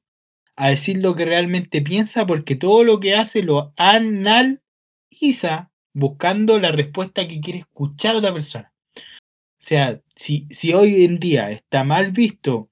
a 0.56 0.70
decir 0.70 0.98
lo 1.02 1.16
que 1.16 1.26
realmente 1.26 1.82
piensa, 1.82 2.28
porque 2.28 2.56
todo 2.56 2.84
lo 2.84 3.00
que 3.00 3.16
hace 3.16 3.42
lo 3.42 3.74
analiza 3.76 5.72
buscando 5.94 6.60
la 6.60 6.72
respuesta 6.72 7.28
que 7.28 7.40
quiere 7.40 7.60
escuchar 7.60 8.16
otra 8.16 8.34
persona. 8.34 8.74
O 8.98 9.66
sea, 9.66 10.02
si, 10.16 10.48
si 10.50 10.74
hoy 10.74 11.06
en 11.06 11.20
día 11.20 11.52
está 11.52 11.84
mal 11.84 12.12
visto 12.12 12.70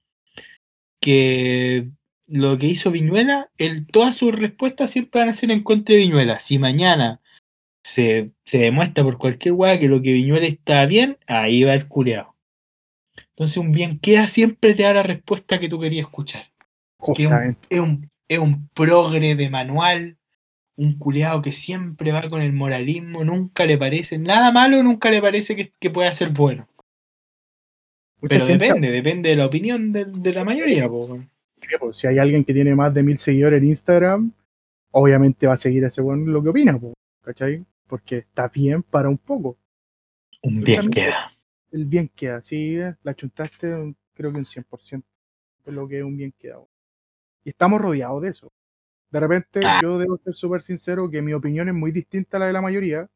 que 1.00 1.90
lo 2.28 2.58
que 2.58 2.68
hizo 2.68 2.92
Viñuela, 2.92 3.50
él, 3.58 3.88
todas 3.88 4.16
sus 4.18 4.34
respuestas 4.34 4.92
siempre 4.92 5.22
van 5.22 5.30
a 5.30 5.34
ser 5.34 5.52
en 5.52 5.64
contra 5.64 5.94
de 5.94 6.02
Viñuela. 6.02 6.40
Si 6.40 6.60
mañana 6.60 7.22
se, 7.84 8.32
se 8.46 8.58
demuestra 8.60 9.04
por 9.04 9.18
cualquier 9.18 9.54
weá 9.54 9.80
que 9.80 9.88
lo 9.88 10.02
que 10.02 10.14
Viñuela 10.14 10.48
está 10.48 10.86
bien, 10.86 11.18
ahí 11.28 11.64
va 11.64 11.74
el 11.74 11.88
culeado. 11.88 12.36
Entonces 13.30 13.58
un 13.58 13.72
bien 13.72 14.00
queda 14.00 14.30
siempre 14.30 14.74
te 14.76 14.84
da 14.84 14.94
la 14.94 15.04
respuesta 15.04 15.60
que 15.60 15.70
tú 15.70 15.80
querías 15.80 16.06
escuchar. 16.06 16.52
Que 17.16 17.24
es 17.24 17.28
un, 17.28 17.34
Justamente. 17.34 17.68
es 17.70 17.80
un, 17.80 18.12
es 18.28 18.40
un 18.40 18.68
progre 18.70 19.36
de 19.36 19.50
manual, 19.50 20.18
un 20.84 20.98
culeado 20.98 21.42
que 21.42 21.52
siempre 21.52 22.12
va 22.12 22.28
con 22.30 22.42
el 22.42 22.54
moralismo, 22.54 23.24
nunca 23.24 23.66
le 23.66 23.78
parece 23.78 24.18
nada 24.18 24.52
malo, 24.52 24.82
nunca 24.84 25.12
le 25.12 25.22
parece 25.22 25.56
que, 25.56 25.72
que 25.80 25.90
pueda 25.90 26.14
ser 26.14 26.30
bueno. 26.32 26.68
Mucha 28.22 28.36
Pero 28.36 28.48
gente- 28.48 28.66
depende, 28.66 28.92
depende 28.92 29.30
de 29.30 29.36
la 29.36 29.46
opinión 29.46 29.92
de, 29.92 30.06
de 30.06 30.34
la 30.34 30.44
mayoría. 30.44 30.88
po, 30.88 31.20
pues, 31.80 31.98
si 31.98 32.08
hay 32.08 32.20
alguien 32.20 32.44
que 32.44 32.54
tiene 32.54 32.76
más 32.76 32.94
de 32.94 33.04
mil 33.04 33.18
seguidores 33.18 33.62
en 33.62 33.70
Instagram, 33.70 34.32
obviamente 34.92 35.48
va 35.48 35.54
a 35.54 35.58
seguir 35.58 35.84
a 35.86 35.88
ese 35.88 36.02
weón 36.02 36.32
lo 36.32 36.42
que 36.44 36.50
opina, 36.50 36.78
pues, 36.80 36.94
¿cachai? 37.24 37.64
Porque 37.88 38.18
está 38.20 38.48
bien 38.48 38.84
para 38.84 39.10
un 39.10 39.18
poco. 39.18 39.58
Un 40.44 40.62
bien 40.64 40.90
queda. 40.90 41.32
El 41.72 41.86
bien 41.86 42.10
queda, 42.16 42.42
sí, 42.42 42.78
eh, 42.78 42.96
la 43.04 43.14
chuntaste 43.16 43.74
un- 43.74 43.96
creo 44.14 44.32
que 44.32 44.38
un 44.40 44.46
100% 44.46 45.04
de 45.66 45.72
lo 45.72 45.88
que 45.88 46.00
es 46.00 46.04
un 46.04 46.18
bien 46.18 46.34
queda. 46.38 46.58
Y 47.44 47.50
estamos 47.50 47.80
rodeados 47.82 48.22
de 48.22 48.30
eso. 48.30 48.52
De 49.12 49.20
repente, 49.20 49.62
Ah. 49.66 49.80
yo 49.84 49.98
debo 50.00 50.18
ser 50.18 50.36
súper 50.36 50.62
sincero 50.64 51.10
que 51.10 51.22
mi 51.22 51.34
opinión 51.34 51.68
es 51.70 51.76
muy 51.76 51.92
distinta 51.92 52.38
a 52.38 52.40
la 52.42 52.48
de 52.48 52.54
la 52.54 52.62
mayoría 52.62 53.10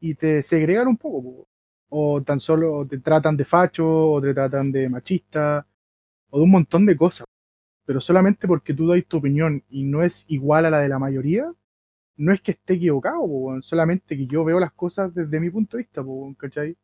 y 0.00 0.14
te 0.16 0.42
segregan 0.42 0.88
un 0.88 0.96
poco. 0.98 1.22
po. 1.22 1.48
O 1.90 2.22
tan 2.22 2.40
solo 2.40 2.86
te 2.88 2.98
tratan 2.98 3.36
de 3.36 3.44
facho, 3.44 3.86
o 4.12 4.20
te 4.22 4.34
tratan 4.34 4.72
de 4.72 4.88
machista, 4.88 5.66
o 6.30 6.38
de 6.38 6.44
un 6.44 6.50
montón 6.52 6.86
de 6.86 6.96
cosas. 6.96 7.26
Pero 7.86 8.00
solamente 8.00 8.48
porque 8.48 8.74
tú 8.74 8.88
das 8.88 9.04
tu 9.06 9.18
opinión 9.18 9.62
y 9.70 9.84
no 9.84 10.02
es 10.04 10.24
igual 10.28 10.66
a 10.66 10.70
la 10.70 10.80
de 10.80 10.88
la 10.90 10.98
mayoría, 11.00 11.52
no 12.16 12.32
es 12.32 12.40
que 12.42 12.52
esté 12.52 12.74
equivocado, 12.74 13.20
po, 13.26 13.60
solamente 13.62 14.16
que 14.16 14.26
yo 14.26 14.44
veo 14.44 14.60
las 14.60 14.72
cosas 14.72 15.14
desde 15.14 15.40
mi 15.40 15.50
punto 15.50 15.76
de 15.78 15.84
vista, 15.84 16.02
po, 16.04 16.34
¿cachai? 16.38 16.76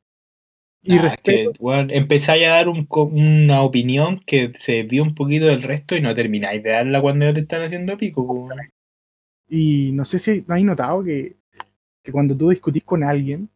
Y 0.82 0.96
Nah, 0.96 1.16
que, 1.22 1.32
respeto, 1.32 1.52
weón, 1.60 1.90
empezáis 1.90 2.46
a 2.46 2.50
dar 2.50 2.68
un 2.68 2.86
una 2.90 3.62
opinión 3.62 4.20
que 4.20 4.52
se 4.58 4.74
desvió 4.82 5.02
un 5.02 5.14
poquito 5.14 5.46
del 5.46 5.62
resto 5.62 5.96
y 5.96 6.00
no 6.00 6.14
termináis 6.14 6.62
de 6.62 6.70
darla 6.70 7.00
cuando 7.00 7.26
ya 7.26 7.32
te 7.34 7.40
están 7.40 7.62
haciendo 7.62 7.96
pico. 7.96 8.48
y 9.48 9.92
no 9.92 10.04
sé 10.04 10.18
si 10.18 10.44
no 10.46 10.54
hay 10.54 10.64
notado 10.64 11.02
que, 11.04 11.36
que 12.02 12.12
cuando 12.12 12.36
tú 12.36 12.50
discutís 12.50 12.84
con 12.84 13.02
alguien, 13.04 13.50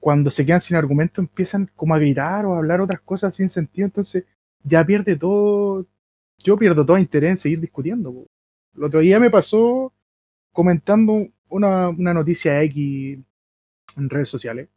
cuando 0.00 0.30
se 0.30 0.46
quedan 0.46 0.60
sin 0.60 0.76
argumento 0.76 1.20
empiezan 1.20 1.70
como 1.74 1.94
a 1.94 1.98
gritar 1.98 2.46
o 2.46 2.54
a 2.54 2.58
hablar 2.58 2.80
otras 2.80 3.00
cosas 3.00 3.34
sin 3.34 3.48
sentido, 3.48 3.86
entonces 3.86 4.24
ya 4.62 4.84
pierde 4.84 5.16
todo, 5.16 5.86
yo 6.38 6.56
pierdo 6.58 6.84
todo 6.86 6.98
interés 6.98 7.30
en 7.32 7.38
seguir 7.38 7.60
discutiendo. 7.60 8.12
po. 8.12 8.26
El 8.76 8.84
otro 8.84 9.00
día 9.00 9.18
me 9.20 9.30
pasó 9.30 9.92
comentando 10.52 11.28
una, 11.48 11.88
una 11.88 12.14
noticia 12.14 12.62
X 12.62 13.18
en 13.96 14.10
redes 14.10 14.28
sociales, 14.28 14.68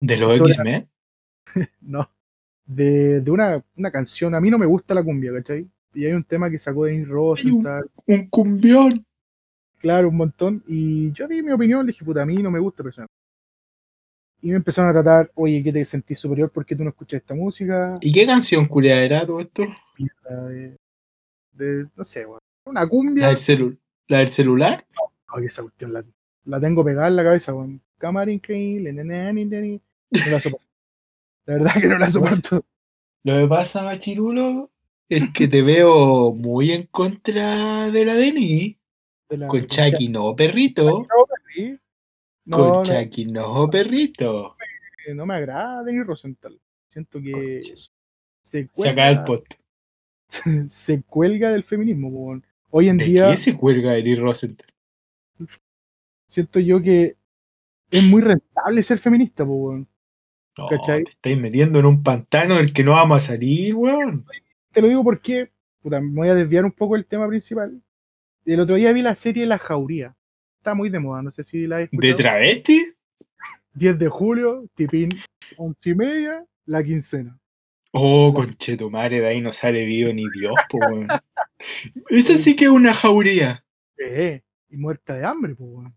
De 0.00 0.16
los 0.16 0.36
Sobre- 0.36 0.52
X-Men. 0.52 0.88
no, 1.80 2.08
de, 2.66 3.20
de 3.20 3.30
una, 3.30 3.64
una 3.76 3.90
canción, 3.90 4.34
a 4.34 4.40
mí 4.40 4.50
no 4.50 4.58
me 4.58 4.66
gusta 4.66 4.94
la 4.94 5.02
cumbia, 5.02 5.32
¿cachai? 5.32 5.66
Y 5.94 6.04
hay 6.04 6.12
un 6.12 6.24
tema 6.24 6.50
que 6.50 6.58
sacó 6.58 6.84
Denis 6.84 7.00
Hay 7.00 7.04
un- 7.06 7.10
Rosenthal, 7.10 7.90
Un 8.06 8.28
cumbión. 8.28 9.04
claro, 9.78 10.08
un 10.08 10.16
montón, 10.16 10.62
y 10.66 11.10
yo 11.12 11.26
di 11.26 11.42
mi 11.42 11.50
opinión, 11.52 11.86
le 11.86 11.92
dije, 11.92 12.04
puta, 12.04 12.22
a 12.22 12.26
mí 12.26 12.36
no 12.42 12.50
me 12.50 12.58
gusta 12.58 12.82
personalmente. 12.82 13.12
Y 14.40 14.50
me 14.50 14.56
empezaron 14.56 14.90
a 14.90 14.92
tratar, 14.92 15.32
oye, 15.34 15.62
¿qué 15.64 15.72
te 15.72 15.84
sentís 15.84 16.20
superior? 16.20 16.50
¿Por 16.50 16.64
qué 16.64 16.76
tú 16.76 16.84
no 16.84 16.90
escuchas 16.90 17.20
esta 17.20 17.34
música? 17.34 17.98
¿Y 18.00 18.12
qué 18.12 18.24
canción 18.24 18.66
culiada 18.66 19.02
era 19.02 19.26
todo 19.26 19.40
esto? 19.40 19.64
de, 20.30 20.76
de- 21.52 21.88
no 21.96 22.04
sé, 22.04 22.24
weón, 22.24 22.38
una 22.66 22.82
¿La 22.82 22.88
cumbia. 22.88 23.26
del, 23.28 23.36
celu- 23.38 23.76
la 24.06 24.18
del 24.18 24.28
celular? 24.28 24.86
Ay, 25.26 25.46
esa 25.46 25.62
cuestión 25.62 25.92
la, 25.92 26.04
la 26.44 26.60
tengo 26.60 26.84
pegada 26.84 27.08
en 27.08 27.16
la 27.16 27.24
cabeza, 27.24 27.52
weón. 27.52 27.80
Cámara 27.98 28.30
increíble, 28.30 28.92
na, 28.92 29.02
na. 29.02 29.32
No 30.10 30.30
la 30.30 30.40
soporto. 30.40 30.66
La 31.46 31.54
verdad 31.54 31.74
que 31.80 31.86
no 31.86 31.98
la 31.98 32.10
soporto. 32.10 32.64
Lo 33.24 33.40
que 33.40 33.46
pasa, 33.48 33.82
Machirulo, 33.82 34.70
es 35.08 35.30
que 35.32 35.48
te 35.48 35.62
veo 35.62 36.32
muy 36.32 36.72
en 36.72 36.86
contra 36.86 37.90
de 37.90 38.04
la. 38.04 38.14
De 38.14 38.76
la- 39.30 39.46
Con 39.48 39.66
Chucky 39.66 40.08
no, 40.08 40.34
perrito. 40.36 41.06
No, 42.44 42.56
Con 42.56 42.82
Chucky 42.84 43.26
no, 43.26 43.68
perrito. 43.70 44.56
eh, 45.06 45.14
no 45.14 45.26
me 45.26 45.34
agrada 45.34 45.82
Denis 45.84 46.06
Rosenthal. 46.06 46.58
Siento 46.86 47.20
que 47.20 47.32
Conches. 47.32 47.92
se 48.40 48.60
acaba 48.86 49.08
el 49.10 49.16
cuelga, 49.16 49.24
post. 49.24 49.54
se 50.68 51.02
cuelga 51.02 51.50
del 51.50 51.64
feminismo. 51.64 52.08
weón. 52.08 52.44
Hoy 52.70 52.88
en 52.88 52.96
¿De 52.98 53.04
día 53.06 53.30
qué 53.30 53.36
se 53.36 53.56
cuelga 53.56 53.92
Denis 53.92 54.18
Rosenthal? 54.18 54.72
siento 56.26 56.60
yo 56.60 56.80
que 56.82 57.16
es 57.90 58.04
muy 58.04 58.22
rentable 58.22 58.82
ser 58.82 58.98
feminista. 58.98 59.44
weón. 59.44 59.86
No, 60.58 60.66
¿Cachai? 60.66 61.04
te 61.04 61.10
estáis 61.10 61.38
metiendo 61.38 61.78
en 61.78 61.86
un 61.86 62.02
pantano 62.02 62.56
del 62.56 62.72
que 62.72 62.82
no 62.82 62.92
vamos 62.92 63.22
a 63.22 63.26
salir, 63.28 63.76
weón. 63.76 64.26
Te 64.72 64.82
lo 64.82 64.88
digo 64.88 65.04
porque 65.04 65.52
puta, 65.80 66.00
me 66.00 66.12
voy 66.12 66.28
a 66.30 66.34
desviar 66.34 66.64
un 66.64 66.72
poco 66.72 66.96
del 66.96 67.06
tema 67.06 67.28
principal. 67.28 67.80
El 68.44 68.58
otro 68.58 68.74
día 68.74 68.90
vi 68.90 69.02
la 69.02 69.14
serie 69.14 69.46
La 69.46 69.58
Jauría. 69.58 70.16
Está 70.58 70.74
muy 70.74 70.90
de 70.90 70.98
moda, 70.98 71.22
no 71.22 71.30
sé 71.30 71.44
si 71.44 71.68
la 71.68 71.82
he 71.82 71.88
¿De 71.92 72.14
travestis? 72.14 72.98
10 73.74 74.00
de 74.00 74.08
julio, 74.08 74.68
tipín, 74.74 75.10
once 75.56 75.90
y 75.90 75.94
media, 75.94 76.44
la 76.66 76.82
quincena. 76.82 77.38
Oh, 77.92 78.34
conchetumare, 78.34 79.20
de 79.20 79.28
ahí 79.28 79.40
no 79.40 79.52
sale 79.52 79.84
vivo 79.84 80.12
ni 80.12 80.24
Dios, 80.30 80.54
po, 80.68 80.78
weón. 80.78 81.06
Esa 82.08 82.36
sí 82.36 82.56
que 82.56 82.64
es 82.64 82.70
una 82.70 82.92
jauría. 82.92 83.64
Eh, 83.96 84.42
y 84.70 84.76
muerta 84.76 85.14
de 85.14 85.24
hambre, 85.24 85.54
pues, 85.54 85.70
weón. 85.70 85.96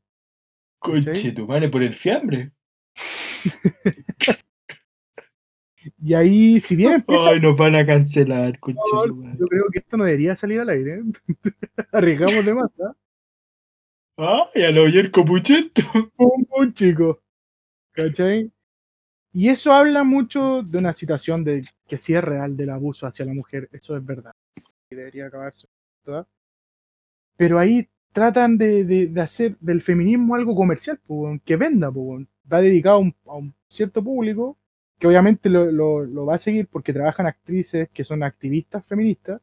Conchetumare 0.78 1.68
por 1.70 1.82
el 1.82 1.96
fiambre. 1.96 2.52
Y 6.04 6.16
ahí, 6.16 6.60
si 6.60 6.76
bien 6.76 6.94
empieza, 6.94 7.30
Ay, 7.30 7.40
nos 7.40 7.56
van 7.56 7.76
a 7.76 7.86
cancelar, 7.86 8.60
no, 8.66 9.06
yo 9.38 9.46
creo 9.48 9.66
que 9.72 9.80
esto 9.80 9.98
no 9.98 10.04
debería 10.04 10.36
salir 10.36 10.60
al 10.60 10.70
aire. 10.70 11.00
¿eh? 11.00 11.04
Arriesgamos 11.92 12.44
de 12.44 12.54
más, 12.56 12.72
¿ah? 12.80 12.96
Ay, 14.54 14.64
a 14.64 14.72
lo 14.72 14.86
Puchento. 15.26 15.82
Pum, 16.16 16.46
pum, 16.46 16.74
chico. 16.74 17.22
¿Cachai? 17.92 18.52
Y 19.34 19.50
eso 19.50 19.72
habla 19.74 20.04
mucho 20.04 20.64
de 20.64 20.78
una 20.80 20.94
situación 20.94 21.44
de 21.44 21.66
que 21.88 21.98
sí 21.98 22.14
es 22.16 22.24
real 22.24 22.58
del 22.58 22.72
abuso 22.72 23.06
hacia 23.06 23.26
la 23.26 23.34
mujer, 23.34 23.70
eso 23.72 23.96
es 23.96 24.04
verdad. 24.06 24.34
Y 24.90 24.96
debería 24.96 25.28
acabarse. 25.28 25.68
¿verdad? 26.06 26.28
Pero 27.38 27.60
ahí 27.60 27.88
tratan 28.12 28.58
de, 28.58 28.84
de- 28.86 29.08
de 29.08 29.22
hacer 29.22 29.56
del 29.60 29.82
feminismo 29.82 30.36
algo 30.36 30.56
comercial, 30.56 31.00
que 31.46 31.56
venda, 31.56 31.90
va 31.92 32.62
dedicado 32.62 32.96
a 32.98 33.00
un, 33.00 33.16
a 33.26 33.36
un 33.36 33.54
cierto 33.70 34.04
público 34.04 34.58
que 35.02 35.08
obviamente 35.08 35.50
lo, 35.50 35.72
lo- 35.72 36.06
lo 36.06 36.26
va 36.28 36.36
a 36.36 36.40
seguir 36.40 36.68
porque 36.68 36.94
trabajan 36.94 37.28
actrices 37.28 37.90
que 37.94 38.06
son 38.06 38.24
activistas 38.24 38.86
feministas 38.88 39.42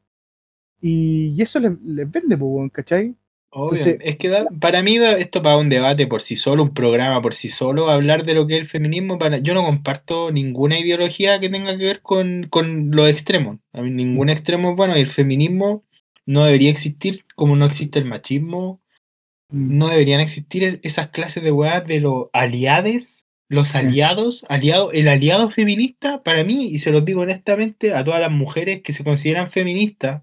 y, 0.81 1.35
y 1.37 1.43
eso 1.43 1.61
les, 1.61 1.73
les 1.83 2.11
vende, 2.11 2.37
weón, 2.37 2.71
¿cachai? 2.71 3.15
Obvio, 3.51 3.79
Entonces- 3.81 3.99
es 4.03 4.17
que 4.19 4.29
da- 4.29 4.47
para 4.61 4.83
mí 4.83 4.99
da 4.99 5.19
esto 5.19 5.43
para 5.43 5.57
un 5.57 5.69
debate 5.71 6.07
por 6.07 6.23
sí 6.23 6.37
solo, 6.37 6.63
un 6.63 6.75
programa 6.75 7.21
por 7.23 7.35
sí 7.35 7.51
solo, 7.51 7.91
hablar 7.91 8.25
de 8.25 8.35
lo 8.35 8.47
que 8.47 8.55
es 8.57 8.61
el 8.63 8.69
feminismo, 8.69 9.19
para, 9.19 9.39
yo 9.39 9.55
no 9.55 9.65
comparto 9.65 10.31
ninguna 10.31 10.79
ideología 10.79 11.41
que 11.41 11.49
tenga 11.51 11.77
que 11.77 11.85
ver 11.85 12.03
con, 12.03 12.47
con 12.51 12.91
los 12.93 13.09
extremos. 13.11 13.59
A 13.73 13.83
mí 13.83 13.91
ningún 13.91 14.29
extremo 14.29 14.71
es 14.71 14.77
bueno 14.77 14.97
y 14.97 15.01
el 15.01 15.11
feminismo 15.11 15.85
no 16.27 16.45
debería 16.45 16.71
existir 16.71 17.25
como 17.35 17.57
no 17.57 17.67
existe 17.67 17.99
el 17.99 18.05
machismo, 18.05 18.81
no 19.51 19.89
deberían 19.89 20.21
existir 20.21 20.63
es- 20.65 20.81
esas 20.83 21.09
clases 21.09 21.43
de 21.43 21.51
weas 21.53 21.87
de 21.87 22.01
los 22.01 22.29
aliades, 22.35 23.27
los 23.49 23.75
aliados, 23.75 24.45
aliado, 24.49 24.93
el 24.93 25.09
aliado 25.09 25.51
feminista, 25.51 26.23
para 26.23 26.45
mí, 26.45 26.67
y 26.67 26.79
se 26.81 26.91
los 26.91 27.05
digo 27.05 27.23
honestamente 27.23 27.95
a 27.95 28.05
todas 28.05 28.21
las 28.21 28.31
mujeres 28.31 28.83
que 28.83 28.93
se 28.93 29.05
consideran 29.05 29.51
feministas, 29.51 30.23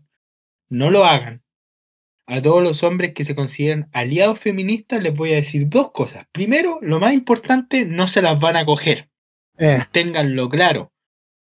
no 0.69 0.91
lo 0.91 1.05
hagan. 1.05 1.43
A 2.27 2.41
todos 2.41 2.63
los 2.63 2.83
hombres 2.83 3.13
que 3.13 3.23
se 3.25 3.35
consideran 3.35 3.87
aliados 3.93 4.39
feministas 4.39 5.03
les 5.03 5.13
voy 5.13 5.33
a 5.33 5.35
decir 5.35 5.69
dos 5.69 5.91
cosas. 5.91 6.25
Primero, 6.31 6.79
lo 6.81 6.99
más 6.99 7.13
importante, 7.13 7.85
no 7.85 8.07
se 8.07 8.21
las 8.21 8.39
van 8.39 8.57
a 8.57 8.65
coger. 8.65 9.09
Eh, 9.57 9.79
Ténganlo 9.91 10.49
claro. 10.49 10.91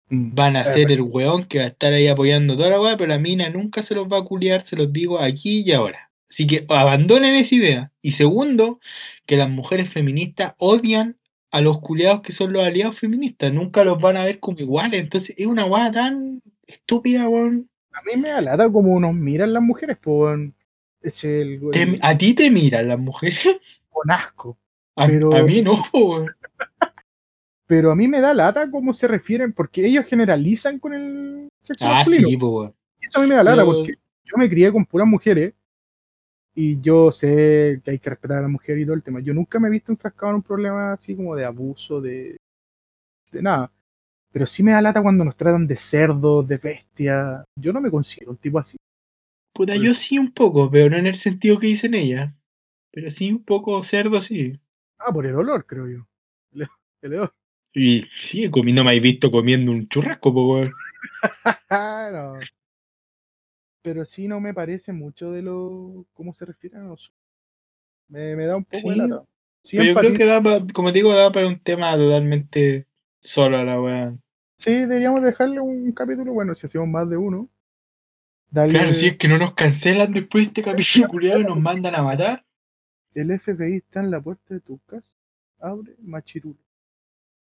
Van 0.09 0.55
a 0.55 0.63
Eh, 0.63 0.73
ser 0.73 0.91
el 0.91 1.01
weón 1.01 1.45
que 1.45 1.59
va 1.59 1.65
a 1.65 1.67
estar 1.67 1.93
ahí 1.93 2.07
apoyando 2.07 2.57
toda 2.57 2.69
la 2.69 2.81
weá, 2.81 2.97
pero 2.97 3.09
la 3.09 3.19
mina 3.19 3.49
nunca 3.49 3.83
se 3.83 3.95
los 3.95 4.07
va 4.07 4.17
a 4.19 4.23
culiar, 4.23 4.63
se 4.63 4.75
los 4.75 4.91
digo 4.91 5.19
aquí 5.19 5.61
y 5.61 5.71
ahora. 5.71 6.11
Así 6.29 6.47
que 6.47 6.65
abandonen 6.67 7.35
esa 7.35 7.55
idea. 7.55 7.91
Y 8.01 8.11
segundo, 8.11 8.79
que 9.25 9.37
las 9.37 9.49
mujeres 9.49 9.89
feministas 9.89 10.53
odian 10.57 11.17
a 11.51 11.61
los 11.61 11.81
culiados 11.81 12.21
que 12.21 12.31
son 12.31 12.53
los 12.53 12.63
aliados 12.63 12.99
feministas. 12.99 13.51
Nunca 13.53 13.83
los 13.83 14.01
van 14.01 14.17
a 14.17 14.23
ver 14.25 14.39
como 14.39 14.59
iguales. 14.59 15.01
Entonces 15.01 15.35
es 15.37 15.45
una 15.45 15.65
weá 15.65 15.91
tan 15.91 16.41
estúpida, 16.65 17.27
weón. 17.27 17.69
a 17.91 18.01
mí 18.03 18.19
me 18.21 18.29
da 18.29 18.41
lata 18.41 18.69
como 18.71 18.99
nos 18.99 19.13
miran 19.13 19.53
las 19.53 19.61
mujeres, 19.63 19.97
weón. 20.05 20.55
Es 21.01 21.23
el, 21.23 21.59
a 22.01 22.17
ti 22.17 22.33
te 22.33 22.49
miran 22.51 22.87
las 22.87 22.99
mujeres. 22.99 23.39
con 23.89 24.09
asco. 24.11 24.57
A, 24.95 25.07
Pero- 25.07 25.35
a 25.35 25.43
mí 25.43 25.61
no, 25.61 25.83
weón. 25.93 26.27
Pero 27.67 27.91
a 27.91 27.95
mí 27.95 28.07
me 28.07 28.19
da 28.21 28.33
lata 28.33 28.69
cómo 28.69 28.93
se 28.93 29.07
refieren, 29.07 29.53
porque 29.53 29.85
ellos 29.85 30.05
generalizan 30.05 30.77
con 30.79 30.93
el 30.93 31.47
sexo 31.61 31.85
Ah, 31.87 31.95
masculino. 31.95 32.27
sí, 32.29 32.35
weón. 32.35 32.73
Eso 32.99 33.19
a 33.19 33.21
mí 33.23 33.29
me 33.29 33.35
da 33.35 33.43
lata, 33.43 33.57
Pero- 33.63 33.71
porque 33.77 33.93
yo 34.25 34.37
me 34.37 34.49
crié 34.49 34.71
con 34.71 34.85
puras 34.85 35.07
mujeres 35.07 35.53
y 36.55 36.81
yo 36.81 37.11
sé 37.11 37.81
que 37.83 37.91
hay 37.91 37.99
que 37.99 38.09
respetar 38.09 38.39
a 38.39 38.41
la 38.41 38.47
mujer 38.47 38.77
y 38.79 38.85
todo 38.85 38.95
el 38.95 39.03
tema. 39.03 39.19
Yo 39.21 39.33
nunca 39.33 39.59
me 39.59 39.67
he 39.67 39.71
visto 39.71 39.91
enfrascado 39.91 40.31
en 40.31 40.35
un 40.37 40.43
problema 40.43 40.93
así 40.93 41.15
como 41.15 41.35
de 41.35 41.45
abuso, 41.45 42.01
de, 42.01 42.37
de 43.31 43.41
nada. 43.41 43.71
Pero 44.31 44.47
sí 44.47 44.63
me 44.63 44.73
da 44.73 44.81
lata 44.81 45.01
cuando 45.01 45.25
nos 45.25 45.37
tratan 45.37 45.67
de 45.67 45.77
cerdos, 45.77 46.47
de 46.47 46.57
bestias. 46.57 47.43
Yo 47.55 47.73
no 47.73 47.81
me 47.81 47.91
considero 47.91 48.31
un 48.31 48.37
tipo 48.37 48.59
así. 48.59 48.77
Puta, 49.53 49.75
yo 49.77 49.95
sí 49.95 50.19
un 50.19 50.31
poco, 50.33 50.71
pero 50.71 50.89
no 50.89 50.97
en 50.97 51.07
el 51.07 51.15
sentido 51.15 51.59
que 51.59 51.67
dicen 51.67 51.95
ellas. 51.95 52.33
Pero 52.91 53.11
sí 53.11 53.31
un 53.31 53.43
poco 53.43 53.83
cerdo, 53.83 54.21
sí. 54.21 54.59
Ah, 54.99 55.13
por 55.13 55.25
el 55.25 55.35
olor, 55.35 55.65
creo 55.65 55.87
yo. 55.89 56.07
El, 56.53 56.67
el 57.03 57.13
olor. 57.15 57.33
Y 57.73 58.03
sí, 58.17 58.49
comi- 58.49 58.73
no 58.73 58.83
me 58.83 58.91
habéis 58.91 59.03
visto 59.03 59.31
comiendo 59.31 59.71
un 59.71 59.87
churrasco, 59.89 60.29
weón. 60.31 60.71
No. 62.11 62.39
Pero 63.81 64.05
sí 64.05 64.27
no 64.27 64.39
me 64.39 64.53
parece 64.53 64.93
mucho 64.93 65.31
de 65.31 65.41
lo. 65.41 66.05
¿Cómo 66.13 66.33
se 66.33 66.45
refiere 66.45 66.77
a 66.77 66.81
nosotros? 66.81 67.13
Me, 68.09 68.35
me 68.35 68.45
da 68.45 68.57
un 68.57 68.65
poco 68.65 68.89
de 68.91 68.97
lata. 68.97 69.23
Sí, 69.63 69.77
Pero 69.77 69.89
yo 69.93 69.95
creo 69.99 70.13
que 70.13 70.25
da 70.25 70.41
pa- 70.41 70.65
como 70.73 70.89
te 70.89 70.95
digo, 70.95 71.13
da 71.13 71.31
para 71.31 71.47
un 71.47 71.59
tema 71.59 71.95
totalmente 71.95 72.87
solo 73.21 73.57
a 73.57 73.63
la 73.63 73.81
weá. 73.81 74.13
Sí, 74.57 74.71
deberíamos 74.71 75.21
dejarle 75.23 75.59
un 75.59 75.91
capítulo, 75.91 76.33
bueno, 76.33 76.53
si 76.55 76.65
hacemos 76.65 76.87
más 76.87 77.09
de 77.09 77.17
uno. 77.17 77.49
Claro, 78.51 78.93
si 78.93 79.07
es 79.07 79.17
que 79.17 79.27
no 79.27 79.37
nos 79.37 79.53
cancelan 79.53 80.11
después 80.13 80.43
de 80.43 80.47
este 80.49 80.63
capítulo 80.63 81.07
culiado 81.07 81.39
y 81.39 81.45
nos 81.45 81.59
mandan 81.59 81.95
a 81.95 82.03
matar. 82.03 82.43
el 83.13 83.31
FBI 83.31 83.77
está 83.77 84.01
en 84.01 84.11
la 84.11 84.19
puerta 84.21 84.53
de 84.53 84.59
tu 84.59 84.79
casa. 84.79 85.11
Abre 85.59 85.95
machirulo. 86.01 86.59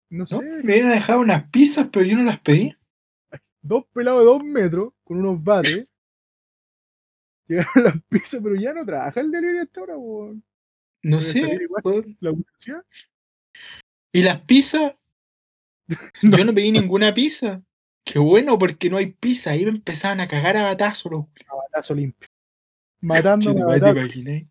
No 0.10 0.20
¿no? 0.20 0.28
sé, 0.28 0.42
Me 0.64 0.78
iban 0.78 0.92
a 0.92 0.96
dejar 0.96 1.18
unas 1.20 1.50
pizzas, 1.50 1.90
pero 1.92 2.06
yo 2.06 2.18
no 2.18 2.24
las 2.24 2.40
pedí. 2.40 2.76
dos 3.62 3.86
pelados 3.94 4.22
de 4.22 4.26
dos 4.26 4.44
metros 4.44 4.94
con 5.04 5.18
unos 5.20 5.44
bates. 5.44 5.88
Llegaron 7.48 7.72
a 7.76 7.82
las 7.82 8.02
pizzas, 8.10 8.42
pero 8.44 8.56
ya 8.56 8.74
no 8.74 8.86
trabaja 8.86 9.20
el 9.22 9.32
delivery 9.32 9.60
hasta 9.60 9.80
ahora, 9.80 9.98
weón. 9.98 10.44
No 11.04 11.22
sé. 11.22 11.40
igual. 11.62 12.18
La. 12.20 12.34
Y 14.12 14.22
las 14.24 14.42
pizzas, 14.42 14.94
No. 16.24 16.38
yo 16.38 16.46
no 16.46 16.54
pedí 16.54 16.72
ninguna 16.72 17.14
pizza. 17.14 17.62
Qué 18.04 18.18
bueno, 18.20 18.58
porque 18.58 18.90
no 18.90 18.98
hay 18.98 19.08
pizza. 19.14 19.52
Ahí 19.52 19.64
me 19.66 19.72
empezaban 19.72 20.20
a 20.20 20.28
cagar 20.28 20.58
a 20.58 20.64
batazos 20.64 21.12
los 21.12 21.26
Batazo 21.72 21.94
limpio. 21.96 22.28
Matando 23.02 23.52
a 23.52 23.54
¿te 23.56 23.64
batazo. 23.64 24.00
imaginé? 24.00 24.48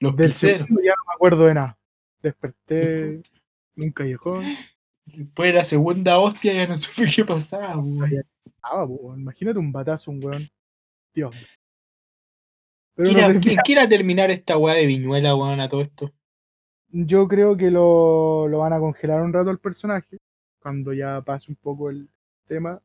Los 0.00 0.16
Del 0.16 0.28
pizzeros. 0.30 0.58
segundo 0.66 0.82
ya 0.82 0.90
no 0.96 1.04
me 1.08 1.14
acuerdo 1.14 1.46
de 1.46 1.54
nada. 1.54 1.78
Desperté 2.22 3.04
en 3.14 3.22
un 3.76 3.90
callejón. 3.92 4.44
Después 5.04 5.52
de 5.52 5.58
la 5.58 5.64
segunda 5.64 6.18
hostia 6.18 6.52
ya 6.52 6.66
no 6.66 6.76
supe 6.78 7.06
qué 7.14 7.24
pasaba, 7.24 7.76
weón. 7.78 9.20
Imagínate 9.20 9.58
un 9.58 9.70
batazo, 9.72 10.10
un 10.10 10.24
weón. 10.24 10.48
Dios. 11.14 11.34
Pero 12.96 13.08
¿Quién 13.10 13.20
nos 13.20 13.24
era- 13.24 13.28
desviamos. 13.34 13.44
¿Quién 13.44 13.56
quiera 13.64 13.88
terminar 13.88 14.30
esta 14.30 14.56
weá 14.58 14.74
de 14.74 14.86
viñuela, 14.86 15.34
weón, 15.36 15.60
a 15.60 15.68
todo 15.68 15.82
esto? 15.82 16.12
Yo 16.88 17.28
creo 17.28 17.56
que 17.56 17.70
lo, 17.70 18.48
lo 18.48 18.58
van 18.58 18.72
a 18.72 18.78
congelar 18.80 19.22
un 19.22 19.32
rato 19.32 19.50
el 19.50 19.58
personaje. 19.58 20.16
Cuando 20.60 20.92
ya 20.92 21.20
pase 21.22 21.50
un 21.50 21.56
poco 21.56 21.90
el 21.90 22.08
tema. 22.48 22.80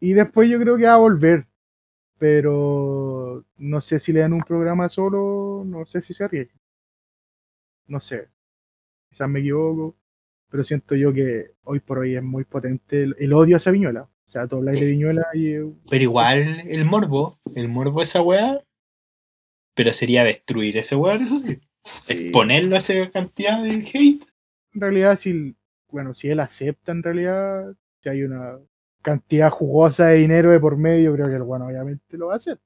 Y 0.00 0.12
después 0.14 0.48
yo 0.50 0.58
creo 0.58 0.76
que 0.76 0.84
va 0.86 0.94
a 0.94 0.98
volver. 0.98 1.46
Pero 2.18 3.44
no 3.58 3.80
sé 3.80 3.98
si 3.98 4.12
le 4.12 4.20
dan 4.20 4.32
un 4.32 4.40
programa 4.42 4.88
solo. 4.88 5.62
No 5.66 5.84
sé 5.84 6.00
si 6.00 6.14
se 6.14 6.24
arriesga. 6.24 6.54
No 7.86 8.00
sé. 8.00 8.28
Quizás 9.10 9.28
me 9.28 9.40
equivoco. 9.40 9.94
Pero 10.48 10.64
siento 10.64 10.94
yo 10.94 11.12
que 11.12 11.50
hoy 11.64 11.80
por 11.80 11.98
hoy 11.98 12.16
es 12.16 12.22
muy 12.22 12.44
potente 12.44 13.02
el, 13.02 13.16
el 13.18 13.32
odio 13.32 13.56
hacia 13.56 13.72
Viñuela. 13.72 14.02
O 14.02 14.28
sea, 14.28 14.46
tú 14.46 14.56
habláis 14.56 14.80
de 14.80 14.86
Viñuela 14.86 15.26
y 15.34 15.52
eh, 15.54 15.72
Pero 15.90 16.02
igual 16.02 16.62
el 16.66 16.84
morbo, 16.84 17.38
el 17.54 17.68
morbo 17.68 18.00
esa 18.02 18.22
weá, 18.22 18.60
pero 19.76 19.92
sería 19.92 20.24
destruir 20.24 20.78
ese 20.78 20.96
weón, 20.96 21.22
eso 21.22 21.38
sí. 21.38 21.58
Sí. 21.84 22.14
Exponerlo 22.14 22.74
a 22.74 22.78
esa 22.78 22.94
cantidad 23.12 23.62
de 23.62 23.74
hate. 23.74 24.24
en 24.74 24.80
realidad, 24.80 25.16
si, 25.18 25.54
bueno, 25.88 26.14
si 26.14 26.28
él 26.28 26.40
acepta 26.40 26.90
en 26.90 27.02
realidad, 27.02 27.74
si 28.02 28.08
hay 28.08 28.24
una 28.24 28.58
cantidad 29.02 29.50
jugosa 29.50 30.08
de 30.08 30.16
dinero 30.16 30.50
de 30.50 30.58
por 30.58 30.76
medio, 30.76 31.14
creo 31.14 31.28
que 31.28 31.36
el 31.36 31.44
bueno 31.44 31.66
obviamente 31.66 32.16
lo 32.16 32.28
va 32.28 32.32
a 32.32 32.36
hacer. 32.38 32.58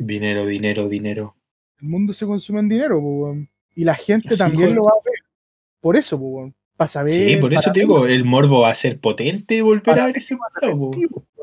Dinero, 0.00 0.46
dinero, 0.46 0.88
dinero. 0.88 1.36
El 1.80 1.88
mundo 1.88 2.14
se 2.14 2.24
consume 2.24 2.60
en 2.60 2.68
dinero, 2.68 2.98
weón. 2.98 3.50
y 3.74 3.84
la 3.84 3.94
gente 3.94 4.28
Así, 4.30 4.38
también 4.38 4.74
lo 4.74 4.84
va 4.84 4.92
a 4.92 5.04
ver. 5.04 5.18
Por 5.80 5.96
eso, 5.96 6.18
po, 6.18 6.52
para 6.76 6.88
saber. 6.88 7.12
Sí, 7.12 7.36
por 7.36 7.52
eso 7.52 7.70
te 7.70 7.80
digo, 7.80 8.06
el 8.06 8.24
morbo 8.24 8.60
va 8.62 8.70
a 8.70 8.74
ser 8.74 8.98
potente 8.98 9.56
y 9.56 9.60
volver 9.60 9.82
Para 9.82 10.04
a 10.04 10.06
ver 10.06 10.16
ese 10.16 10.36
po, 10.36 10.90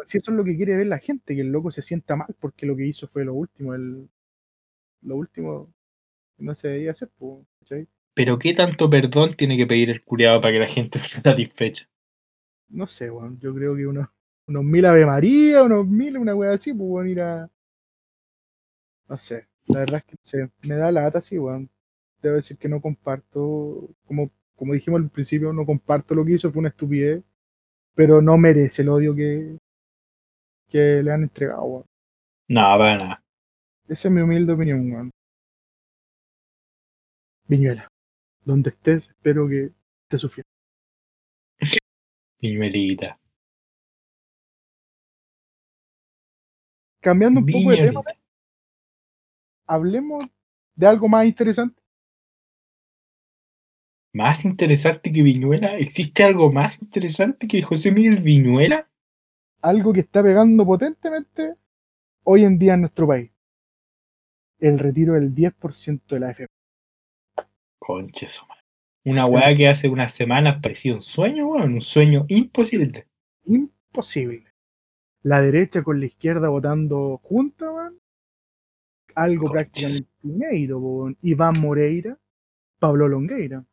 Si 0.05 0.17
eso 0.17 0.31
es 0.31 0.37
lo 0.37 0.43
que 0.43 0.55
quiere 0.55 0.75
ver 0.75 0.87
la 0.87 0.99
gente, 0.99 1.35
que 1.35 1.41
el 1.41 1.51
loco 1.51 1.69
se 1.69 1.83
sienta 1.83 2.15
mal 2.15 2.33
porque 2.39 2.65
lo 2.65 2.75
que 2.75 2.87
hizo 2.87 3.07
fue 3.07 3.23
lo 3.23 3.35
último, 3.35 3.75
el, 3.75 4.09
lo 5.05 5.15
último 5.15 5.73
que 6.37 6.43
no 6.43 6.55
se 6.55 6.69
debía 6.69 6.91
hacer, 6.91 7.09
¿cachai? 7.59 7.87
Pero 8.13 8.39
qué 8.39 8.53
tanto 8.53 8.89
perdón 8.89 9.35
tiene 9.35 9.57
que 9.57 9.67
pedir 9.67 9.89
el 9.89 10.03
curiado 10.03 10.41
para 10.41 10.53
que 10.53 10.59
la 10.59 10.67
gente 10.67 10.99
esté 11.03 11.21
satisfecha. 11.21 11.87
no 12.69 12.87
sé, 12.87 13.09
weón, 13.09 13.39
yo 13.39 13.53
creo 13.53 13.75
que 13.75 13.87
unos, 13.87 14.07
unos 14.47 14.63
mil 14.63 14.85
Ave 14.85 15.05
María, 15.05 15.63
unos 15.63 15.85
mil, 15.87 16.17
una 16.17 16.35
wea 16.35 16.53
así, 16.53 16.73
pues 16.73 16.89
weón, 16.89 17.09
ir 17.09 17.21
a. 17.21 17.49
No 19.07 19.17
sé, 19.17 19.47
la 19.67 19.79
verdad 19.79 19.97
es 19.97 20.03
que 20.05 20.11
no 20.13 20.19
sé, 20.23 20.51
me 20.67 20.75
da 20.75 20.91
lata 20.91 21.19
así, 21.19 21.37
weón. 21.37 21.69
Debo 22.21 22.35
decir 22.37 22.57
que 22.57 22.69
no 22.69 22.81
comparto, 22.81 23.89
como, 24.05 24.31
como 24.55 24.73
dijimos 24.73 25.01
al 25.01 25.09
principio, 25.09 25.53
no 25.53 25.65
comparto 25.65 26.15
lo 26.15 26.25
que 26.25 26.33
hizo, 26.33 26.51
fue 26.51 26.59
una 26.61 26.69
estupidez, 26.69 27.23
pero 27.95 28.21
no 28.21 28.37
merece 28.37 28.81
el 28.83 28.89
odio 28.89 29.15
que, 29.15 29.57
que 30.69 31.03
le 31.03 31.11
han 31.11 31.23
entregado, 31.23 31.63
weón. 31.63 31.85
No, 32.47 32.61
para 32.77 32.97
nada. 32.97 33.24
Esa 33.87 34.07
es 34.07 34.13
mi 34.13 34.21
humilde 34.21 34.51
opinión. 34.51 35.11
Viñuela, 37.47 37.87
donde 38.43 38.71
estés, 38.71 39.09
espero 39.09 39.47
que 39.47 39.71
te 40.09 40.17
sufriendo. 40.17 40.49
Viñuelita. 42.41 43.19
Cambiando 46.99 47.41
un 47.41 47.45
poco 47.45 47.69
de 47.69 47.77
tema, 47.77 48.01
hablemos 49.67 50.25
de 50.75 50.87
algo 50.87 51.07
más 51.07 51.27
interesante. 51.27 51.79
¿Más 54.13 54.45
interesante 54.45 55.11
que 55.11 55.21
Viñuela? 55.21 55.77
¿Existe 55.77 56.23
algo 56.23 56.51
más 56.51 56.81
interesante 56.81 57.47
que 57.47 57.61
José 57.61 57.91
Miguel 57.91 58.23
Viñuela? 58.23 58.89
Algo 59.61 59.93
que 59.93 59.99
está 59.99 60.23
pegando 60.23 60.65
potentemente 60.65 61.53
hoy 62.23 62.45
en 62.45 62.57
día 62.57 62.73
en 62.73 62.81
nuestro 62.81 63.05
país. 63.05 63.34
El 64.59 64.79
retiro 64.79 65.13
del 65.13 65.33
10% 65.33 66.01
de 66.07 66.19
la 66.19 66.29
AFP. 66.29 66.47
Conche 67.79 68.27
su 68.29 68.45
madre. 68.45 68.61
Una 69.05 69.27
weá 69.27 69.55
que 69.55 69.67
hace 69.67 69.87
unas 69.87 70.13
semanas 70.13 70.59
parecía 70.61 70.95
un 70.95 71.01
sueño, 71.01 71.47
weón. 71.47 71.73
Un 71.73 71.81
sueño 71.81 72.25
imposible. 72.27 73.05
Imposible. 73.45 74.51
La 75.21 75.41
derecha 75.41 75.83
con 75.83 75.99
la 75.99 76.07
izquierda 76.07 76.49
votando 76.49 77.19
juntas, 77.23 77.69
weón. 77.71 77.99
Algo 79.13 79.51
prácticamente 79.51 80.09
inédito, 80.23 80.79
weón. 80.79 81.17
Iván 81.21 81.59
Moreira, 81.59 82.17
Pablo 82.79 83.07
Longueira. 83.07 83.63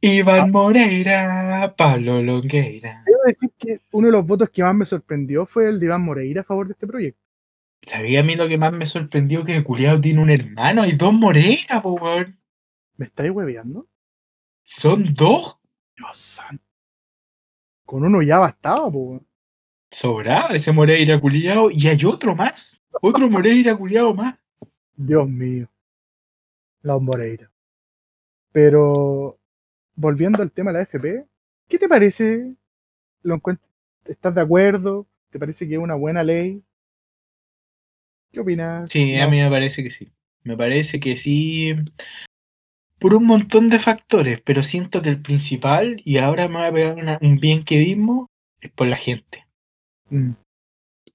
Iván 0.00 0.50
Moreira, 0.50 1.74
Pablo 1.76 2.20
Longueira. 2.22 3.04
Debo 3.06 3.20
decir 3.26 3.50
que 3.56 3.80
uno 3.92 4.08
de 4.08 4.12
los 4.12 4.26
votos 4.26 4.50
que 4.50 4.62
más 4.62 4.74
me 4.74 4.86
sorprendió 4.86 5.46
fue 5.46 5.68
el 5.68 5.78
de 5.78 5.86
Iván 5.86 6.02
Moreira 6.02 6.40
a 6.40 6.44
favor 6.44 6.66
de 6.66 6.72
este 6.72 6.86
proyecto. 6.86 7.20
¿Sabía 7.86 8.20
a 8.20 8.22
mí 8.22 8.34
lo 8.34 8.48
que 8.48 8.58
más 8.58 8.72
me 8.72 8.86
sorprendió? 8.86 9.44
Que 9.44 9.62
culiado 9.62 10.00
tiene 10.00 10.22
un 10.22 10.30
hermano. 10.30 10.82
Hay 10.82 10.92
dos 10.92 11.12
Moreira, 11.12 11.82
po, 11.82 11.92
weón. 11.94 12.38
¿Me 12.96 13.06
estáis 13.06 13.30
hueveando? 13.30 13.86
Son 14.62 15.12
dos. 15.14 15.58
Dios 15.96 16.16
santo. 16.18 16.64
Con 17.84 18.04
uno 18.04 18.22
ya 18.22 18.38
bastaba, 18.38 18.90
po, 18.90 18.98
weón. 18.98 19.26
Sobraba 19.90 20.54
ese 20.56 20.72
Moreira 20.72 21.20
culiado. 21.20 21.70
Y 21.70 21.86
hay 21.88 22.04
otro 22.04 22.34
más. 22.34 22.82
Otro 23.00 23.28
Moreira 23.28 23.76
culiado 23.76 24.14
más. 24.14 24.36
Dios 24.96 25.28
mío. 25.28 25.68
Los 26.82 27.02
Moreira. 27.02 27.50
Pero, 28.52 29.38
volviendo 29.96 30.42
al 30.42 30.52
tema 30.52 30.70
de 30.72 30.78
la 30.78 30.82
FP, 30.84 31.26
¿qué 31.68 31.78
te 31.78 31.88
parece? 31.88 32.54
¿Lo 33.22 33.36
encuent- 33.36 33.60
¿Estás 34.04 34.34
de 34.34 34.40
acuerdo? 34.40 35.06
¿Te 35.30 35.38
parece 35.38 35.66
que 35.66 35.74
es 35.74 35.80
una 35.80 35.94
buena 35.94 36.22
ley? 36.22 36.62
¿Qué 38.34 38.40
opinas? 38.40 38.90
Sí, 38.90 39.16
a 39.16 39.28
mí 39.28 39.40
me 39.40 39.48
parece 39.50 39.82
que 39.82 39.90
sí. 39.90 40.08
Me 40.42 40.56
parece 40.56 41.00
que 41.00 41.16
sí. 41.16 41.72
Por 42.98 43.14
un 43.14 43.26
montón 43.26 43.68
de 43.68 43.78
factores, 43.78 44.40
pero 44.42 44.64
siento 44.64 45.00
que 45.00 45.08
el 45.10 45.22
principal, 45.22 46.02
y 46.04 46.16
ahora 46.18 46.48
me 46.48 46.56
voy 46.58 46.66
a 46.66 46.72
pegar 46.72 46.96
una- 46.96 47.18
un 47.22 47.38
bien 47.38 47.64
quedismo, 47.64 48.28
es 48.60 48.70
por 48.72 48.88
la 48.88 48.96
gente. 48.96 49.44
mm, 50.10 50.32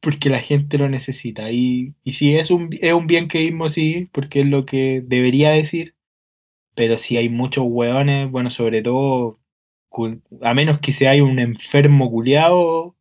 Porque 0.02 0.30
la 0.30 0.40
gente 0.42 0.78
lo 0.80 0.90
necesita. 0.90 1.52
Y, 1.52 1.96
y 2.04 2.14
sí, 2.14 2.36
es 2.38 2.52
un, 2.52 2.70
es 2.82 2.94
un 2.94 3.08
bien 3.08 3.28
quedismo, 3.30 3.70
sí, 3.70 4.10
porque 4.14 4.42
es 4.42 4.48
lo 4.48 4.66
que 4.66 5.02
debería 5.06 5.52
decir. 5.52 5.96
Pero 6.76 6.98
si 7.00 7.18
hay 7.18 7.30
muchos 7.30 7.66
hueones, 7.68 8.32
bueno, 8.32 8.52
sobre 8.52 8.82
todo, 8.84 9.40
a 10.42 10.54
menos 10.54 10.80
que 10.80 10.92
sea 10.92 11.22
un 11.24 11.40
enfermo 11.40 12.10
culiado 12.12 12.96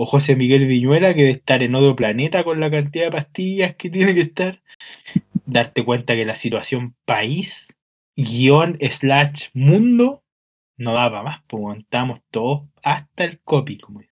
o 0.00 0.06
José 0.06 0.36
Miguel 0.36 0.66
Viñuela, 0.66 1.12
que 1.12 1.22
debe 1.22 1.32
estar 1.32 1.60
en 1.60 1.74
otro 1.74 1.96
planeta 1.96 2.44
con 2.44 2.60
la 2.60 2.70
cantidad 2.70 3.06
de 3.06 3.10
pastillas 3.10 3.74
que 3.74 3.90
tiene 3.90 4.14
que 4.14 4.20
estar, 4.20 4.62
darte 5.44 5.84
cuenta 5.84 6.14
que 6.14 6.24
la 6.24 6.36
situación 6.36 6.94
país, 7.04 7.76
guion, 8.14 8.78
slash, 8.80 9.48
mundo, 9.54 10.22
no 10.76 10.92
da 10.92 11.10
para 11.10 11.24
más, 11.24 11.42
pues 11.48 11.78
estamos 11.80 12.20
todos 12.30 12.68
hasta 12.84 13.24
el 13.24 13.40
copy, 13.40 13.78
como 13.78 13.98
dicen. 13.98 14.14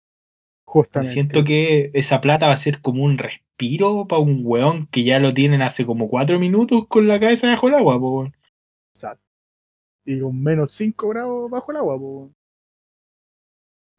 justamente. 0.64 1.14
Siento 1.14 1.44
que 1.44 1.92
esa 1.94 2.20
plata 2.20 2.48
va 2.48 2.54
a 2.54 2.56
ser 2.56 2.80
como 2.80 3.04
un 3.04 3.16
respiro 3.16 4.08
para 4.08 4.20
un 4.20 4.40
weón 4.42 4.88
que 4.88 5.04
ya 5.04 5.20
lo 5.20 5.32
tienen 5.32 5.62
hace 5.62 5.86
como 5.86 6.08
cuatro 6.08 6.40
minutos 6.40 6.88
con 6.88 7.06
la 7.06 7.20
cabeza 7.20 7.46
bajo 7.46 7.68
el 7.68 7.74
agua, 7.74 7.98
weón. 7.98 8.36
Exacto. 8.92 9.22
Y 10.04 10.20
con 10.20 10.42
menos 10.42 10.72
5 10.72 11.08
grados 11.08 11.48
bajo 11.48 11.70
el 11.70 11.76
agua, 11.76 11.96
po. 11.96 12.32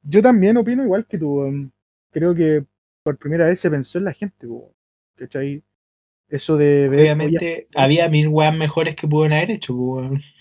Yo 0.02 0.22
también 0.22 0.58
opino 0.58 0.84
igual 0.84 1.06
que 1.06 1.18
tú. 1.18 1.72
Creo 2.12 2.34
que 2.34 2.66
por 3.04 3.18
primera 3.18 3.45
vez 3.45 3.60
se 3.60 3.70
pensó 3.70 3.97
en 3.97 4.06
la 4.06 4.14
gente. 4.14 4.47
¿cachai? 5.16 5.64
Eso 6.30 6.58
de 6.58 6.88
Obviamente 6.89 7.68
había 7.76 8.08
mil 8.08 8.28
weas 8.28 8.56
mejores 8.56 8.95
que 8.95 9.08
pudieron 9.08 9.36
haber 9.36 9.52
hecho, 9.52 9.76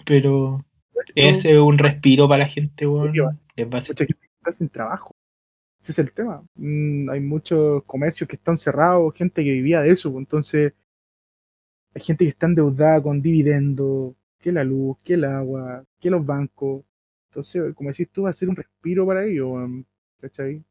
pero 0.04 0.64
ese 1.14 1.52
es 1.52 1.58
un 1.58 1.78
respiro 1.78 2.28
para 2.28 2.44
la 2.44 2.48
gente, 2.48 2.86
weón. 2.86 3.12
Mucha 3.56 3.94
gente 3.94 4.28
está 4.38 4.52
sin 4.52 4.68
trabajo. 4.68 5.14
Ese 5.80 5.92
es 5.92 5.98
el 5.98 6.12
tema. 6.12 6.44
Mm, 6.56 7.08
hay 7.10 7.20
muchos 7.20 7.82
comercios 7.84 8.28
que 8.28 8.36
están 8.36 8.56
cerrados, 8.56 9.14
gente 9.14 9.44
que 9.44 9.50
vivía 9.50 9.80
de 9.80 9.92
eso. 9.92 10.16
Entonces, 10.18 10.74
hay 11.94 12.02
gente 12.02 12.24
que 12.24 12.30
está 12.30 12.46
endeudada 12.46 13.02
con 13.02 13.22
dividendos, 13.22 14.14
que 14.38 14.52
la 14.52 14.64
luz, 14.64 14.98
que 15.04 15.14
el 15.14 15.24
agua, 15.24 15.84
que 16.00 16.10
los 16.10 16.24
bancos. 16.24 16.84
Entonces, 17.28 17.74
como 17.74 17.90
decís 17.90 18.08
tú, 18.10 18.22
va 18.22 18.30
a 18.30 18.34
ser 18.34 18.48
un 18.48 18.56
respiro 18.56 19.06
para 19.06 19.24
ellos. 19.24 19.48
¿cachai? 20.20 20.62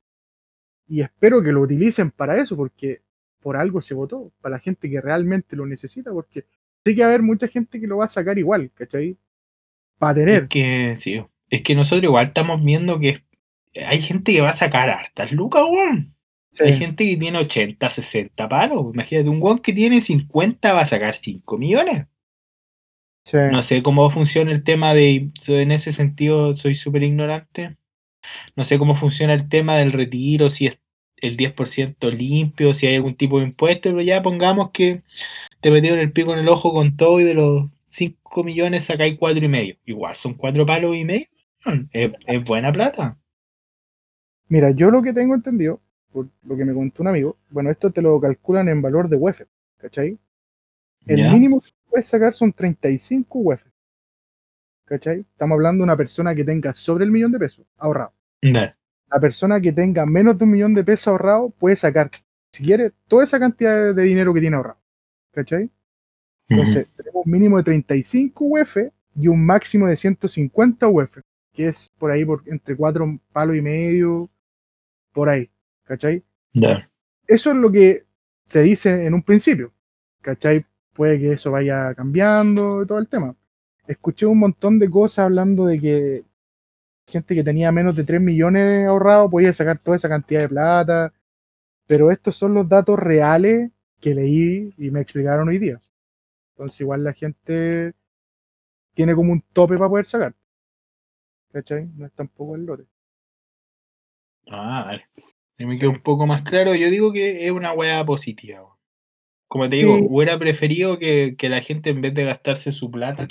Y 0.87 1.01
espero 1.01 1.41
que 1.41 1.51
lo 1.51 1.61
utilicen 1.61 2.11
para 2.11 2.39
eso, 2.41 2.55
porque 2.55 3.01
por 3.41 3.57
algo 3.57 3.81
se 3.81 3.93
votó, 3.93 4.31
para 4.41 4.55
la 4.55 4.59
gente 4.59 4.89
que 4.89 5.01
realmente 5.01 5.55
lo 5.55 5.65
necesita, 5.65 6.11
porque 6.11 6.45
sé 6.83 6.95
que 6.95 7.01
va 7.01 7.07
a 7.07 7.09
haber 7.09 7.21
mucha 7.21 7.47
gente 7.47 7.79
que 7.79 7.87
lo 7.87 7.97
va 7.97 8.05
a 8.05 8.09
sacar 8.09 8.37
igual, 8.37 8.71
¿cachai? 8.73 9.17
Para 9.97 10.15
tener. 10.15 10.43
Es 10.43 10.49
que, 10.49 10.93
sí, 10.95 11.21
es 11.49 11.61
que 11.61 11.75
nosotros 11.75 12.03
igual 12.03 12.27
estamos 12.27 12.63
viendo 12.63 12.99
que 12.99 13.23
hay 13.75 14.01
gente 14.01 14.31
que 14.31 14.41
va 14.41 14.49
a 14.49 14.53
sacar 14.53 14.89
hartas 14.89 15.31
lucas, 15.31 15.63
weón. 15.69 16.13
Sí, 16.51 16.63
Hay 16.63 16.77
gente 16.77 17.05
que 17.05 17.17
tiene 17.17 17.37
80, 17.39 17.89
60 17.89 18.49
palos. 18.49 18.93
Imagínate, 18.93 19.29
un 19.29 19.41
weón 19.41 19.59
que 19.59 19.73
tiene 19.73 20.01
50 20.01 20.73
va 20.73 20.81
a 20.81 20.85
sacar 20.85 21.15
5 21.15 21.57
millones. 21.57 22.07
Sí. 23.29 23.37
No 23.51 23.61
sé 23.61 23.83
cómo 23.83 24.09
funciona 24.09 24.51
el 24.51 24.63
tema 24.63 24.93
de. 24.93 25.31
En 25.47 25.71
ese 25.71 25.91
sentido, 25.91 26.55
soy 26.55 26.75
súper 26.75 27.03
ignorante. 27.03 27.77
No 28.55 28.63
sé 28.63 28.77
cómo 28.77 28.95
funciona 28.95 29.33
el 29.33 29.47
tema 29.49 29.77
del 29.77 29.91
retiro, 29.91 30.49
si 30.49 30.67
es 30.67 30.79
el 31.17 31.37
10% 31.37 32.11
limpio, 32.11 32.73
si 32.73 32.87
hay 32.87 32.95
algún 32.95 33.15
tipo 33.15 33.39
de 33.39 33.45
impuesto, 33.45 33.89
pero 33.89 34.01
ya 34.01 34.21
pongamos 34.21 34.71
que 34.71 35.01
te 35.61 35.71
metieron 35.71 35.99
el 35.99 36.11
pico 36.11 36.33
en 36.33 36.39
el 36.39 36.49
ojo 36.49 36.73
con 36.73 36.95
todo 36.95 37.19
y 37.19 37.23
de 37.23 37.33
los 37.33 37.69
5 37.89 38.43
millones 38.43 38.85
sacáis 38.85 39.17
4 39.17 39.43
y 39.43 39.47
medio. 39.47 39.75
Igual 39.85 40.15
son 40.15 40.35
4 40.35 40.65
palos 40.65 40.95
y 40.95 41.05
medio. 41.05 41.27
Es, 41.91 42.11
es 42.27 42.43
buena 42.43 42.71
plata. 42.71 43.17
Mira, 44.49 44.71
yo 44.71 44.91
lo 44.91 45.01
que 45.01 45.13
tengo 45.13 45.35
entendido, 45.35 45.81
por 46.11 46.27
lo 46.43 46.55
que 46.55 46.65
me 46.65 46.73
contó 46.73 47.03
un 47.03 47.09
amigo, 47.09 47.37
bueno, 47.49 47.69
esto 47.69 47.91
te 47.91 48.01
lo 48.01 48.19
calculan 48.19 48.69
en 48.69 48.81
valor 48.81 49.09
de 49.09 49.17
UEF, 49.17 49.41
¿cachai? 49.77 50.17
El 51.05 51.31
mínimo 51.31 51.61
puedes 51.97 52.09
sacar 52.09 52.35
son 52.35 52.53
35 52.53 53.39
UEF, 53.39 53.63
¿cachai? 54.85 55.21
Estamos 55.21 55.55
hablando 55.55 55.81
de 55.81 55.85
una 55.85 55.97
persona 55.97 56.35
que 56.35 56.43
tenga 56.43 56.71
sobre 56.75 57.05
el 57.05 57.09
millón 57.09 57.31
de 57.31 57.39
pesos 57.39 57.65
ahorrado. 57.75 58.13
La 59.09 59.19
persona 59.19 59.59
que 59.59 59.71
tenga 59.71 60.05
menos 60.05 60.37
de 60.37 60.43
un 60.43 60.51
millón 60.51 60.75
de 60.75 60.83
pesos 60.83 61.07
ahorrado 61.07 61.49
puede 61.49 61.75
sacar, 61.75 62.11
si 62.51 62.63
quiere, 62.63 62.91
toda 63.07 63.23
esa 63.23 63.39
cantidad 63.39 63.95
de 63.95 64.03
dinero 64.03 64.31
que 64.31 64.41
tiene 64.41 64.57
ahorrado, 64.57 64.77
¿cachai? 65.31 65.71
Entonces, 66.47 66.85
tenemos 66.95 67.25
un 67.25 67.31
mínimo 67.31 67.57
de 67.57 67.63
35 67.63 68.45
UF 68.45 68.77
y 69.15 69.27
un 69.27 69.43
máximo 69.43 69.87
de 69.87 69.97
150 69.97 70.87
UF, 70.87 71.17
que 71.51 71.67
es 71.69 71.91
por 71.97 72.11
ahí 72.11 72.23
por 72.23 72.43
entre 72.45 72.75
4 72.75 73.19
palos 73.33 73.55
y 73.55 73.61
medio, 73.61 74.29
por 75.13 75.29
ahí, 75.29 75.49
¿cachai? 75.83 76.23
Eso 77.25 77.49
es 77.49 77.57
lo 77.57 77.71
que 77.71 78.03
se 78.43 78.61
dice 78.61 79.03
en 79.03 79.15
un 79.15 79.23
principio, 79.23 79.71
¿cachai? 80.21 80.63
Puede 80.97 81.19
que 81.19 81.33
eso 81.33 81.51
vaya 81.51 81.95
cambiando 81.95 82.83
y 82.83 82.87
todo 82.87 82.99
el 82.99 83.07
tema. 83.07 83.35
Escuché 83.87 84.25
un 84.25 84.39
montón 84.39 84.79
de 84.79 84.89
cosas 84.89 85.25
hablando 85.25 85.65
de 85.67 85.79
que 85.79 86.25
gente 87.07 87.35
que 87.35 87.43
tenía 87.43 87.71
menos 87.71 87.95
de 87.95 88.03
3 88.03 88.19
millones 88.21 88.87
ahorrados 88.87 89.31
podía 89.31 89.53
sacar 89.53 89.79
toda 89.79 89.95
esa 89.97 90.09
cantidad 90.09 90.41
de 90.41 90.49
plata, 90.49 91.13
pero 91.87 92.11
estos 92.11 92.35
son 92.35 92.53
los 92.55 92.67
datos 92.69 92.99
reales 92.99 93.71
que 94.01 94.15
leí 94.15 94.73
y 94.77 94.91
me 94.91 95.01
explicaron 95.01 95.47
hoy 95.49 95.59
día. 95.59 95.81
Entonces 96.55 96.81
igual 96.81 97.03
la 97.03 97.13
gente 97.13 97.93
tiene 98.93 99.15
como 99.15 99.31
un 99.31 99.41
tope 99.53 99.77
para 99.77 99.89
poder 99.89 100.05
sacar. 100.05 100.35
¿Cachai? 101.51 101.87
No 101.97 102.05
es 102.05 102.13
tampoco 102.13 102.55
el 102.55 102.65
lote. 102.65 102.85
Ah, 104.49 104.83
vale. 104.85 105.05
Me 105.59 105.75
Sí. 105.75 105.79
quedó 105.79 105.91
un 105.91 106.01
poco 106.03 106.27
más 106.27 106.43
claro. 106.43 106.75
Yo 106.75 106.89
digo 106.89 107.11
que 107.13 107.45
es 107.45 107.51
una 107.51 107.73
weá 107.73 108.05
positiva. 108.05 108.76
Como 109.47 109.69
te 109.69 109.77
Sí. 109.77 109.83
digo, 109.85 109.97
hubiera 110.09 110.37
preferido 110.37 110.99
que, 110.99 111.35
que 111.37 111.49
la 111.49 111.61
gente 111.61 111.89
en 111.89 112.01
vez 112.01 112.13
de 112.13 112.25
gastarse 112.25 112.71
su 112.71 112.91
plata, 112.91 113.27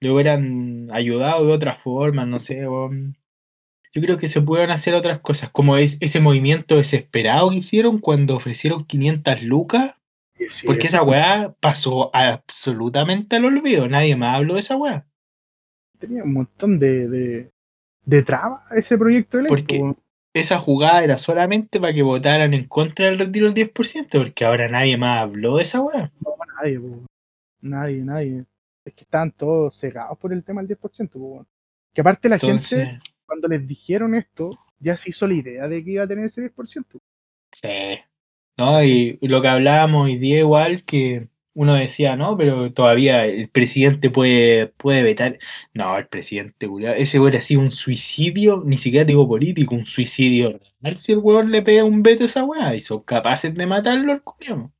le 0.00 0.10
hubieran 0.10 0.88
ayudado 0.92 1.46
de 1.46 1.52
otra 1.52 1.74
forma, 1.74 2.26
no 2.26 2.38
sé. 2.38 2.60
Yo 2.62 4.02
creo 4.02 4.18
que 4.18 4.28
se 4.28 4.42
pueden 4.42 4.70
hacer 4.70 4.92
otras 4.94 5.20
cosas, 5.20 5.48
como 5.50 5.78
es 5.78 5.96
ese 6.00 6.20
movimiento 6.20 6.76
desesperado 6.76 7.48
que 7.50 7.56
hicieron 7.56 7.98
cuando 7.98 8.36
ofrecieron 8.36 8.84
500 8.84 9.42
lucas, 9.42 9.94
Sí, 10.50 10.66
porque 10.66 10.88
esa 10.88 11.02
weá 11.02 11.54
pasó 11.60 12.10
absolutamente 12.14 13.36
al 13.36 13.46
olvido. 13.46 13.88
Nadie 13.88 14.16
más 14.16 14.36
habló 14.36 14.54
de 14.54 14.60
esa 14.60 14.76
weá. 14.76 15.06
tenía 15.98 16.24
un 16.24 16.34
montón 16.34 16.78
de, 16.78 17.08
de, 17.08 17.50
de 18.04 18.22
trabas 18.22 18.60
ese 18.76 18.98
proyecto 18.98 19.38
de 19.38 19.44
ley. 19.44 19.48
Porque- 19.48 19.78
po. 19.78 19.96
Esa 20.40 20.58
jugada 20.58 21.02
era 21.02 21.18
solamente 21.18 21.80
para 21.80 21.92
que 21.92 22.02
votaran 22.02 22.54
en 22.54 22.66
contra 22.66 23.06
del 23.06 23.18
retiro 23.18 23.50
del 23.50 23.72
10%, 23.72 24.08
porque 24.10 24.44
ahora 24.44 24.68
nadie 24.68 24.96
más 24.96 25.22
habló 25.22 25.56
de 25.56 25.62
esa 25.62 25.80
weá. 25.80 26.12
No, 26.20 26.34
nadie, 26.60 26.80
po. 26.80 27.06
nadie, 27.60 28.02
nadie. 28.02 28.44
Es 28.84 28.94
que 28.94 29.04
estaban 29.04 29.32
todos 29.32 29.78
cegados 29.78 30.18
por 30.18 30.32
el 30.32 30.44
tema 30.44 30.62
del 30.62 30.78
10%. 30.78 31.10
Po. 31.10 31.46
Que 31.92 32.00
aparte 32.00 32.28
la 32.28 32.36
Entonces, 32.36 32.86
gente, 32.86 33.00
cuando 33.24 33.48
les 33.48 33.66
dijeron 33.66 34.14
esto, 34.14 34.50
ya 34.78 34.96
se 34.96 35.10
hizo 35.10 35.26
la 35.26 35.34
idea 35.34 35.68
de 35.68 35.82
que 35.84 35.90
iba 35.92 36.04
a 36.04 36.08
tener 36.08 36.26
ese 36.26 36.42
10%. 36.42 36.84
sí. 37.52 37.98
¿No? 38.58 38.82
Y, 38.82 39.18
y 39.20 39.28
lo 39.28 39.42
que 39.42 39.48
hablábamos 39.48 40.06
hoy 40.06 40.16
día 40.16 40.38
igual 40.38 40.82
que 40.84 41.28
uno 41.56 41.74
decía, 41.74 42.16
no, 42.16 42.36
pero 42.36 42.72
todavía 42.72 43.24
el 43.24 43.48
presidente 43.48 44.10
puede, 44.10 44.68
puede 44.68 45.02
vetar. 45.02 45.38
No, 45.74 45.96
el 45.98 46.06
presidente, 46.06 46.68
ese 46.96 47.18
hubiera 47.18 47.40
sido 47.40 47.62
un 47.62 47.70
suicidio, 47.70 48.62
ni 48.64 48.78
siquiera 48.78 49.04
digo 49.04 49.26
político, 49.26 49.74
un 49.74 49.86
suicidio 49.86 50.60
si 50.94 51.12
el 51.12 51.18
huevón 51.18 51.50
le 51.50 51.62
pega 51.62 51.84
un 51.84 52.02
veto 52.02 52.22
a 52.22 52.26
esa 52.26 52.44
weá 52.44 52.74
y 52.74 52.80
son 52.80 53.02
capaces 53.02 53.52
de 53.54 53.66
matarlo 53.66 54.12
al 54.12 54.22
culiao. 54.22 54.72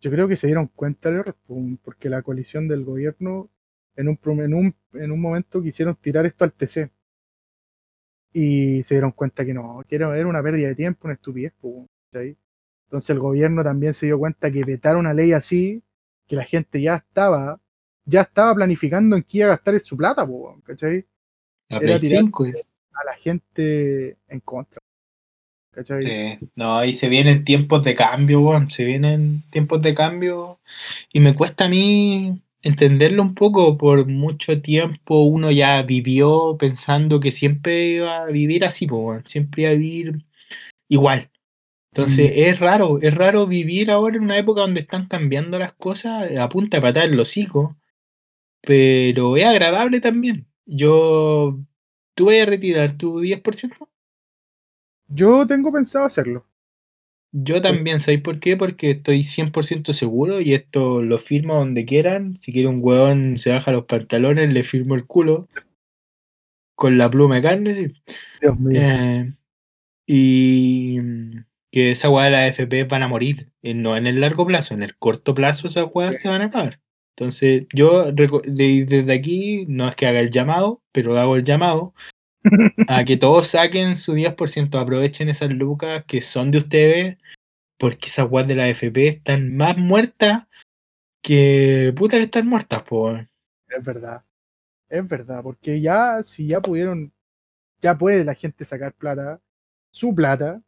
Yo 0.00 0.10
creo 0.10 0.28
que 0.28 0.36
se 0.36 0.46
dieron 0.46 0.68
cuenta 0.68 1.10
del 1.10 1.20
error, 1.20 1.36
po, 1.46 1.56
porque 1.84 2.08
la 2.08 2.22
coalición 2.22 2.68
del 2.68 2.84
gobierno 2.84 3.50
en 3.96 4.08
un, 4.08 4.18
en 4.24 4.54
un, 4.54 4.74
en 4.94 5.12
un 5.12 5.20
momento 5.20 5.62
quisieron 5.62 5.96
tirar 5.96 6.24
esto 6.24 6.44
al 6.44 6.52
TC. 6.52 6.90
Y 8.32 8.82
se 8.84 8.94
dieron 8.94 9.12
cuenta 9.12 9.44
que 9.44 9.52
no, 9.52 9.82
que 9.88 9.96
era, 9.96 10.08
una 10.26 10.42
pérdida 10.42 10.68
de 10.68 10.74
tiempo, 10.74 11.08
una 11.08 11.14
estupidez. 11.14 11.52
Entonces 12.12 13.10
el 13.10 13.18
gobierno 13.18 13.64
también 13.64 13.92
se 13.94 14.06
dio 14.06 14.18
cuenta 14.18 14.50
que 14.50 14.64
vetar 14.64 14.96
una 14.96 15.12
ley 15.12 15.32
así, 15.32 15.82
que 16.28 16.36
la 16.36 16.44
gente 16.44 16.80
ya 16.80 16.96
estaba, 16.96 17.58
ya 18.04 18.20
estaba 18.22 18.54
planificando 18.54 19.16
en 19.16 19.22
qué 19.24 19.38
iba 19.38 19.46
a 19.48 19.50
gastar 19.56 19.80
su 19.80 19.96
plata, 19.96 20.26
po, 20.26 20.60
¿cachai? 20.64 21.04
La 21.70 21.78
Era 21.78 21.86
Play 21.86 21.98
tirar- 22.00 22.20
5. 22.24 22.46
A 22.94 23.04
la 23.04 23.14
gente 23.14 24.16
en 24.28 24.40
contra. 24.40 24.80
¿Cachai? 25.70 26.02
Sí, 26.02 26.48
no, 26.56 26.78
ahí 26.78 26.92
se 26.92 27.08
vienen 27.08 27.44
tiempos 27.44 27.84
de 27.84 27.94
cambio, 27.94 28.40
weón, 28.40 28.70
se 28.70 28.84
vienen 28.84 29.42
tiempos 29.50 29.80
de 29.82 29.94
cambio 29.94 30.58
y 31.12 31.20
me 31.20 31.34
cuesta 31.34 31.66
a 31.66 31.68
mí 31.68 32.42
entenderlo 32.62 33.22
un 33.22 33.34
poco, 33.36 33.78
por 33.78 34.06
mucho 34.06 34.60
tiempo 34.60 35.22
uno 35.22 35.52
ya 35.52 35.80
vivió 35.82 36.56
pensando 36.58 37.20
que 37.20 37.30
siempre 37.30 37.86
iba 37.90 38.22
a 38.22 38.26
vivir 38.26 38.64
así, 38.64 38.86
weón, 38.86 39.24
siempre 39.26 39.62
iba 39.62 39.70
a 39.70 39.74
vivir 39.74 40.24
igual. 40.88 41.30
Entonces 41.92 42.30
Mm. 42.30 42.32
es 42.36 42.60
raro, 42.60 42.98
es 43.02 43.14
raro 43.14 43.46
vivir 43.46 43.90
ahora 43.90 44.16
en 44.16 44.24
una 44.24 44.38
época 44.38 44.60
donde 44.62 44.80
están 44.80 45.08
cambiando 45.08 45.58
las 45.58 45.72
cosas 45.74 46.30
a 46.38 46.48
punta 46.48 46.78
de 46.78 46.82
patada 46.82 47.06
en 47.06 47.16
los 47.16 47.28
hocico, 47.30 47.76
pero 48.62 49.36
es 49.36 49.44
agradable 49.44 50.00
también. 50.00 50.46
Yo, 50.66 51.58
¿tú 52.14 52.26
vas 52.26 52.36
a 52.42 52.46
retirar 52.46 52.96
tu 52.98 53.20
10%? 53.20 53.88
Yo 55.08 55.46
tengo 55.46 55.72
pensado 55.72 56.04
hacerlo. 56.04 56.44
Yo 57.32 57.60
también, 57.60 58.00
¿sabéis 58.00 58.22
por 58.22 58.40
qué? 58.40 58.56
Porque 58.56 58.92
estoy 58.92 59.22
100% 59.22 59.92
seguro 59.92 60.40
y 60.40 60.54
esto 60.54 61.02
lo 61.02 61.18
firmo 61.18 61.56
donde 61.56 61.84
quieran. 61.84 62.36
Si 62.36 62.52
quiere 62.52 62.68
un 62.68 62.80
huevón 62.82 63.36
se 63.36 63.50
baja 63.50 63.70
los 63.72 63.84
pantalones, 63.84 64.52
le 64.52 64.62
firmo 64.62 64.94
el 64.94 65.06
culo 65.06 65.48
con 66.74 66.96
la 66.96 67.10
pluma 67.10 67.36
de 67.36 67.42
carne, 67.42 67.74
sí. 67.74 67.92
Dios 68.40 68.58
mío. 68.58 68.80
Eh, 68.80 69.32
y 70.06 70.98
que 71.78 71.92
esa 71.92 72.10
weá 72.10 72.24
de 72.24 72.30
la 72.32 72.44
AFP 72.46 72.88
van 72.88 73.04
a 73.04 73.08
morir, 73.08 73.52
eh, 73.62 73.72
no 73.72 73.96
en 73.96 74.08
el 74.08 74.20
largo 74.20 74.44
plazo, 74.44 74.74
en 74.74 74.82
el 74.82 74.96
corto 74.96 75.32
plazo 75.32 75.68
esas 75.68 75.86
weas 75.94 76.16
Sí. 76.16 76.22
se 76.22 76.28
van 76.28 76.42
a 76.42 76.46
acabar. 76.46 76.80
Entonces, 77.16 77.66
yo 77.72 78.10
desde 78.10 79.12
aquí, 79.12 79.64
no 79.68 79.88
es 79.88 79.94
que 79.94 80.08
haga 80.08 80.18
el 80.18 80.30
llamado, 80.30 80.82
pero 80.90 81.16
hago 81.16 81.36
el 81.36 81.44
llamado 81.44 81.94
a 82.88 83.04
que 83.04 83.16
todos 83.16 83.46
saquen 83.46 83.94
su 83.96 84.14
10%, 84.14 84.76
aprovechen 84.80 85.28
esas 85.28 85.50
lucas 85.50 86.04
que 86.06 86.20
son 86.20 86.50
de 86.50 86.58
ustedes, 86.58 87.18
porque 87.78 88.08
esas 88.08 88.28
weas 88.28 88.48
de 88.48 88.56
la 88.56 88.64
AFP 88.64 89.06
están 89.06 89.56
más 89.56 89.78
muertas 89.78 90.48
que 91.22 91.92
puta 91.96 92.16
que 92.16 92.24
están 92.24 92.48
muertas, 92.48 92.82
po. 92.82 93.12
Es 93.12 93.84
verdad. 93.84 94.24
Es 94.88 95.06
verdad, 95.06 95.44
porque 95.44 95.80
ya, 95.80 96.24
si 96.24 96.48
ya 96.48 96.60
pudieron, 96.60 97.12
ya 97.80 97.96
puede 97.96 98.24
la 98.24 98.34
gente 98.34 98.64
sacar 98.64 98.94
plata, 98.94 99.40
su 99.92 100.12
plata, 100.12 100.60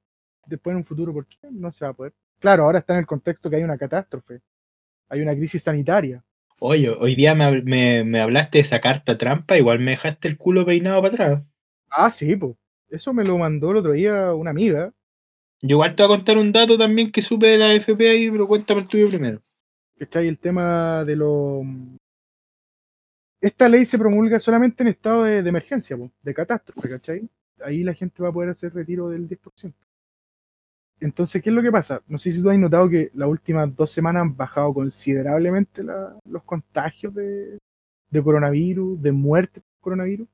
después 0.50 0.72
en 0.74 0.78
un 0.78 0.84
futuro, 0.84 1.12
¿por 1.14 1.26
qué 1.26 1.38
no 1.50 1.72
se 1.72 1.84
va 1.86 1.92
a 1.92 1.94
poder? 1.94 2.14
Claro, 2.40 2.64
ahora 2.64 2.80
está 2.80 2.94
en 2.94 3.00
el 3.00 3.06
contexto 3.06 3.48
que 3.50 3.56
hay 3.56 3.62
una 3.64 3.78
catástrofe, 3.78 4.42
hay 5.10 5.22
una 5.22 5.34
crisis 5.36 5.62
sanitaria. 5.64 6.24
Oye, 6.60 6.88
hoy 6.88 7.16
día 7.16 7.34
me, 7.34 7.60
me- 7.62 8.02
me 8.04 8.20
hablaste 8.20 8.58
de 8.58 8.62
esa 8.62 8.80
carta 8.80 9.18
trampa, 9.18 9.58
igual 9.58 9.78
me 9.80 9.90
dejaste 9.90 10.28
el 10.28 10.38
culo 10.38 10.64
peinado 10.64 11.02
para 11.02 11.12
atrás. 11.14 11.42
Ah, 11.88 12.10
sí, 12.10 12.34
pues. 12.36 12.56
Eso 12.88 13.12
me 13.12 13.24
lo 13.24 13.38
mandó 13.38 13.70
el 13.70 13.76
otro 13.78 13.92
día 13.92 14.34
una 14.34 14.50
amiga, 14.50 14.92
Yo 15.62 15.76
igual 15.76 15.96
te 15.96 16.02
voy 16.02 16.12
a 16.12 16.16
contar 16.18 16.36
un 16.36 16.52
dato 16.52 16.76
también 16.76 17.10
que 17.10 17.22
supe 17.22 17.46
de 17.46 17.56
la 17.56 17.70
AFP 17.70 18.10
ahí, 18.10 18.30
pero 18.30 18.46
cuéntame 18.46 18.82
el 18.82 18.88
tuyo 18.88 19.08
primero. 19.08 19.40
¿cachai? 19.98 20.26
El 20.28 20.38
tema 20.38 21.04
de 21.04 21.16
lo... 21.16 21.62
Esta 23.42 23.68
ley 23.68 23.84
se 23.84 23.98
promulga 23.98 24.40
solamente 24.40 24.82
en 24.82 24.88
estado 24.88 25.24
de, 25.24 25.42
de 25.42 25.48
emergencia, 25.50 25.94
po, 25.96 26.10
de 26.22 26.32
catástrofe, 26.34 26.88
¿cachai? 26.88 27.28
Ahí 27.62 27.82
la 27.84 27.92
gente 27.94 28.22
va 28.22 28.30
a 28.30 28.32
poder 28.32 28.48
hacer 28.50 28.72
retiro 28.72 29.08
del 29.10 29.28
10%. 29.28 29.86
Entonces, 31.00 31.42
¿qué 31.42 31.48
es 31.50 31.56
lo 31.56 31.62
que 31.62 31.72
pasa? 31.72 32.02
No 32.08 32.18
sé 32.18 32.30
si 32.30 32.42
tú 32.42 32.50
has 32.50 32.58
notado 32.58 32.88
que 32.88 33.10
las 33.14 33.28
últimas 33.28 33.74
dos 33.74 33.90
semanas 33.90 34.20
han 34.22 34.36
bajado 34.36 34.72
considerablemente 34.74 35.82
la- 35.82 36.14
los 36.28 36.42
contagios 36.44 37.14
de, 37.14 37.58
de 38.10 38.22
coronavirus, 38.22 39.00
de 39.00 39.12
muerte 39.12 39.60
por 39.60 39.80
coronavirus. 39.80 40.28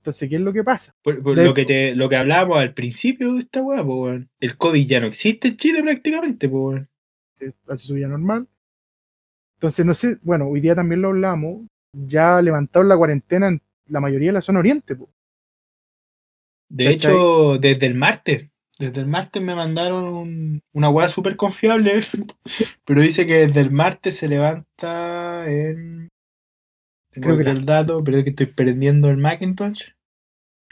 Entonces, 0.00 0.28
¿qué 0.28 0.36
es 0.36 0.40
lo 0.40 0.52
que 0.52 0.64
pasa? 0.64 0.92
Por, 1.02 1.22
por 1.22 1.36
De- 1.36 1.44
lo 1.44 1.54
que 1.54 1.64
te, 1.64 1.94
lo 1.94 2.08
que 2.08 2.16
hablábamos 2.16 2.58
al 2.58 2.72
principio 2.74 3.34
de 3.34 3.40
esta 3.40 3.62
weá. 3.62 4.26
El 4.40 4.56
COVID 4.56 4.86
ya 4.86 5.00
no 5.00 5.06
existe 5.06 5.48
en 5.48 5.56
Chile 5.56 5.82
prácticamente. 5.82 6.50
Eh, 7.40 7.52
hace 7.68 7.86
su 7.86 7.94
vida 7.94 8.08
normal. 8.08 8.46
Entonces, 9.56 9.84
no 9.86 9.94
sé, 9.94 10.18
bueno, 10.22 10.46
hoy 10.48 10.60
día 10.60 10.74
también 10.74 11.00
lo 11.02 11.08
hablamos, 11.08 11.62
ya 11.92 12.40
levantaron 12.42 12.88
la 12.88 12.96
cuarentena 12.96 13.48
en 13.48 13.60
la 13.88 14.00
mayoría 14.00 14.28
de 14.28 14.34
la 14.34 14.42
zona 14.42 14.58
oriente, 14.60 14.94
po. 14.94 15.08
De 16.68 16.90
hecho, 16.90 17.58
desde 17.58 17.86
el 17.86 17.94
martes, 17.94 18.48
desde 18.84 19.00
el 19.00 19.06
martes 19.08 19.42
me 19.42 19.54
mandaron 19.54 20.04
un- 20.04 20.62
una 20.72 20.88
weá 20.90 21.08
súper 21.08 21.36
confiable, 21.36 22.00
pero 22.86 23.02
dice 23.02 23.26
que 23.26 23.46
desde 23.46 23.60
el 23.60 23.70
martes 23.70 24.16
se 24.16 24.28
levanta 24.28 25.44
en... 25.50 26.08
Creo 27.20 27.36
que 27.36 27.42
era- 27.42 27.52
el 27.52 27.64
dato, 27.64 28.04
pero 28.04 28.18
es 28.18 28.24
que 28.24 28.30
estoy 28.30 28.46
perdiendo 28.46 29.08
el 29.10 29.16
Macintosh. 29.16 29.88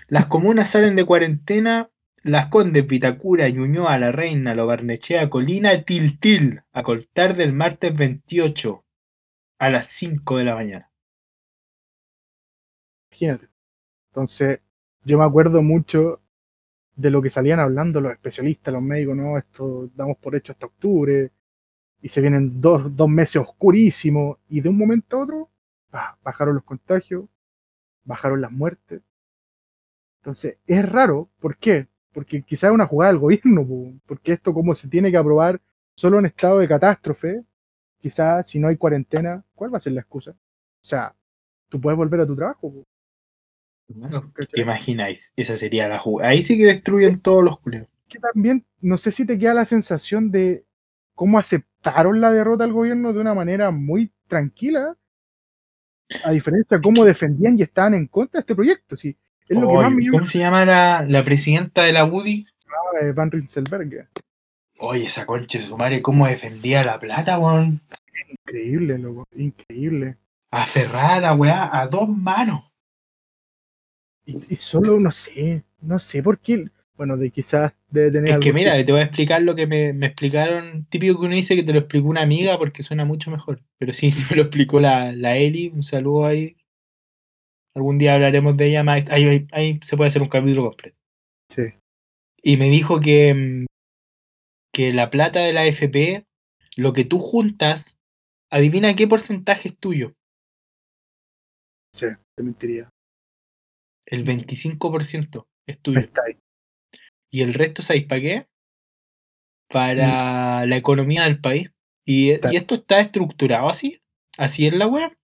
Las 0.08 0.26
comunas 0.26 0.70
salen 0.70 0.96
de 0.96 1.04
cuarentena 1.06 1.90
Las 2.22 2.46
Condes, 2.48 2.86
Vitacura, 2.86 3.48
Ñuñoa, 3.50 3.98
La 3.98 4.12
Reina, 4.12 4.54
Lo 4.54 4.66
Barnechea, 4.68 5.30
Colina, 5.30 5.82
Tiltil, 5.82 6.62
a 6.72 6.82
contar 6.84 7.36
del 7.36 7.52
martes 7.52 7.96
28 7.96 8.84
a 9.58 9.70
las 9.70 9.88
5 9.88 10.38
de 10.38 10.44
la 10.44 10.54
mañana. 10.56 10.90
Imagínate. 13.12 13.48
Entonces, 14.10 14.60
yo 15.04 15.18
me 15.18 15.24
acuerdo 15.26 15.62
mucho 15.62 16.21
de 16.94 17.10
lo 17.10 17.22
que 17.22 17.30
salían 17.30 17.60
hablando 17.60 18.00
los 18.00 18.12
especialistas, 18.12 18.72
los 18.74 18.82
médicos, 18.82 19.16
¿no? 19.16 19.38
Esto 19.38 19.90
damos 19.94 20.16
por 20.18 20.34
hecho 20.36 20.52
hasta 20.52 20.66
octubre, 20.66 21.30
y 22.02 22.08
se 22.08 22.20
vienen 22.20 22.60
dos, 22.60 22.94
dos 22.94 23.08
meses 23.08 23.36
oscurísimos, 23.36 24.38
y 24.48 24.60
de 24.60 24.68
un 24.68 24.78
momento 24.78 25.18
a 25.18 25.22
otro, 25.22 25.50
bajaron 26.22 26.54
los 26.56 26.64
contagios, 26.64 27.24
bajaron 28.04 28.40
las 28.40 28.50
muertes. 28.52 29.02
Entonces, 30.20 30.58
es 30.66 30.88
raro, 30.88 31.28
¿por 31.40 31.56
qué? 31.56 31.88
Porque 32.12 32.42
quizás 32.42 32.70
es 32.70 32.74
una 32.74 32.86
jugada 32.86 33.12
del 33.12 33.20
gobierno, 33.20 33.66
po, 33.66 33.92
porque 34.06 34.32
esto 34.32 34.54
como 34.54 34.74
se 34.74 34.88
tiene 34.88 35.10
que 35.10 35.16
aprobar 35.16 35.60
solo 35.94 36.18
en 36.18 36.26
estado 36.26 36.58
de 36.58 36.68
catástrofe, 36.68 37.44
quizás 38.00 38.48
si 38.48 38.58
no 38.58 38.68
hay 38.68 38.76
cuarentena, 38.76 39.44
¿cuál 39.54 39.72
va 39.72 39.78
a 39.78 39.80
ser 39.80 39.92
la 39.94 40.00
excusa? 40.00 40.32
O 40.32 40.84
sea, 40.84 41.14
tú 41.68 41.80
puedes 41.80 41.96
volver 41.96 42.20
a 42.20 42.26
tu 42.26 42.36
trabajo. 42.36 42.84
¿Te 44.52 44.60
imagináis? 44.60 45.32
Esa 45.36 45.56
sería 45.56 45.88
la 45.88 45.98
jugada. 45.98 46.30
Ahí 46.30 46.42
sí 46.42 46.56
que 46.58 46.66
destruyen 46.66 47.20
todos 47.20 47.44
los 47.44 47.58
culeros. 47.60 47.88
que 48.08 48.18
también, 48.18 48.64
no 48.80 48.98
sé 48.98 49.10
si 49.12 49.24
te 49.26 49.38
queda 49.38 49.54
la 49.54 49.64
sensación 49.66 50.30
de 50.30 50.64
cómo 51.14 51.38
aceptaron 51.38 52.20
la 52.20 52.32
derrota 52.32 52.64
del 52.64 52.72
gobierno 52.72 53.12
de 53.12 53.20
una 53.20 53.34
manera 53.34 53.70
muy 53.70 54.12
tranquila, 54.28 54.96
a 56.24 56.30
diferencia 56.30 56.76
de 56.76 56.82
cómo 56.82 57.04
defendían 57.04 57.58
y 57.58 57.62
estaban 57.62 57.94
en 57.94 58.06
contra 58.06 58.38
de 58.38 58.40
este 58.42 58.54
proyecto. 58.54 58.96
Sí, 58.96 59.16
es 59.48 59.56
lo 59.58 59.68
que 59.68 59.78
más 59.78 59.86
Oye, 59.86 59.96
me 59.96 60.02
llama 60.04 60.18
¿Cómo 60.18 60.26
se 60.26 60.38
llama 60.38 60.64
la, 60.64 61.04
la 61.08 61.24
presidenta 61.24 61.84
de 61.84 61.92
la 61.92 62.04
UDI? 62.04 62.46
eh, 63.00 63.12
Van 63.12 63.30
Rieselberg. 63.30 64.08
Oye, 64.78 65.06
esa 65.06 65.24
concha 65.26 65.58
de 65.58 65.66
su 65.66 65.76
madre, 65.76 66.02
cómo 66.02 66.26
defendía 66.26 66.82
la 66.84 66.98
plata, 66.98 67.38
weón. 67.38 67.80
Increíble, 68.30 68.98
loco, 68.98 69.24
increíble. 69.36 70.16
Aferrada 70.50 71.20
la 71.20 71.34
weá 71.34 71.80
a 71.80 71.86
dos 71.86 72.08
manos. 72.08 72.64
Y, 74.24 74.52
y 74.52 74.56
solo, 74.56 74.98
no 75.00 75.10
sé, 75.12 75.64
no 75.80 75.98
sé 75.98 76.22
por 76.22 76.38
qué. 76.38 76.66
Bueno, 76.96 77.16
de 77.16 77.30
quizás 77.30 77.72
debe 77.90 78.12
tener 78.12 78.34
Es 78.34 78.38
que 78.38 78.52
mira, 78.52 78.74
tipo- 78.74 78.86
te 78.86 78.92
voy 78.92 79.00
a 79.00 79.04
explicar 79.04 79.42
lo 79.42 79.54
que 79.54 79.66
me, 79.66 79.92
me 79.92 80.06
explicaron. 80.06 80.86
Típico 80.90 81.18
que 81.18 81.26
uno 81.26 81.34
dice 81.34 81.56
que 81.56 81.62
te 81.62 81.72
lo 81.72 81.80
explicó 81.80 82.08
una 82.08 82.20
amiga 82.22 82.58
porque 82.58 82.82
suena 82.82 83.04
mucho 83.04 83.30
mejor. 83.30 83.60
Pero 83.78 83.92
sí, 83.92 84.12
sí 84.12 84.24
me 84.30 84.36
lo 84.36 84.42
explicó 84.42 84.78
la, 84.80 85.12
la 85.12 85.36
Eli. 85.36 85.68
Un 85.68 85.82
saludo 85.82 86.26
ahí. 86.26 86.56
Algún 87.74 87.98
día 87.98 88.14
hablaremos 88.14 88.56
de 88.56 88.66
ella 88.68 88.84
más. 88.84 89.08
Ahí, 89.10 89.24
ahí- 89.24 89.46
ahí 89.52 89.80
se 89.84 89.96
puede 89.96 90.08
hacer 90.08 90.22
un 90.22 90.28
capítulo 90.28 90.68
completo. 90.68 90.96
Sí. 91.48 91.62
Y 92.42 92.56
me 92.56 92.68
dijo 92.68 93.00
que, 93.00 93.34
mm, 93.34 93.66
que 94.72 94.92
la 94.92 95.10
plata 95.10 95.40
de 95.40 95.52
la 95.52 95.62
AFP, 95.62 96.24
lo 96.76 96.92
que 96.92 97.04
tú 97.04 97.18
juntas, 97.18 97.96
adivina 98.50 98.94
qué 98.94 99.06
porcentaje 99.08 99.70
es 99.70 99.78
tuyo. 99.78 100.14
Sí, 101.94 102.06
te 102.36 102.42
mentiría. 102.42 102.88
El 104.12 104.24
25% 104.24 105.46
es 105.66 105.78
tuyo. 105.80 106.00
está 106.00 106.22
ahí. 106.26 106.36
Y 107.30 107.40
el 107.42 107.54
resto, 107.54 107.80
¿sabéis 107.82 108.04
para 108.06 108.20
qué? 108.20 108.46
Para 109.68 110.66
la 110.66 110.76
economía 110.76 111.24
del 111.24 111.40
país. 111.40 111.70
Y, 112.04 112.32
y 112.32 112.56
esto 112.56 112.74
está 112.74 113.00
estructurado 113.00 113.68
así. 113.70 114.00
Así 114.36 114.66
es 114.66 114.74
la 114.74 114.86
web. 114.86 115.16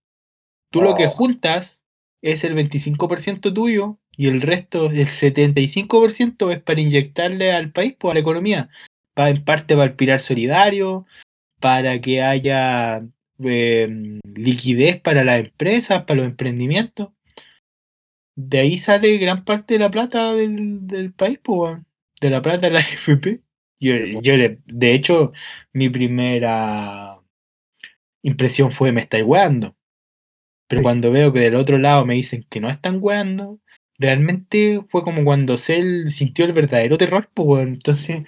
Tú 0.70 0.80
lo 0.82 0.94
que 0.94 1.06
Oh. 1.06 1.10
juntas 1.10 1.84
es 2.22 2.44
el 2.44 2.54
25% 2.54 3.52
tuyo 3.52 3.98
y 4.16 4.28
el 4.28 4.40
resto, 4.40 4.86
el 4.86 5.06
75% 5.06 6.50
es 6.50 6.62
para 6.62 6.80
inyectarle 6.80 7.52
al 7.52 7.72
país, 7.72 7.94
pues, 7.98 8.12
a 8.12 8.14
la 8.14 8.20
economía. 8.20 8.68
Pa- 9.14 9.30
en 9.30 9.44
parte 9.44 9.74
para 9.74 9.86
el 9.90 9.94
pilar 9.96 10.20
solidario, 10.20 11.06
para 11.60 12.00
que 12.00 12.22
haya 12.22 13.02
eh, 13.40 14.18
liquidez 14.34 15.00
para 15.00 15.24
las 15.24 15.40
empresas, 15.40 16.04
para 16.04 16.20
los 16.20 16.26
emprendimientos. 16.26 17.10
De 18.40 18.60
ahí 18.60 18.78
sale 18.78 19.18
gran 19.18 19.44
parte 19.44 19.74
de 19.74 19.80
la 19.80 19.90
plata 19.90 20.32
del, 20.32 20.86
del 20.86 21.12
país, 21.12 21.40
pues, 21.42 21.80
de 22.20 22.30
la 22.30 22.40
plata 22.40 22.68
de 22.68 22.72
la 22.72 22.78
AFP. 23.08 23.40
Yo, 23.80 23.94
Sí, 23.96 24.18
yo 24.22 24.36
le- 24.36 24.60
de 24.66 24.94
hecho, 24.94 25.32
mi 25.72 25.88
primera 25.88 27.18
impresión 28.22 28.70
fue 28.70 28.92
me 28.92 29.00
estáis 29.00 29.24
weando. 29.24 29.74
Pero 30.68 30.80
Sí. 30.80 30.82
cuando 30.84 31.10
veo 31.10 31.32
que 31.32 31.40
del 31.40 31.56
otro 31.56 31.78
lado 31.78 32.04
me 32.06 32.14
dicen 32.14 32.44
que 32.48 32.60
no 32.60 32.68
están 32.68 32.98
weando, 33.00 33.58
realmente 33.98 34.82
fue 34.88 35.02
como 35.02 35.24
cuando 35.24 35.56
Cell 35.56 36.08
sintió 36.08 36.44
el 36.44 36.52
verdadero 36.52 36.96
terror, 36.96 37.28
pues 37.34 37.48
weón. 37.48 37.68
Entonces, 37.70 38.22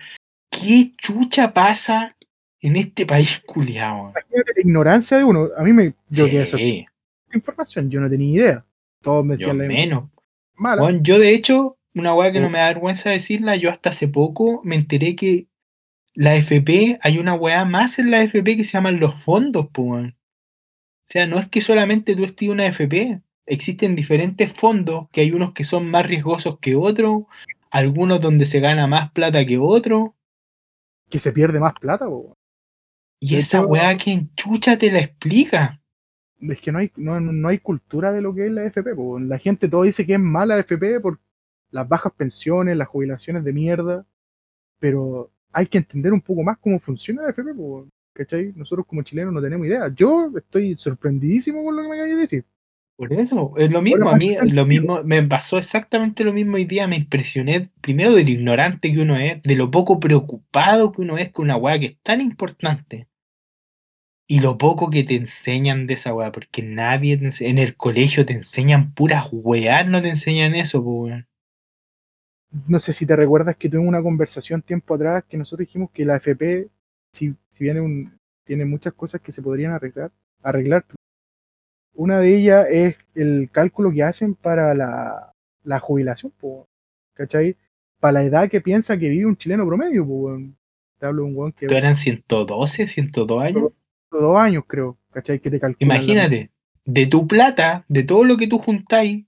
¿qué 0.50 0.90
chucha 0.96 1.54
pasa 1.54 2.16
en 2.60 2.74
este 2.74 3.06
país 3.06 3.40
culiado? 3.46 4.10
Imagínate 4.10 4.52
la 4.56 4.60
ignorancia 4.60 5.18
de 5.18 5.24
uno. 5.24 5.50
A 5.56 5.62
mí 5.62 5.72
me. 5.72 5.94
Yo 6.08 6.28
que 6.28 6.42
eso 6.42 6.56
Sí, 6.56 6.84
información, 7.32 7.90
yo 7.90 8.00
no 8.00 8.10
tenía 8.10 8.34
idea. 8.34 8.64
Todos 9.02 9.24
me 9.24 9.34
yo 9.36 9.48
decían 9.48 9.58
la 9.58 9.64
menos. 9.64 10.10
mala. 10.54 10.90
Yo 11.02 11.18
de 11.18 11.34
hecho, 11.34 11.78
una 11.94 12.14
weá 12.14 12.32
que 12.32 12.40
no 12.40 12.46
Oh. 12.46 12.50
me 12.50 12.58
da 12.58 12.68
vergüenza 12.68 13.10
decirla, 13.10 13.56
yo 13.56 13.70
hasta 13.70 13.90
hace 13.90 14.08
poco 14.08 14.60
me 14.64 14.76
enteré 14.76 15.16
que 15.16 15.46
la 16.14 16.34
FP, 16.36 16.98
hay 17.02 17.18
una 17.18 17.34
weá 17.34 17.64
más 17.64 17.98
en 17.98 18.10
la 18.10 18.22
FP 18.22 18.56
que 18.56 18.64
se 18.64 18.72
llaman 18.72 19.00
los 19.00 19.14
fondos, 19.22 19.68
pues. 19.72 20.12
O 20.12 21.12
sea, 21.12 21.26
no 21.26 21.38
es 21.38 21.48
que 21.48 21.60
solamente 21.62 22.14
tú 22.14 22.24
estés 22.24 22.48
una 22.48 22.66
FP, 22.66 23.20
existen 23.46 23.96
diferentes 23.96 24.52
fondos, 24.52 25.08
que 25.10 25.22
hay 25.22 25.32
unos 25.32 25.52
que 25.54 25.64
son 25.64 25.90
más 25.90 26.06
riesgosos 26.06 26.58
que 26.60 26.76
otros, 26.76 27.24
algunos 27.70 28.20
donde 28.20 28.44
se 28.44 28.60
gana 28.60 28.86
más 28.86 29.10
plata 29.12 29.44
que 29.46 29.58
otros, 29.58 30.10
Que 31.08 31.18
se 31.18 31.32
pierde 31.32 31.58
más 31.58 31.72
plata, 31.80 32.06
po. 32.06 32.36
y 33.20 33.36
esa 33.36 33.64
weá 33.64 33.96
que 33.96 34.12
en 34.12 34.34
chucha 34.34 34.76
te 34.78 34.90
la 34.92 35.00
explica. 35.00 35.79
Es 36.40 36.60
que 36.60 36.72
no 36.72 36.78
hay, 36.78 36.90
no, 36.96 37.20
no 37.20 37.48
hay 37.48 37.58
cultura 37.58 38.12
de 38.12 38.22
lo 38.22 38.34
que 38.34 38.46
es 38.46 38.52
la 38.52 38.64
FP, 38.64 38.94
po. 38.94 39.18
La 39.18 39.38
gente 39.38 39.68
todo 39.68 39.82
dice 39.82 40.06
que 40.06 40.14
es 40.14 40.20
mala 40.20 40.54
la 40.56 40.62
FP 40.62 41.00
por 41.00 41.18
las 41.70 41.88
bajas 41.88 42.12
pensiones, 42.12 42.76
las 42.76 42.88
jubilaciones 42.88 43.44
de 43.44 43.52
mierda. 43.52 44.06
Pero 44.78 45.30
hay 45.52 45.66
que 45.66 45.78
entender 45.78 46.12
un 46.12 46.20
poco 46.20 46.42
más 46.42 46.58
cómo 46.58 46.78
funciona 46.78 47.22
la 47.22 47.30
FP, 47.30 47.54
po. 47.54 47.86
¿Cachai? 48.12 48.52
Nosotros 48.56 48.86
como 48.86 49.02
chilenos 49.02 49.32
no 49.32 49.42
tenemos 49.42 49.66
idea. 49.66 49.92
Yo 49.94 50.32
estoy 50.36 50.76
sorprendidísimo 50.76 51.64
con 51.64 51.76
lo 51.76 51.82
que 51.82 51.88
me 51.88 51.94
acabas 51.94 52.10
de 52.10 52.16
decir. 52.16 52.44
Por 53.00 53.14
eso, 53.14 53.54
es 53.56 53.70
lo 53.70 53.80
mismo, 53.80 54.10
a 54.10 54.16
mí 54.16 54.36
lo 54.42 54.66
mismo, 54.66 55.02
me 55.02 55.22
pasó 55.22 55.56
exactamente 55.56 56.22
lo 56.22 56.34
mismo 56.34 56.56
hoy 56.56 56.66
día, 56.66 56.86
me 56.86 56.96
impresioné 56.96 57.70
primero 57.80 58.12
del 58.12 58.28
ignorante 58.28 58.92
que 58.92 59.00
uno 59.00 59.16
es, 59.16 59.42
de 59.42 59.56
lo 59.56 59.70
poco 59.70 59.98
preocupado 59.98 60.92
que 60.92 61.00
uno 61.00 61.16
es 61.16 61.30
con 61.30 61.46
una 61.46 61.56
weá 61.56 61.78
que 61.78 61.86
es 61.86 61.96
tan 62.02 62.20
importante. 62.20 63.08
Y 64.30 64.40
lo 64.40 64.56
poco 64.56 64.88
que 64.88 65.04
te 65.04 65.16
enseñan 65.16 65.86
de 65.86 65.94
esa 65.94 66.14
weá, 66.14 66.32
porque 66.32 66.62
nadie 66.62 67.18
te 67.18 67.26
ense- 67.26 67.46
en 67.48 67.58
el 67.58 67.76
colegio 67.76 68.24
te 68.24 68.32
enseñan 68.32 68.94
puras 68.94 69.28
weas, 69.30 69.86
no 69.86 70.00
te 70.00 70.08
enseñan 70.08 70.54
eso, 70.54 70.80
weón. 70.80 71.26
no 72.66 72.78
sé 72.80 72.92
si 72.92 73.06
te 73.06 73.16
recuerdas 73.16 73.56
que 73.56 73.68
tuvimos 73.68 73.88
una 73.88 74.02
conversación 74.02 74.62
tiempo 74.62 74.94
atrás 74.94 75.24
que 75.28 75.36
nosotros 75.36 75.66
dijimos 75.66 75.90
que 75.92 76.04
la 76.04 76.16
FP, 76.16 76.68
si, 77.12 77.34
si 77.48 77.64
bien 77.64 77.80
un- 77.80 78.18
tiene 78.44 78.64
muchas 78.64 78.92
cosas 78.94 79.20
que 79.20 79.32
se 79.32 79.42
podrían 79.42 79.72
arreglar, 79.72 80.10
arreglar, 80.42 80.84
una 81.94 82.18
de 82.18 82.36
ellas 82.36 82.66
es 82.70 82.96
el 83.14 83.50
cálculo 83.52 83.92
que 83.92 84.02
hacen 84.02 84.34
para 84.34 84.74
la, 84.74 85.32
la 85.64 85.80
jubilación, 85.80 86.32
po, 86.40 86.66
¿cachai? 87.14 87.56
Para 88.00 88.12
la 88.14 88.24
edad 88.24 88.50
que 88.50 88.60
piensa 88.60 88.96
que 88.98 89.08
vive 89.08 89.26
un 89.26 89.36
chileno 89.36 89.66
promedio, 89.66 90.06
po, 90.06 90.36
te 90.98 91.06
hablo 91.06 91.22
de 91.24 91.28
un 91.28 91.36
weón 91.36 91.52
que 91.52 91.66
¿Tú 91.66 91.74
eran 91.74 91.96
112, 91.96 92.88
102 92.88 93.42
años? 93.42 93.72
Dos 94.10 94.36
años, 94.36 94.64
creo, 94.66 94.98
¿cachai? 95.12 95.40
Que 95.40 95.50
te 95.50 95.60
calculan. 95.60 95.88
la- 95.88 95.94
Imagínate, 95.96 96.50
de 96.84 97.06
tu 97.06 97.26
plata, 97.26 97.84
de 97.88 98.02
todo 98.02 98.24
lo 98.24 98.36
que 98.36 98.46
tú 98.48 98.58
juntáis, 98.58 99.24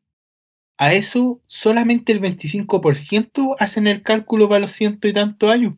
a 0.78 0.94
eso 0.94 1.40
solamente 1.46 2.12
el 2.12 2.20
25% 2.20 3.54
hacen 3.58 3.86
el 3.86 4.02
cálculo 4.02 4.48
para 4.48 4.60
los 4.60 4.72
ciento 4.72 5.06
y 5.06 5.12
tantos 5.12 5.50
años. 5.50 5.74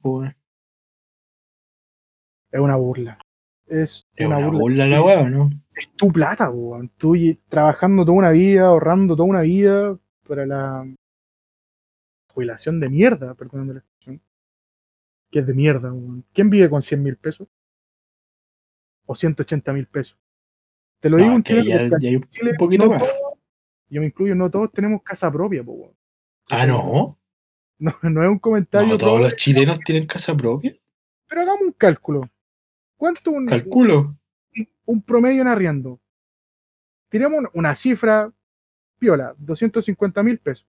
Es 2.50 2.60
una 2.60 2.76
burla. 2.76 3.18
Es, 3.66 4.06
Es 4.14 4.26
una, 4.26 4.36
una 4.38 4.46
burla. 4.46 4.60
burla 4.60 4.86
la 4.86 5.02
weá, 5.02 5.28
¿no? 5.28 5.50
es 5.76 5.88
tu 5.96 6.12
plata, 6.12 6.50
weón. 6.50 6.88
Tú 6.96 7.14
trabajando 7.48 8.04
toda 8.04 8.16
una 8.16 8.30
vida, 8.30 8.66
ahorrando 8.66 9.16
toda 9.16 9.28
una 9.28 9.40
vida 9.40 9.98
para 10.26 10.46
la 10.46 10.86
jubilación 12.32 12.78
de 12.80 12.88
mierda, 12.88 13.34
perdón 13.34 13.66
la 13.74 13.80
expresión. 13.80 14.20
Que 15.30 15.40
es 15.40 15.46
de 15.46 15.54
mierda, 15.54 15.92
weón. 15.92 16.24
¿Quién 16.32 16.48
vive 16.48 16.70
con 16.70 16.80
100 16.80 17.02
mil 17.02 17.16
pesos? 17.16 17.48
O 19.06 19.14
180 19.14 19.72
mil 19.72 19.86
pesos. 19.86 20.18
Te 21.00 21.10
lo 21.10 21.18
No, 21.18 21.22
digo 21.24 21.36
un 21.36 21.42
que 21.42 21.54
chileno 21.54 21.90
ya, 21.90 21.98
ya 22.00 22.08
hay 22.08 22.16
un 22.16 22.22
en 22.22 22.30
Chile 22.30 22.54
poquito 22.58 22.84
no 22.86 22.90
más. 22.92 23.02
todos- 23.02 23.14
yo 23.90 24.00
me 24.00 24.06
incluyo, 24.06 24.34
no 24.34 24.50
todos 24.50 24.72
tenemos 24.72 25.02
casa 25.02 25.30
propia, 25.30 25.62
po. 25.62 25.94
Ah, 26.48 26.66
no. 26.66 27.18
No, 27.78 27.94
no 28.02 28.24
es 28.24 28.30
un 28.30 28.38
comentario, 28.38 28.88
No, 28.88 28.98
todos 28.98 29.12
propio, 29.12 29.24
los 29.24 29.36
chilenos 29.36 29.78
tienen 29.80 30.06
casa 30.06 30.34
propia. 30.36 30.74
pero 31.28 31.42
hagamos 31.42 31.62
un 31.62 31.72
cálculo. 31.72 32.28
¿Cuánto 32.96 33.30
un, 33.32 33.46
Calculo. 33.46 34.16
un 34.86 35.02
promedio 35.02 35.42
en 35.42 35.48
arriendo? 35.48 36.00
Tiremos 37.10 37.38
una, 37.38 37.50
una 37.52 37.74
cifra 37.74 38.32
piola, 38.98 39.34
250 39.38 40.22
mil 40.22 40.38
pesos. 40.38 40.66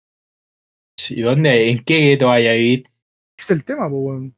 ¿Y 1.10 1.22
dónde? 1.22 1.70
¿En 1.72 1.84
qué 1.84 2.00
gueto 2.00 2.28
vaya 2.28 2.52
a 2.52 2.54
vivir? 2.56 2.90
Es 3.38 3.50
el 3.52 3.64
tema, 3.64 3.90
po, 3.90 3.98
weón. 3.98 4.36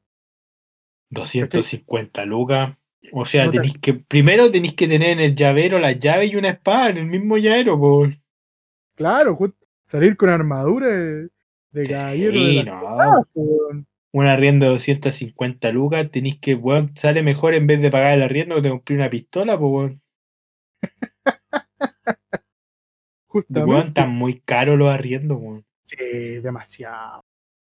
250 1.10 2.26
lucas. 2.26 2.77
O 3.12 3.26
sea, 3.26 3.46
No 3.46 3.52
te- 3.52 3.58
tenéis 3.58 3.78
que. 3.80 3.94
Primero 3.94 4.52
tenéis 4.52 4.74
que 4.74 4.88
tener 4.88 5.10
en 5.12 5.20
el 5.20 5.36
llavero 5.36 5.80
la 5.80 5.94
llave 5.94 6.26
y 6.28 6.36
una 6.36 6.50
espada 6.50 6.90
en 6.90 6.98
el 6.98 7.06
mismo 7.06 7.38
llavero, 7.38 7.80
por. 7.80 8.18
Claro, 8.96 9.38
salir 9.86 10.18
con 10.18 10.30
armadura 10.30 10.88
de, 10.88 11.30
Sí, 11.84 11.94
caballero 11.94 12.40
de 12.40 12.64
no. 12.64 13.26
Weón. 13.34 13.88
Un 14.14 14.26
arriendo 14.26 14.66
de 14.66 14.72
250 14.72 15.72
lucas, 15.72 16.10
tenéis 16.10 16.40
que, 16.40 16.56
weón, 16.56 16.96
sale 16.98 17.22
mejor 17.22 17.54
en 17.54 17.68
vez 17.68 17.82
de 17.82 17.92
pagar 17.92 18.14
el 18.18 18.24
arriendo 18.24 18.56
que 18.56 18.62
te 18.64 18.70
compré 18.70 18.96
una 18.96 19.10
pistola, 19.10 19.58
pues, 19.60 19.72
weón. 19.72 20.02
Weón, 23.30 23.46
Justamente. 23.46 23.88
están 23.90 24.10
muy 24.10 24.40
caros 24.42 24.78
los 24.78 24.90
arriendos, 24.90 25.38
weón. 25.40 25.66
Sí, 25.84 26.40
demasiado. 26.42 27.24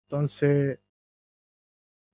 Entonces, 0.06 0.78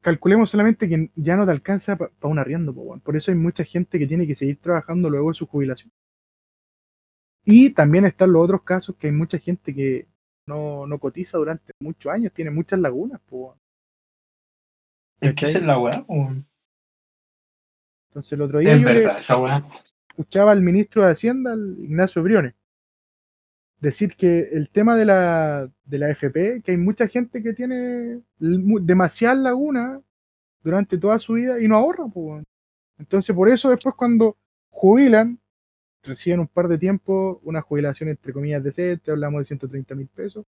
calculemos 0.04 0.50
solamente 0.50 0.86
que 0.86 1.10
ya 1.16 1.34
no 1.34 1.46
te 1.46 1.50
alcanza 1.52 1.96
para 1.96 2.10
un 2.22 2.38
arriendo, 2.38 2.74
po. 2.74 2.98
Por 3.00 3.16
eso 3.16 3.30
hay 3.30 3.38
mucha 3.38 3.64
gente 3.64 3.98
que 3.98 4.06
tiene 4.06 4.26
que 4.26 4.36
seguir 4.36 4.60
trabajando 4.60 5.08
luego 5.08 5.30
de 5.30 5.34
su 5.34 5.46
jubilación. 5.46 5.90
Y 7.46 7.70
también 7.70 8.04
están 8.04 8.32
los 8.32 8.44
otros 8.44 8.62
casos 8.62 8.96
que 8.96 9.06
hay 9.08 9.12
mucha 9.14 9.38
gente 9.38 9.74
que 9.74 10.06
no, 10.46 10.86
no 10.86 10.98
cotiza 10.98 11.38
durante 11.38 11.72
muchos 11.80 12.12
años, 12.12 12.32
tiene 12.34 12.50
muchas 12.50 12.78
lagunas, 12.80 13.20
po. 13.22 13.56
Es 15.20 15.34
que 15.34 15.46
es 15.46 15.62
la 15.62 15.78
weá. 15.78 16.04
Entonces 18.10 18.32
el 18.32 18.42
otro 18.42 18.58
día 18.58 18.74
Es 18.74 18.80
yo 18.82 18.88
le- 18.90 19.04
esa 19.18 19.66
escuchaba 20.10 20.52
al 20.52 20.60
ministro 20.62 21.04
de 21.04 21.12
Hacienda, 21.12 21.54
Ignacio 21.54 22.22
Briones, 22.22 22.54
decir 23.84 24.16
que 24.16 24.48
el 24.52 24.68
tema 24.70 24.96
de 24.96 25.04
la, 25.04 25.70
de 25.84 25.98
la 25.98 26.10
FP, 26.10 26.62
que 26.62 26.72
hay 26.72 26.76
mucha 26.76 27.06
gente 27.08 27.42
que 27.42 27.52
tiene 27.52 28.20
demasiadas 28.38 29.38
lagunas 29.38 30.00
durante 30.62 30.98
toda 30.98 31.18
su 31.18 31.34
vida 31.34 31.60
y 31.60 31.68
no 31.68 31.76
ahorra. 31.76 32.04
weón. 32.06 32.44
Entonces, 32.98 33.34
por 33.34 33.48
eso 33.48 33.70
después 33.70 33.94
cuando 33.94 34.36
jubilan, 34.70 35.38
reciben 36.02 36.40
un 36.40 36.46
par 36.48 36.68
de 36.68 36.78
tiempo, 36.78 37.40
una 37.44 37.60
jubilación 37.62 38.08
entre 38.08 38.32
comillas 38.32 38.62
decente, 38.62 39.10
hablamos 39.10 39.40
de 39.40 39.44
130 39.46 39.94
mil 39.94 40.06
pesos, 40.08 40.44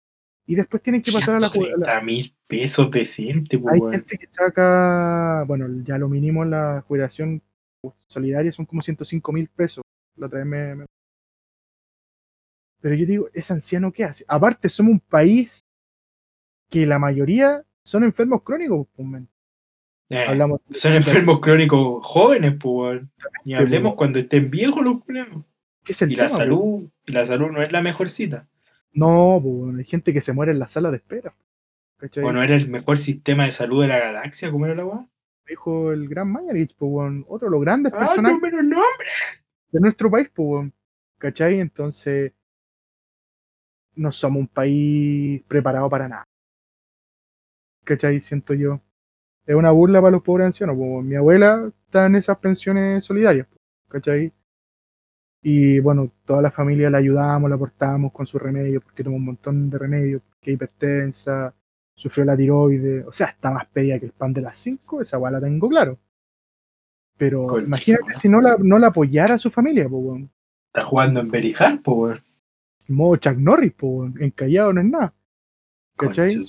y 0.47 0.55
después 0.55 0.83
tienen 0.83 1.03
que 1.03 1.11
pasar 1.13 1.37
a 1.37 1.41
la 1.41 1.49
jubilación. 1.59 1.81
130 1.81 2.05
mil 2.05 2.35
pesos 2.47 2.91
decente, 2.91 3.59
pues, 3.59 3.75
Hay 3.75 3.81
gente 3.93 4.19
que 4.19 4.27
saca, 4.27 5.45
bueno, 5.47 5.67
ya 5.85 5.99
lo 5.99 6.09
mínimo 6.09 6.43
en 6.43 6.51
la 6.51 6.85
jubilación 6.87 7.41
solidaria 8.07 8.53
son 8.53 8.67
como 8.67 8.83
105 8.83 9.33
mil 9.33 9.49
pesos. 9.49 9.83
La 10.17 10.27
otra 10.27 10.39
vez 10.41 10.47
me, 10.47 10.75
me- 10.75 10.87
Pero 12.83 12.95
yo 12.97 13.07
digo, 13.07 13.29
¿ese 13.33 13.53
anciano 13.55 13.93
qué 13.93 14.05
hace? 14.05 14.25
Aparte, 14.29 14.69
somos 14.69 14.93
un 14.93 15.01
país 15.01 15.65
que 16.69 16.85
la 16.85 16.99
mayoría 16.99 17.63
son 17.85 18.05
enfermos 18.05 18.43
crónicos, 18.43 18.87
pues. 18.95 19.23
Eh, 20.11 20.25
Hablamos 20.29 20.61
son 20.73 20.93
enfermos 20.95 21.41
crónicos 21.41 22.05
jóvenes, 22.05 22.55
pues. 22.61 23.03
Y 23.45 23.55
hablemos 23.55 23.93
pues. 23.93 23.99
cuando 23.99 24.19
estén 24.19 24.51
viejos 24.51 24.83
los 24.85 25.03
culiados. 25.05 25.45
¿Qué 25.85 25.93
es 25.93 26.03
el 26.03 26.13
Y 26.13 26.17
la 26.17 26.27
tema, 26.27 26.39
salud, 26.41 26.85
y 27.07 27.13
la 27.13 27.25
salud 27.27 27.51
no 27.51 27.63
es 27.63 27.73
la 27.73 27.83
mejor 27.83 28.11
cita. 28.11 28.47
pues? 28.51 28.91
No, 28.95 29.41
pues, 29.43 29.79
hay 29.79 29.85
gente 29.85 30.13
que 30.13 30.21
se 30.21 30.33
muere 30.33 30.53
en 30.53 30.59
la 30.59 30.69
sala 30.69 30.91
de 30.91 30.99
espera. 30.99 31.35
¿Cachai? 31.99 32.25
O 32.25 32.33
no 32.33 32.43
era 32.43 32.57
el 32.57 32.69
mejor 32.69 32.99
sistema 32.99 33.45
de 33.45 33.53
salud 33.53 33.81
de 33.83 33.89
la 33.89 33.99
galaxia, 34.01 34.51
como 34.51 34.67
era 34.67 34.75
la 34.75 34.85
weá. 34.85 35.07
dijo 35.47 35.93
el 35.93 36.09
gran 36.09 36.31
Mañarich, 36.33 36.75
pues, 36.77 37.25
otro 37.29 37.47
de 37.49 37.53
los 37.53 37.61
grandes 37.61 37.93
Ah, 37.95 37.99
personajes 38.01 38.35
no, 38.35 38.41
pero 38.41 38.63
no. 38.63 38.83
de 39.71 39.81
nuestro 39.81 40.11
país, 40.11 40.29
pues. 40.35 40.69
¿Cachai? 41.19 41.61
Entonces, 41.61 42.33
no 43.95 44.13
somos 44.13 44.41
un 44.41 44.49
país 44.49 45.43
preparado 45.49 45.89
para 45.91 46.09
nada. 46.09 46.25
¿Cachai? 47.85 48.21
Siento 48.21 48.55
yo. 48.55 48.81
Es 49.47 49.55
una 49.55 49.71
burla 49.71 50.01
para 50.01 50.13
los 50.13 50.23
pobres 50.23 50.47
ancianos. 50.47 50.77
pues. 50.77 51.05
Mi 51.05 51.17
abuela 51.17 51.71
está 51.87 52.07
en 52.07 52.17
esas 52.17 52.39
pensiones 52.39 53.05
solidarias, 53.05 53.47
¿cachai? 53.89 54.33
Y 55.43 55.81
bueno, 55.81 56.13
toda 56.25 56.41
la 56.41 56.53
familia 56.53 56.89
la 56.89 56.99
ayudamos, 56.99 57.51
la 57.51 57.57
aportamos 57.57 58.13
con 58.13 58.27
sus 58.27 58.41
remedios, 58.41 58.83
porque 58.85 59.03
toma 59.03 59.17
un 59.17 59.25
montón 59.25 59.69
de 59.69 59.79
remedios, 59.79 60.23
que 60.41 60.53
es 60.53 60.55
hipertensa, 60.55 61.53
sufrió 61.95 62.25
la 62.25 62.37
tiroides, 62.37 63.05
o 63.07 63.13
sea, 63.13 63.29
está 63.29 63.51
más 63.51 63.67
pedida 63.67 63.99
que 63.99 64.07
el 64.07 64.13
pan 64.13 64.33
de 64.33 64.41
las 64.41 64.57
5, 64.59 65.03
esa 65.03 65.19
weá 65.19 65.33
la 65.33 65.41
tengo 65.41 65.69
claro. 65.69 65.99
Pero 67.19 67.59
imagínate 67.59 68.15
si 68.15 68.29
no 68.29 68.41
la, 68.41 68.57
no 68.59 68.79
la 68.79 68.89
apoyara 68.89 69.35
a 69.35 69.39
su 69.39 69.51
familia, 69.51 69.89
pues. 69.89 70.23
Está 70.69 70.87
jugando 70.87 71.21
en 71.21 71.31
Berijal, 71.31 71.81
pues. 71.81 72.32
Modo 72.89 73.17
Chuck 73.17 73.37
Norris, 73.37 73.73
po, 73.73 74.07
encallado 74.19 74.73
no 74.73 74.81
es 74.81 74.87
nada. 74.87 75.15
¿Cachai? 75.97 76.41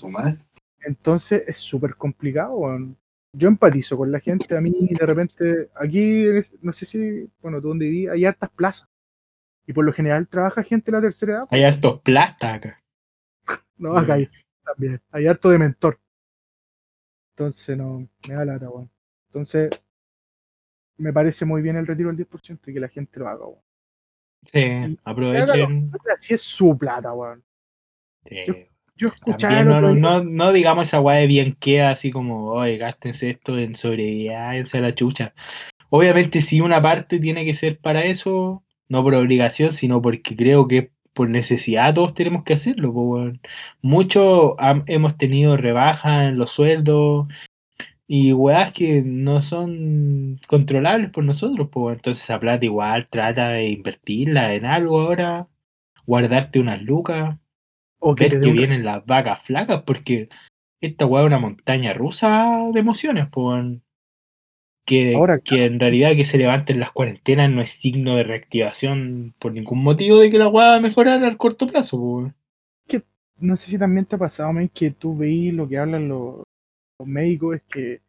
Entonces 0.85 1.43
es 1.47 1.59
súper 1.59 1.95
complicado. 1.95 2.53
weón. 2.55 2.97
Yo 3.35 3.47
empatizo 3.47 3.97
con 3.97 4.11
la 4.11 4.19
gente. 4.19 4.55
A 4.55 4.61
mí, 4.61 4.71
de 4.91 5.05
repente, 5.05 5.69
aquí, 5.75 6.25
no 6.61 6.71
sé 6.71 6.85
si, 6.85 7.29
bueno, 7.41 7.59
tú 7.61 7.69
donde 7.69 7.85
viví, 7.85 8.07
hay 8.07 8.25
hartas 8.25 8.49
plazas. 8.51 8.87
Y 9.65 9.73
por 9.73 9.85
lo 9.85 9.93
general 9.93 10.27
trabaja 10.27 10.61
gente 10.61 10.91
de 10.91 10.97
la 10.97 11.01
tercera 11.01 11.33
edad. 11.33 11.47
Hay 11.49 11.63
hartos 11.63 12.01
plastas 12.01 12.55
acá. 12.55 12.83
No, 13.75 13.97
acá 13.97 14.13
hay 14.13 14.29
también. 14.63 15.01
Hay 15.11 15.27
harto 15.27 15.49
de 15.49 15.57
mentor. 15.57 15.99
Entonces, 17.31 17.75
no, 17.75 18.07
me 18.27 18.35
da 18.35 18.45
lata, 18.45 18.69
weón. 18.69 18.89
Entonces, 19.27 19.69
me 20.97 21.11
parece 21.11 21.43
muy 21.43 21.61
bien 21.61 21.75
el 21.75 21.87
retiro 21.87 22.13
del 22.13 22.27
10% 22.27 22.59
y 22.67 22.73
que 22.73 22.79
la 22.79 22.87
gente 22.87 23.19
lo 23.19 23.27
haga, 23.27 23.45
weón. 23.45 23.61
Sí, 24.45 24.97
aprovechen. 25.03 25.91
Así 26.15 26.33
es 26.33 26.41
su 26.41 26.77
plata, 26.77 27.13
weón. 27.13 27.43
Sí. 28.25 28.67
Yo 28.95 29.07
escuchaba 29.07 29.55
También 29.55 29.75
el 29.75 29.81
no, 29.81 29.93
no, 29.93 30.23
no, 30.23 30.23
no 30.23 30.53
digamos 30.53 30.87
esa 30.87 31.01
weá 31.01 31.17
de 31.17 31.27
bien 31.27 31.57
queda 31.59 31.91
así 31.91 32.11
como, 32.11 32.51
oye, 32.51 32.77
gástense 32.77 33.31
esto 33.31 33.57
en 33.57 33.75
sobrevivencia 33.75 34.79
a 34.79 34.83
la 34.83 34.93
chucha. 34.93 35.33
Obviamente 35.89 36.41
sí 36.41 36.61
una 36.61 36.81
parte 36.81 37.19
tiene 37.19 37.43
que 37.45 37.53
ser 37.53 37.79
para 37.79 38.03
eso, 38.03 38.63
no 38.87 39.03
por 39.03 39.15
obligación, 39.15 39.71
sino 39.71 40.01
porque 40.01 40.35
creo 40.35 40.67
que 40.67 40.91
por 41.13 41.29
necesidad 41.29 41.93
todos 41.93 42.13
tenemos 42.13 42.43
que 42.43 42.53
hacerlo. 42.53 42.93
Muchos 43.81 44.53
hemos 44.87 45.17
tenido 45.17 45.57
rebajas 45.57 46.29
en 46.29 46.37
los 46.37 46.51
sueldos 46.51 47.27
y 48.07 48.33
weas 48.33 48.71
que 48.73 49.01
no 49.01 49.41
son 49.41 50.39
controlables 50.47 51.09
por 51.09 51.23
nosotros. 51.23 51.69
weón. 51.73 51.95
Entonces 51.95 52.23
esa 52.23 52.39
plata 52.39 52.65
igual 52.65 53.07
trata 53.09 53.49
de 53.49 53.67
invertirla 53.67 54.53
en 54.53 54.65
algo 54.65 55.01
ahora, 55.01 55.47
guardarte 56.05 56.59
unas 56.59 56.81
lucas 56.81 57.37
o 57.99 58.15
ver 58.15 58.41
que 58.41 58.47
un 58.49 58.57
vienen 58.57 58.83
las 58.83 59.05
vacas 59.05 59.41
flacas, 59.43 59.83
porque 59.83 60.29
esta 60.81 61.05
weá 61.05 61.23
es 61.23 61.27
una 61.27 61.39
montaña 61.39 61.93
rusa 61.93 62.69
de 62.73 62.79
emociones, 62.79 63.27
pues. 63.31 63.79
Que, 64.85 65.15
Ahora, 65.15 65.39
que 65.39 65.63
en 65.63 65.79
realidad 65.79 66.13
que 66.13 66.25
se 66.25 66.37
levanten 66.37 66.81
las 66.81 66.91
cuarentenas 66.91 67.49
no 67.49 67.61
es 67.61 67.71
signo 67.71 68.17
de 68.17 68.25
reactivación 68.25 69.33
por 69.39 69.53
ningún 69.53 69.81
motivo 69.81 70.19
de 70.19 70.29
que 70.29 70.37
la 70.37 70.49
weá 70.49 70.71
va 70.71 70.75
a 70.75 70.81
mejorar 70.81 71.23
al 71.23 71.37
corto 71.37 71.67
plazo, 71.67 72.33
pues. 72.89 73.03
no 73.39 73.55
sé 73.55 73.71
si 73.71 73.79
también 73.79 74.05
te 74.05 74.17
ha 74.17 74.19
pasado, 74.19 74.51
men, 74.51 74.67
que 74.67 74.91
tú 74.91 75.15
veis 75.15 75.53
lo 75.53 75.69
que 75.69 75.77
hablan 75.77 76.09
los, 76.09 76.43
los 76.99 77.07
médicos, 77.07 77.55
es 77.55 77.63
que 77.63 78.01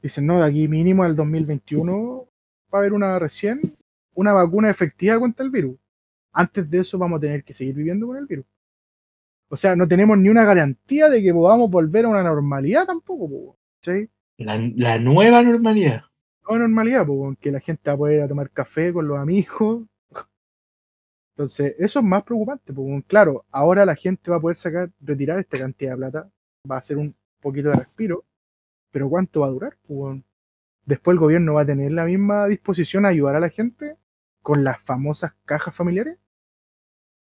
dicen, 0.00 0.26
no, 0.26 0.40
de 0.40 0.46
aquí 0.46 0.68
mínimo 0.68 1.02
al 1.02 1.16
2021 1.16 2.28
va 2.72 2.78
a 2.78 2.80
haber 2.80 2.92
una 2.92 3.18
recién, 3.18 3.76
una 4.14 4.32
vacuna 4.32 4.70
efectiva 4.70 5.18
contra 5.18 5.44
el 5.44 5.50
virus. 5.50 5.76
Antes 6.32 6.68
de 6.70 6.80
eso 6.80 6.98
vamos 6.98 7.18
a 7.18 7.20
tener 7.20 7.44
que 7.44 7.52
seguir 7.52 7.74
viviendo 7.74 8.06
con 8.06 8.16
el 8.16 8.26
virus. 8.26 8.46
O 9.48 9.56
sea, 9.56 9.76
no 9.76 9.86
tenemos 9.86 10.16
ni 10.16 10.30
una 10.30 10.44
garantía 10.44 11.10
de 11.10 11.22
que 11.22 11.32
podamos 11.32 11.70
volver 11.70 12.06
a 12.06 12.08
una 12.08 12.22
normalidad 12.22 12.86
tampoco, 12.86 13.28
po, 13.28 13.58
¿cachai? 13.76 14.08
La, 14.38 14.58
la 14.76 14.98
nueva 14.98 15.42
normalidad. 15.42 16.04
No 16.48 16.58
normalidad, 16.58 17.06
pues, 17.06 17.38
que 17.38 17.52
la 17.52 17.60
gente 17.60 17.90
va 17.90 17.94
a 17.94 17.98
poder 17.98 18.16
ir 18.16 18.22
a 18.22 18.28
tomar 18.28 18.50
café 18.50 18.92
con 18.92 19.06
los 19.06 19.18
amigos. 19.18 19.84
Entonces, 21.36 21.74
eso 21.78 21.98
es 21.98 22.04
más 22.04 22.22
preocupante, 22.24 22.72
pues, 22.72 23.04
claro, 23.06 23.44
ahora 23.50 23.84
la 23.84 23.94
gente 23.94 24.30
va 24.30 24.38
a 24.38 24.40
poder 24.40 24.56
sacar, 24.56 24.90
retirar 25.00 25.38
esta 25.38 25.58
cantidad 25.58 25.92
de 25.92 25.96
plata, 25.96 26.30
va 26.70 26.76
a 26.78 26.82
ser 26.82 26.98
un 26.98 27.14
poquito 27.42 27.68
de 27.70 27.76
respiro, 27.76 28.24
pero 28.90 29.08
¿cuánto 29.10 29.40
va 29.40 29.46
a 29.48 29.50
durar? 29.50 29.76
Pues? 29.86 30.20
Después 30.86 31.14
el 31.14 31.20
gobierno 31.20 31.54
va 31.54 31.62
a 31.62 31.66
tener 31.66 31.92
la 31.92 32.04
misma 32.06 32.46
disposición 32.46 33.04
a 33.04 33.08
ayudar 33.08 33.36
a 33.36 33.40
la 33.40 33.50
gente 33.50 33.96
con 34.42 34.64
las 34.64 34.80
famosas 34.80 35.32
cajas 35.44 35.74
familiares. 35.74 36.18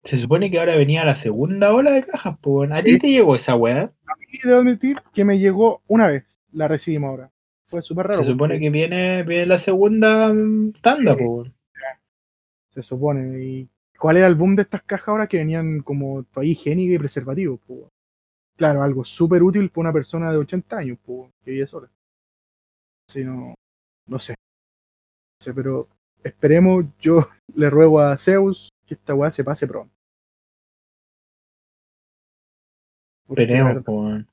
Se 0.05 0.17
supone 0.17 0.51
que 0.51 0.59
ahora 0.59 0.77
venía 0.77 1.05
la 1.05 1.17
segunda 1.17 1.73
ola 1.73 1.93
de 1.93 2.05
cajas, 2.05 2.37
pues. 2.41 2.71
¿A 2.73 2.83
ti 2.83 2.99
te 2.99 3.11
llegó 3.11 3.37
esa 3.37 3.55
weá? 3.55 3.93
Y 4.33 4.39
debo 4.47 4.61
admitir 4.61 4.97
que 5.13 5.25
me 5.25 5.39
llegó 5.39 5.83
una 5.87 6.09
vez, 6.09 6.25
la 6.53 6.67
recibimos 6.69 7.11
ahora. 7.11 7.31
Fue 7.69 7.83
súper 7.83 8.07
raro. 8.09 8.19
Se 8.21 8.31
supone 8.31 8.55
porque 8.55 8.61
que 8.67 8.71
viene, 8.71 9.23
viene 9.23 9.47
la 9.47 9.59
segunda 9.59 10.33
mm, 10.33 10.73
tanda, 10.83 11.15
Sí. 11.17 11.25
pues. 11.25 11.51
Se 12.71 12.83
supone. 12.83 13.45
¿Y 13.45 13.69
cuál 13.99 14.17
era 14.17 14.27
el 14.27 14.35
boom 14.35 14.57
de 14.57 14.63
estas 14.63 14.83
cajas 14.83 15.09
ahora 15.09 15.27
que 15.27 15.37
venían 15.37 15.81
como 15.81 16.25
toalla 16.25 16.51
higiénica 16.51 16.95
y 16.95 16.99
preservativos? 16.99 17.61
pues? 17.67 17.81
Claro, 18.57 18.83
algo 18.83 19.05
súper 19.05 19.43
útil 19.43 19.71
para 19.71 19.81
una 19.81 19.93
persona 19.93 20.31
de 20.31 20.37
80 20.39 20.77
años, 20.77 20.99
pues, 21.05 21.31
que 21.45 21.51
vive 21.53 21.67
sola. 21.67 21.91
Sí, 23.09 23.25
no, 23.25 23.55
no 24.07 24.19
sé. 24.19 24.33
No 24.33 25.45
sé, 25.45 25.55
pero 25.55 25.89
esperemos, 26.23 26.85
yo 27.01 27.29
le 27.55 27.71
ruego 27.71 28.01
a 28.01 28.17
Zeus 28.19 28.69
que 28.87 28.95
esta 28.95 29.15
weá 29.15 29.31
se 29.31 29.45
pase 29.45 29.67
pronto. 29.67 29.93
Porque, 33.27 33.43
Esperemos, 33.45 33.75
verdad, 33.75 34.27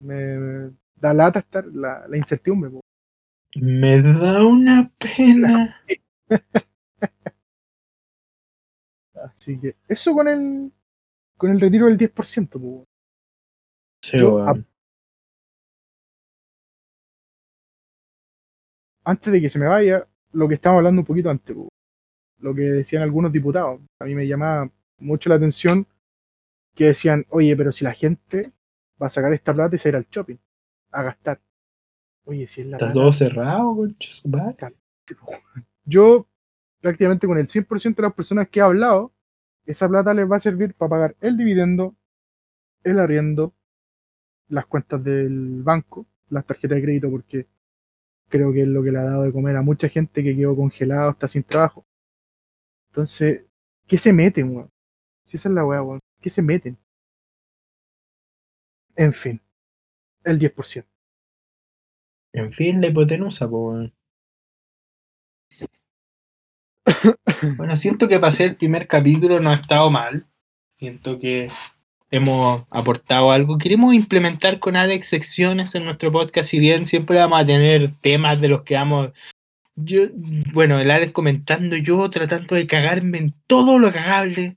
me, 0.00 0.38
me 0.38 0.74
da 0.96 1.12
lata 1.14 1.40
estar 1.40 1.64
la, 1.66 2.06
la 2.06 2.16
incertidumbre. 2.16 2.70
pues. 2.70 2.82
Me 3.56 4.02
da 4.02 4.44
una 4.44 4.90
pena. 4.98 5.80
Así 9.14 9.58
que 9.58 9.76
eso 9.88 10.12
con 10.12 10.28
el 10.28 10.72
con 11.36 11.50
el 11.50 11.60
retiro 11.60 11.86
del 11.86 11.98
10%. 11.98 12.12
pues, 12.14 12.62
weón. 12.62 12.84
Sí, 14.04 14.18
Yo, 14.18 14.34
weón. 14.34 14.66
antes 19.04 19.32
de 19.32 19.40
que 19.40 19.48
se 19.48 19.58
me 19.58 19.66
vaya, 19.66 20.06
lo 20.32 20.46
que 20.46 20.54
estábamos 20.56 20.80
hablando 20.80 21.00
un 21.00 21.06
poquito 21.06 21.30
antes, 21.30 21.56
lo 22.38 22.54
que 22.54 22.60
decían 22.62 23.02
algunos 23.02 23.32
diputados. 23.32 23.80
A 23.98 24.04
mí 24.04 24.14
me 24.14 24.26
llamaba 24.26 24.70
mucho 24.98 25.30
la 25.30 25.36
atención 25.36 25.86
que 26.74 26.86
decían, 26.86 27.24
oye, 27.30 27.56
pero 27.56 27.72
si 27.72 27.84
la 27.84 27.94
gente 27.94 28.52
va 29.00 29.06
a 29.06 29.10
sacar 29.10 29.32
esta 29.32 29.54
plata 29.54 29.76
y 29.76 29.78
se 29.78 29.90
va 29.90 29.96
a 29.96 30.00
ir 30.00 30.04
al 30.04 30.10
shopping, 30.10 30.36
a 30.90 31.02
gastar. 31.02 31.40
Oye, 32.26 32.46
si 32.46 32.60
es 32.60 32.66
la 32.66 32.76
Está 32.76 32.86
plata, 32.86 33.00
todo 33.00 33.12
cerrado, 33.12 33.88
yo 35.86 36.26
prácticamente 36.82 37.26
con 37.26 37.38
el 37.38 37.46
100% 37.46 37.96
de 37.96 38.02
las 38.02 38.14
personas 38.14 38.50
que 38.50 38.60
he 38.60 38.62
hablado, 38.62 39.12
esa 39.64 39.88
plata 39.88 40.12
les 40.12 40.30
va 40.30 40.36
a 40.36 40.40
servir 40.40 40.74
para 40.74 40.90
pagar 40.90 41.16
el 41.22 41.38
dividendo, 41.38 41.94
el 42.82 42.98
arriendo, 42.98 43.54
las 44.48 44.66
cuentas 44.66 45.02
del 45.02 45.62
banco, 45.62 46.06
las 46.28 46.46
tarjetas 46.46 46.76
de 46.76 46.82
crédito, 46.82 47.10
porque 47.10 47.46
creo 48.28 48.52
que 48.52 48.62
es 48.62 48.68
lo 48.68 48.82
que 48.82 48.92
le 48.92 48.98
ha 48.98 49.04
dado 49.04 49.22
de 49.22 49.32
comer 49.32 49.56
a 49.56 49.62
mucha 49.62 49.88
gente 49.88 50.22
que 50.22 50.36
quedó 50.36 50.56
congelado, 50.56 51.10
está 51.10 51.28
sin 51.28 51.44
trabajo. 51.44 51.86
Entonces, 52.90 53.44
¿qué 53.86 53.98
se 53.98 54.12
meten, 54.12 54.56
weón? 54.56 54.70
Si 55.22 55.36
esa 55.36 55.48
es 55.48 55.54
la 55.54 55.64
weá, 55.64 55.82
weón. 55.82 56.00
¿Qué 56.20 56.30
se 56.30 56.42
meten? 56.42 56.78
En 58.96 59.12
fin, 59.12 59.40
el 60.24 60.38
10%. 60.38 60.84
En 62.32 62.52
fin, 62.52 62.80
la 62.80 62.88
hipotenusa, 62.88 63.48
pues. 63.48 63.52
weón. 63.52 63.94
Bueno, 67.56 67.76
siento 67.76 68.08
que 68.08 68.18
pasé 68.18 68.44
el 68.44 68.56
primer 68.56 68.86
capítulo 68.88 69.40
no 69.40 69.50
ha 69.50 69.54
estado 69.54 69.90
mal. 69.90 70.26
Siento 70.72 71.18
que 71.18 71.50
hemos 72.10 72.64
aportado 72.70 73.30
algo. 73.30 73.58
Queremos 73.58 73.94
implementar 73.94 74.58
con 74.58 74.76
Alex 74.76 75.08
secciones 75.08 75.74
en 75.74 75.84
nuestro 75.84 76.12
podcast, 76.12 76.50
si 76.50 76.58
bien 76.58 76.86
siempre 76.86 77.18
vamos 77.18 77.40
a 77.40 77.46
tener 77.46 77.92
temas 78.00 78.40
de 78.40 78.48
los 78.48 78.62
que 78.62 78.74
vamos. 78.74 79.10
Yo, 79.76 80.02
bueno, 80.52 80.78
el 80.78 80.90
Alex 80.90 81.12
comentando, 81.12 81.76
yo 81.76 82.08
tratando 82.10 82.54
de 82.54 82.66
cagarme 82.66 83.18
en 83.18 83.34
todo 83.46 83.78
lo 83.78 83.92
cagable. 83.92 84.56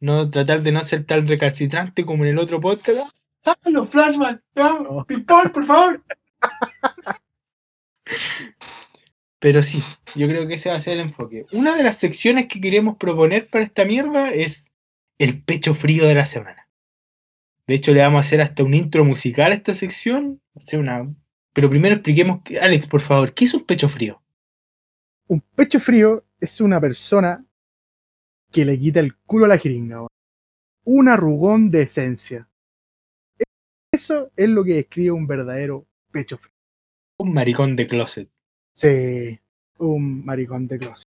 No 0.00 0.30
tratar 0.30 0.62
de 0.62 0.72
no 0.72 0.84
ser 0.84 1.04
tan 1.04 1.26
recalcitrante 1.26 2.04
como 2.04 2.24
en 2.24 2.30
el 2.30 2.38
otro 2.38 2.60
podcast. 2.60 3.16
¡Ah, 3.44 3.56
los 3.64 3.88
flashbacks! 3.88 4.42
¡Ah, 4.56 4.78
No. 4.82 5.04
Pimpón, 5.04 5.50
por 5.50 5.64
favor! 5.64 6.02
Pero 9.38 9.62
sí, 9.62 9.82
yo 10.14 10.26
creo 10.26 10.46
que 10.48 10.54
ese 10.54 10.70
va 10.70 10.76
a 10.76 10.80
ser 10.80 10.94
el 10.94 11.00
enfoque. 11.00 11.46
Una 11.52 11.76
de 11.76 11.82
las 11.82 11.98
secciones 11.98 12.46
que 12.48 12.60
queremos 12.60 12.96
proponer 12.96 13.48
para 13.48 13.64
esta 13.64 13.84
mierda 13.84 14.30
es 14.30 14.72
el 15.18 15.42
pecho 15.42 15.74
frío 15.74 16.06
de 16.06 16.14
la 16.14 16.26
semana. 16.26 16.65
De 17.66 17.74
hecho, 17.74 17.92
le 17.92 18.00
vamos 18.02 18.18
a 18.18 18.26
hacer 18.26 18.40
hasta 18.40 18.62
un 18.62 18.74
intro 18.74 19.04
musical 19.04 19.52
a 19.52 19.54
esta 19.56 19.74
sección. 19.74 20.40
Hacer 20.54 20.78
una... 20.80 21.12
Pero 21.52 21.68
primero 21.70 21.94
expliquemos, 21.96 22.42
que- 22.42 22.58
Alex, 22.58 22.86
por 22.86 23.00
favor, 23.00 23.34
¿qué 23.34 23.46
es 23.46 23.54
un 23.54 23.64
pecho 23.64 23.88
frío? 23.88 24.22
Un 25.28 25.40
pecho 25.40 25.80
frío 25.80 26.24
es 26.40 26.60
una 26.60 26.80
persona 26.80 27.44
que 28.52 28.64
le 28.64 28.78
quita 28.78 29.00
el 29.00 29.16
culo 29.16 29.46
a 29.46 29.48
la 29.48 29.58
jeringa. 29.58 30.06
Un 30.84 31.08
arrugón 31.08 31.68
de 31.68 31.82
esencia. 31.82 32.48
Eso 33.92 34.30
es 34.36 34.48
lo 34.48 34.62
que 34.62 34.74
describe 34.74 35.10
un 35.10 35.26
verdadero 35.26 35.86
pecho 36.12 36.38
frío. 36.38 36.52
Un 37.18 37.32
maricón 37.32 37.74
de 37.74 37.88
closet. 37.88 38.28
Sí, 38.72 39.40
un 39.78 40.24
maricón 40.24 40.68
de 40.68 40.78
closet. 40.78 41.06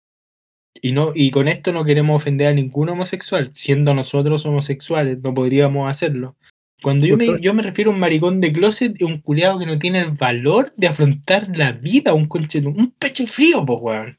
Y, 0.74 0.92
no, 0.92 1.12
y 1.14 1.30
con 1.30 1.48
esto 1.48 1.72
no 1.72 1.84
queremos 1.84 2.20
ofender 2.20 2.48
a 2.48 2.54
ningún 2.54 2.88
homosexual. 2.88 3.50
Siendo 3.54 3.94
nosotros 3.94 4.46
homosexuales, 4.46 5.18
no 5.22 5.34
podríamos 5.34 5.90
hacerlo. 5.90 6.36
Cuando 6.82 7.06
yo 7.06 7.16
me, 7.16 7.40
yo 7.40 7.52
me 7.52 7.62
refiero 7.62 7.90
a 7.90 7.94
un 7.94 8.00
maricón 8.00 8.40
de 8.40 8.52
closet, 8.52 9.02
un 9.02 9.20
culiado 9.20 9.58
que 9.58 9.66
no 9.66 9.78
tiene 9.78 9.98
el 9.98 10.12
valor 10.12 10.72
de 10.76 10.86
afrontar 10.86 11.54
la 11.54 11.72
vida, 11.72 12.14
un 12.14 12.26
conche, 12.26 12.60
un 12.60 12.92
pecho 12.92 13.26
frío, 13.26 13.64
pues, 13.66 13.78
weón. 13.82 14.18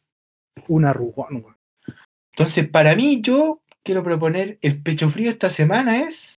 Un 0.67 0.85
arrugón, 0.85 1.43
weón. 1.43 1.57
Entonces, 2.33 2.69
para 2.69 2.95
mí, 2.95 3.21
yo 3.21 3.61
quiero 3.83 4.03
proponer 4.03 4.59
el 4.61 4.81
pecho 4.81 5.09
frío 5.09 5.31
esta 5.31 5.49
semana 5.49 6.03
es 6.03 6.35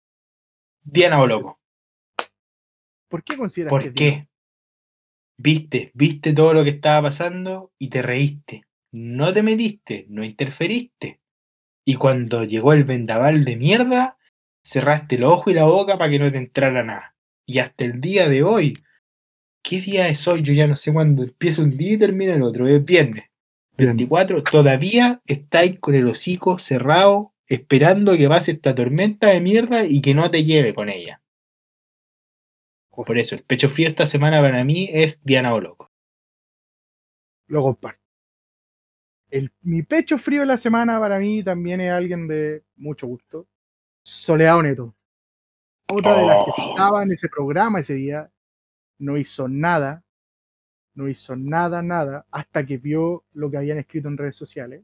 Diana 0.84 1.18
Boloco. 1.18 1.60
¿Por 3.10 3.24
qué 3.24 3.38
consideras 3.38 3.72
que 3.72 3.76
¿Por 3.76 3.88
es 3.88 3.94
qué? 3.94 4.28
Viste, 5.38 5.92
viste 5.96 6.34
todo 6.34 6.54
lo 6.54 6.64
que 6.64 6.70
estaba 6.70 7.10
pasando 7.10 7.72
y 7.80 7.90
te 7.90 8.02
reíste. 8.02 8.64
No 8.92 9.32
te 9.32 9.42
metiste, 9.42 10.06
no 10.10 10.24
interferiste. 10.24 11.22
Y 11.86 11.96
cuando 11.96 12.44
llegó 12.44 12.74
el 12.74 12.84
vendaval 12.84 13.46
de 13.46 13.56
mierda, 13.56 14.18
cerraste 14.64 15.16
el 15.16 15.24
ojo 15.24 15.50
y 15.50 15.54
la 15.54 15.66
boca 15.66 15.98
para 15.98 16.12
que 16.12 16.20
no 16.20 16.32
te 16.32 16.38
entrara 16.38 16.84
nada. 16.84 17.16
Y 17.46 17.60
hasta 17.60 17.86
el 17.86 18.02
día 18.02 18.28
de 18.28 18.44
hoy, 18.44 18.74
¿qué 19.64 19.82
día 19.82 20.10
es 20.10 20.28
hoy? 20.28 20.42
Yo 20.44 20.54
ya 20.54 20.68
no 20.68 20.76
sé 20.76 20.94
cuándo 20.94 21.24
empieza 21.24 21.62
un 21.62 21.78
día 21.78 21.94
y 21.94 21.98
termina 21.98 22.36
el 22.36 22.44
otro. 22.44 22.68
Es 22.68 22.84
viernes. 22.84 23.24
Bien. 23.78 23.90
24, 23.90 24.44
todavía 24.44 25.22
estáis 25.26 25.80
con 25.80 25.96
el 25.96 26.08
hocico 26.08 26.60
cerrado, 26.60 27.34
esperando 27.48 28.16
que 28.18 28.28
pase 28.28 28.52
esta 28.52 28.76
tormenta 28.76 29.28
de 29.28 29.42
mierda 29.42 29.86
y 29.86 30.02
que 30.02 30.14
no 30.14 30.30
te 30.30 30.44
lleve 30.44 30.74
con 30.74 30.90
ella. 30.90 31.22
Por 32.92 33.18
eso, 33.18 33.36
el 33.36 33.44
pecho 33.44 33.70
frío 33.70 33.88
esta 33.88 34.06
semana 34.06 34.42
para 34.42 34.64
mí 34.64 34.90
es 34.92 35.24
Diana 35.24 35.54
Boloco. 35.54 35.90
Lo 37.48 37.64
comparto. 37.64 38.01
El, 39.32 39.52
mi 39.62 39.82
pecho 39.82 40.18
frío 40.18 40.42
de 40.42 40.46
la 40.48 40.58
semana 40.58 41.00
para 41.00 41.18
mí 41.18 41.42
también 41.44 41.82
es 41.82 41.92
alguien 41.92 42.28
de 42.28 42.64
mucho 42.76 43.08
gusto. 43.08 43.48
Soledad 44.04 44.62
Neto. 44.62 44.94
Otra 45.88 46.18
de 46.18 46.26
las 46.26 46.46
que 46.46 46.52
Oh. 46.58 46.70
estaba 46.72 47.04
en 47.04 47.12
ese 47.12 47.30
programa 47.30 47.80
ese 47.80 47.94
día. 47.96 48.30
No 49.00 49.18
hizo 49.18 49.48
nada. 49.48 50.04
No 50.94 51.08
hizo 51.08 51.36
nada, 51.38 51.82
nada, 51.82 52.26
hasta 52.32 52.66
que 52.66 52.78
vio 52.78 53.24
lo 53.32 53.50
que 53.50 53.58
habían 53.58 53.78
escrito 53.78 54.10
en 54.10 54.18
redes 54.18 54.36
sociales. 54.36 54.84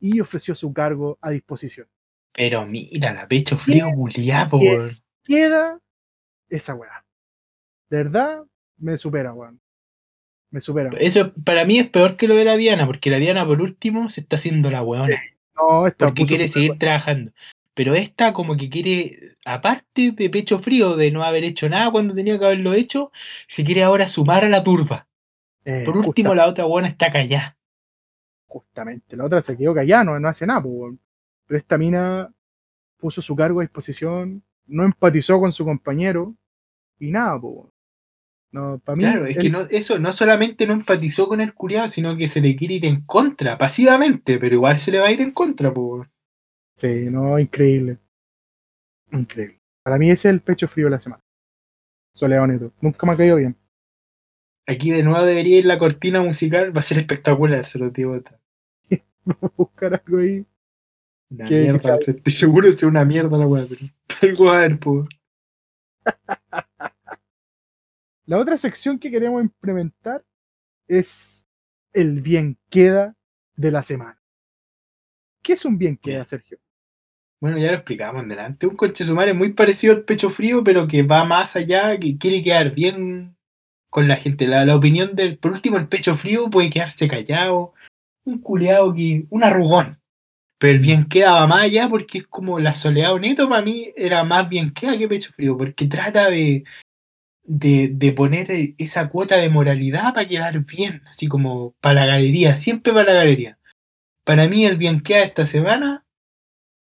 Y 0.00 0.18
ofreció 0.20 0.54
su 0.54 0.72
cargo 0.72 1.18
a 1.20 1.30
disposición. 1.30 1.86
Pero 2.32 2.66
mira, 2.66 3.12
la 3.12 3.28
pecho 3.28 3.58
frío 3.58 3.86
¿Qué? 4.10 4.56
weón. 4.56 4.96
Queda 5.22 5.78
esa 6.48 6.74
weá. 6.74 7.04
De 7.90 7.98
verdad, 7.98 8.44
me 8.78 8.96
supera, 8.96 9.32
weón. 9.34 9.60
Me 10.54 10.60
supera. 10.60 10.88
Eso 11.00 11.32
para 11.42 11.64
mí 11.64 11.80
es 11.80 11.88
peor 11.88 12.16
que 12.16 12.28
lo 12.28 12.36
de 12.36 12.44
la 12.44 12.56
Diana, 12.56 12.86
porque 12.86 13.10
la 13.10 13.18
Diana 13.18 13.44
por 13.44 13.60
último 13.60 14.08
se 14.08 14.20
está 14.20 14.36
haciendo 14.36 14.70
la 14.70 14.84
weona. 14.84 15.20
No, 15.56 15.88
esta 15.88 16.06
porque 16.06 16.26
quiere 16.26 16.46
seguir 16.46 16.78
trabajando. 16.78 17.32
Pero 17.74 17.96
esta 17.96 18.32
como 18.32 18.56
que 18.56 18.70
quiere, 18.70 19.34
aparte 19.44 20.12
de 20.12 20.30
pecho 20.30 20.60
frío, 20.60 20.94
de 20.94 21.10
no 21.10 21.24
haber 21.24 21.42
hecho 21.42 21.68
nada 21.68 21.90
cuando 21.90 22.14
tenía 22.14 22.38
que 22.38 22.44
haberlo 22.44 22.72
hecho, 22.72 23.10
se 23.48 23.64
quiere 23.64 23.82
ahora 23.82 24.06
sumar 24.06 24.44
a 24.44 24.48
la 24.48 24.62
turba. 24.62 25.08
Eh, 25.64 25.82
Por 25.84 25.96
último, 25.96 26.36
la 26.36 26.46
otra 26.46 26.66
buena 26.66 26.86
está 26.86 27.10
callada. 27.10 27.56
justamente. 28.46 29.16
La 29.16 29.24
otra 29.24 29.42
se 29.42 29.56
quedó 29.56 29.74
callada, 29.74 30.04
no, 30.04 30.20
no 30.20 30.28
hace 30.28 30.46
nada. 30.46 30.62
Pero 30.62 31.58
esta 31.58 31.76
mina 31.76 32.32
puso 32.98 33.20
su 33.20 33.34
cargo 33.34 33.58
a 33.58 33.64
disposición, 33.64 34.44
no 34.68 34.84
empatizó 34.84 35.40
con 35.40 35.52
su 35.52 35.64
compañero 35.64 36.32
y 37.00 37.10
nada, 37.10 37.34
weón. 37.38 37.73
No, 38.54 38.78
para 38.78 38.94
mí. 38.96 39.02
Claro, 39.02 39.26
es 39.26 39.36
que 39.36 39.50
no, 39.50 39.62
eso 39.62 39.98
no 39.98 40.12
solamente 40.12 40.66
no 40.66 40.74
empatizó 40.74 41.26
con 41.26 41.40
el 41.40 41.54
curiado, 41.54 41.88
sino 41.88 42.16
que 42.16 42.28
se 42.28 42.40
le 42.40 42.54
quiere 42.54 42.74
ir 42.74 42.86
en 42.86 43.00
contra, 43.02 43.58
pasivamente, 43.58 44.38
pero 44.38 44.54
igual 44.54 44.78
se 44.78 44.92
le 44.92 45.00
va 45.00 45.08
a 45.08 45.12
ir 45.12 45.20
en 45.20 45.32
contra, 45.32 45.74
po. 45.74 46.06
Sí, 46.76 47.06
no, 47.10 47.38
increíble. 47.38 47.98
Increíble. 49.10 49.60
Para 49.82 49.98
mí 49.98 50.10
ese 50.10 50.28
es 50.28 50.34
el 50.34 50.40
pecho 50.40 50.68
frío 50.68 50.86
de 50.86 50.92
la 50.92 51.00
semana. 51.00 51.22
Soledad 52.14 52.46
Neto. 52.46 52.72
Nunca 52.80 53.06
me 53.06 53.12
ha 53.12 53.16
caído 53.16 53.36
bien. 53.36 53.56
Aquí 54.66 54.90
de 54.92 55.02
nuevo 55.02 55.24
debería 55.26 55.58
ir 55.58 55.64
la 55.66 55.78
cortina 55.78 56.22
musical, 56.22 56.74
va 56.74 56.78
a 56.78 56.82
ser 56.82 56.98
espectacular, 56.98 57.66
se 57.66 57.78
lo 57.78 57.90
digo. 57.90 58.12
Voy 58.12 58.22
a 59.42 59.50
buscar 59.56 59.94
algo 59.94 60.18
ahí. 60.18 60.46
Una 61.30 61.46
¿Qué- 61.46 61.60
mierda, 61.62 61.96
estoy 61.96 62.32
seguro 62.32 62.68
que 62.68 62.74
es 62.74 62.82
una 62.84 63.04
mierda 63.04 63.36
la 63.36 63.46
weá, 63.46 63.66
pero 63.68 63.86
algo 64.22 64.50
a 64.50 64.60
ver, 64.60 64.78
po. 64.78 65.08
La 68.26 68.38
otra 68.38 68.56
sección 68.56 68.98
que 68.98 69.10
queremos 69.10 69.42
implementar 69.42 70.24
es 70.88 71.46
el 71.92 72.22
bien 72.22 72.58
queda 72.70 73.14
de 73.56 73.70
la 73.70 73.82
semana. 73.82 74.18
¿Qué 75.42 75.52
es 75.52 75.64
un 75.66 75.76
bien 75.76 75.98
queda. 75.98 76.24
Sergio? 76.24 76.58
Bueno, 77.38 77.58
ya 77.58 77.68
lo 77.68 77.74
explicamos 77.74 78.22
en 78.22 78.30
delante. 78.30 78.66
Un 78.66 78.76
conche 78.76 79.04
sumare 79.04 79.34
muy 79.34 79.52
parecido 79.52 79.92
al 79.92 80.04
pecho 80.04 80.30
frío, 80.30 80.64
pero 80.64 80.88
que 80.88 81.02
va 81.02 81.24
más 81.24 81.54
allá, 81.56 81.98
que 81.98 82.16
quiere 82.16 82.42
quedar 82.42 82.74
bien 82.74 83.36
con 83.90 84.08
la 84.08 84.16
gente. 84.16 84.46
La, 84.46 84.64
la 84.64 84.76
opinión 84.76 85.14
del, 85.14 85.36
por 85.36 85.52
último, 85.52 85.76
el 85.76 85.88
pecho 85.88 86.16
frío 86.16 86.48
puede 86.48 86.70
quedarse 86.70 87.06
callado, 87.06 87.74
un 88.24 88.38
culeado 88.40 88.94
que, 88.94 89.26
un 89.28 89.44
arrugón. 89.44 90.00
Pero 90.58 90.72
el 90.74 90.80
bien 90.80 91.04
queda 91.04 91.34
va 91.34 91.46
más 91.46 91.64
allá 91.64 91.90
porque 91.90 92.18
es 92.18 92.26
como 92.26 92.58
la 92.58 92.74
soledad 92.74 93.14
neto 93.16 93.50
para 93.50 93.60
mí 93.60 93.92
era 93.96 94.24
más 94.24 94.48
bien 94.48 94.72
queda 94.72 94.96
que 94.96 95.08
pecho 95.08 95.30
frío, 95.32 95.58
porque 95.58 95.86
trata 95.86 96.30
de, 96.30 96.64
de, 97.44 97.90
de 97.92 98.12
poner 98.12 98.48
esa 98.78 99.08
cuota 99.08 99.36
de 99.36 99.50
moralidad 99.50 100.14
para 100.14 100.26
quedar 100.26 100.64
bien, 100.64 101.02
así 101.06 101.28
como 101.28 101.74
para 101.80 102.00
la 102.00 102.06
galería, 102.06 102.56
siempre 102.56 102.92
para 102.92 103.12
la 103.12 103.18
galería. 103.20 103.58
Para 104.24 104.48
mí 104.48 104.64
el 104.64 104.76
bien 104.76 105.00
queda 105.00 105.22
esta 105.22 105.46
semana 105.46 106.04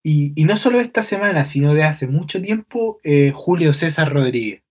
y, 0.03 0.33
y 0.35 0.45
no 0.45 0.57
solo 0.57 0.79
esta 0.79 1.03
semana, 1.03 1.45
sino 1.45 1.73
de 1.73 1.83
hace 1.83 2.07
mucho 2.07 2.41
tiempo, 2.41 2.99
eh, 3.03 3.31
Julio 3.33 3.73
César 3.73 4.11
Rodríguez. 4.11 4.61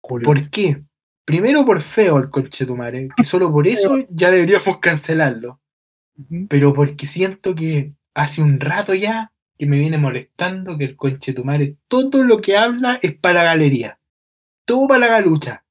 Julio. 0.00 0.26
¿Por 0.26 0.50
qué? 0.50 0.82
Primero 1.24 1.64
por 1.64 1.82
feo 1.82 2.18
el 2.18 2.30
conchetumare, 2.30 3.08
que 3.16 3.24
solo 3.24 3.50
por 3.52 3.66
eso 3.68 4.04
ya 4.08 4.30
deberíamos 4.30 4.78
cancelarlo. 4.78 5.60
Pero 6.48 6.74
porque 6.74 7.06
siento 7.06 7.54
que 7.54 7.94
hace 8.14 8.42
un 8.42 8.60
rato 8.60 8.94
ya 8.94 9.32
que 9.58 9.66
me 9.66 9.78
viene 9.78 9.98
molestando 9.98 10.76
que 10.76 10.84
el 10.84 10.96
conchetumare, 10.96 11.76
todo 11.88 12.22
lo 12.22 12.40
que 12.40 12.56
habla 12.56 12.98
es 13.02 13.14
para 13.14 13.44
galería. 13.44 13.98
Para 14.66 14.98
la 14.98 15.08
galucha. 15.08 15.64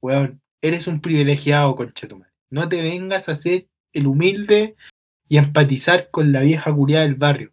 Weón, 0.00 0.42
eres 0.60 0.86
un 0.86 1.00
privilegiado, 1.00 1.74
conchetumare. 1.74 2.32
No 2.50 2.68
te 2.68 2.82
vengas 2.82 3.28
a 3.28 3.36
ser 3.36 3.68
el 3.92 4.06
humilde 4.06 4.76
y 5.28 5.38
a 5.38 5.42
empatizar 5.42 6.10
con 6.10 6.32
la 6.32 6.40
vieja 6.40 6.72
curiada 6.72 7.04
del 7.04 7.14
barrio. 7.14 7.52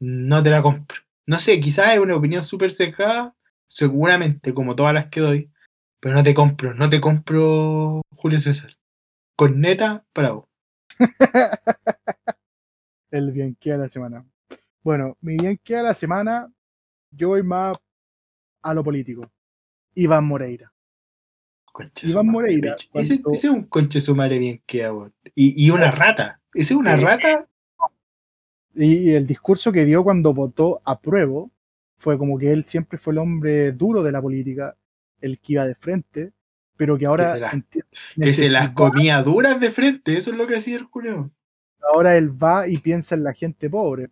No 0.00 0.42
te 0.42 0.50
la 0.50 0.62
compro. 0.62 0.98
No 1.26 1.38
sé, 1.38 1.60
quizás 1.60 1.94
es 1.94 2.00
una 2.00 2.16
opinión 2.16 2.44
súper 2.44 2.70
cerrada, 2.70 3.34
seguramente, 3.66 4.54
como 4.54 4.76
todas 4.76 4.94
las 4.94 5.06
que 5.06 5.20
doy, 5.20 5.50
pero 6.00 6.14
no 6.14 6.22
te 6.22 6.34
compro, 6.34 6.74
no 6.74 6.88
te 6.88 7.00
compro 7.00 8.02
Julio 8.14 8.40
César. 8.40 8.70
Con 9.36 9.60
neta, 9.60 10.04
para 10.12 10.32
vos. 10.32 10.48
el 13.10 13.32
bien 13.32 13.56
queda 13.60 13.76
de 13.76 13.82
la 13.82 13.88
semana. 13.88 14.24
Bueno, 14.82 15.16
mi 15.20 15.36
bien 15.36 15.58
queda 15.62 15.78
de 15.78 15.84
la 15.84 15.94
semana, 15.94 16.52
yo 17.10 17.28
voy 17.28 17.42
más 17.42 17.76
a 18.62 18.74
lo 18.74 18.84
político. 18.84 19.30
Iván 20.02 20.24
Moreira. 20.24 20.72
Iván 22.02 22.26
Moreira. 22.26 22.76
Ese, 22.94 23.20
es 23.32 23.44
un 23.44 23.64
conche 23.64 24.00
su 24.00 24.14
madre 24.14 24.38
bien 24.38 24.60
que 24.66 24.84
hago. 24.84 25.10
Y, 25.34 25.64
y 25.66 25.70
una 25.70 25.90
rata. 25.90 26.40
Ese 26.54 26.74
es 26.74 26.78
una 26.78 26.96
Sí. 26.96 27.04
rata. 27.04 27.46
Y 28.74 29.10
el 29.12 29.26
discurso 29.26 29.72
que 29.72 29.84
dio 29.84 30.02
cuando 30.04 30.32
votó 30.34 30.80
a 30.84 30.98
prueba 31.00 31.46
fue 31.98 32.16
como 32.18 32.38
que 32.38 32.52
él 32.52 32.64
siempre 32.64 32.98
fue 32.98 33.12
el 33.12 33.18
hombre 33.18 33.72
duro 33.72 34.02
de 34.02 34.12
la 34.12 34.22
política, 34.22 34.76
el 35.20 35.38
que 35.40 35.54
iba 35.54 35.66
de 35.66 35.74
frente, 35.74 36.32
pero 36.76 36.96
que 36.96 37.06
ahora 37.06 37.34
se 37.34 37.40
las- 37.40 37.54
enti- 37.54 37.84
Que 38.20 38.32
se 38.32 38.48
las 38.48 38.70
comía 38.70 39.22
duras 39.22 39.58
de 39.60 39.70
frente. 39.72 40.16
Eso 40.16 40.30
es 40.30 40.36
lo 40.36 40.46
que 40.46 40.56
hacía 40.56 40.76
el 40.76 40.84
Julio. 40.84 41.30
ahora 41.92 42.16
él 42.16 42.30
va 42.42 42.68
y 42.68 42.78
piensa 42.78 43.14
en 43.14 43.24
la 43.24 43.32
gente 43.32 43.70
pobre. 43.70 44.10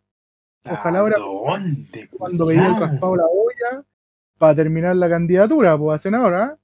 Ojalá 0.65 1.01
ahora- 1.01 1.19
¿Dónde? 1.19 2.09
Cuando 2.11 2.47
veía 2.47 2.67
el 2.67 2.77
raspado 2.81 3.17
la 3.17 3.25
olla, 3.25 3.85
para 4.39 4.55
terminar 4.55 4.97
la 4.97 5.09
candidatura 5.09 5.77
pues, 5.79 5.97
a 5.97 5.99
senadora. 5.99 6.59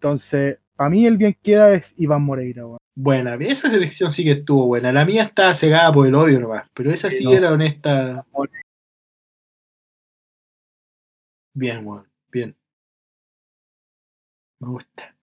Entonces, 0.00 0.58
para 0.76 0.90
mí 0.90 1.06
el 1.06 1.16
bien 1.16 1.36
queda 1.42 1.72
es 1.72 1.94
Iván 1.98 2.22
Moreira. 2.22 2.66
weón. 2.66 2.78
Buena, 2.94 3.36
esa 3.36 3.70
selección 3.70 4.12
sí 4.12 4.24
que 4.24 4.32
estuvo 4.32 4.66
buena. 4.66 4.92
La 4.92 5.04
mía 5.04 5.22
estaba 5.24 5.54
cegada 5.54 5.92
por 5.92 6.06
el 6.06 6.14
odio 6.14 6.38
nomás, 6.40 6.68
pero 6.74 6.90
esa 6.90 7.10
Sí, 7.10 7.18
sí 7.18 7.24
no. 7.24 7.32
era 7.32 7.52
honesta. 7.52 8.24
Bien, 11.54 11.86
weón, 11.86 12.06
bien. 12.30 12.56
Me 14.60 14.68
gusta. 14.68 15.16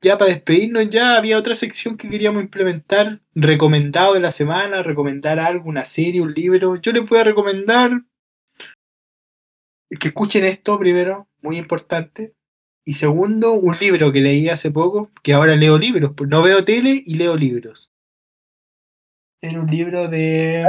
Ya 0.00 0.18
para 0.18 0.32
despedirnos, 0.32 0.88
ya 0.90 1.16
había 1.16 1.38
otra 1.38 1.54
sección 1.54 1.96
que 1.96 2.08
queríamos 2.10 2.42
implementar. 2.42 3.20
Recomendado 3.34 4.14
de 4.14 4.20
la 4.20 4.32
semana, 4.32 4.82
recomendar 4.82 5.38
algo, 5.38 5.68
una 5.68 5.84
serie, 5.84 6.20
un 6.20 6.32
libro. 6.34 6.76
Yo 6.76 6.92
les 6.92 7.08
voy 7.08 7.18
a 7.20 7.24
recomendar 7.24 8.02
que 9.98 10.08
escuchen 10.08 10.44
esto 10.44 10.78
primero, 10.78 11.28
muy 11.40 11.58
importante. 11.58 12.34
Y 12.84 12.94
segundo, 12.94 13.52
un 13.52 13.76
libro 13.76 14.12
que 14.12 14.20
leí 14.20 14.48
hace 14.48 14.70
poco, 14.70 15.10
que 15.22 15.32
ahora 15.32 15.54
leo 15.54 15.78
libros, 15.78 16.12
no 16.28 16.42
veo 16.42 16.64
tele 16.64 17.02
y 17.04 17.14
leo 17.14 17.36
libros. 17.36 17.92
Era 19.40 19.60
un 19.60 19.70
libro 19.70 20.08
de. 20.08 20.64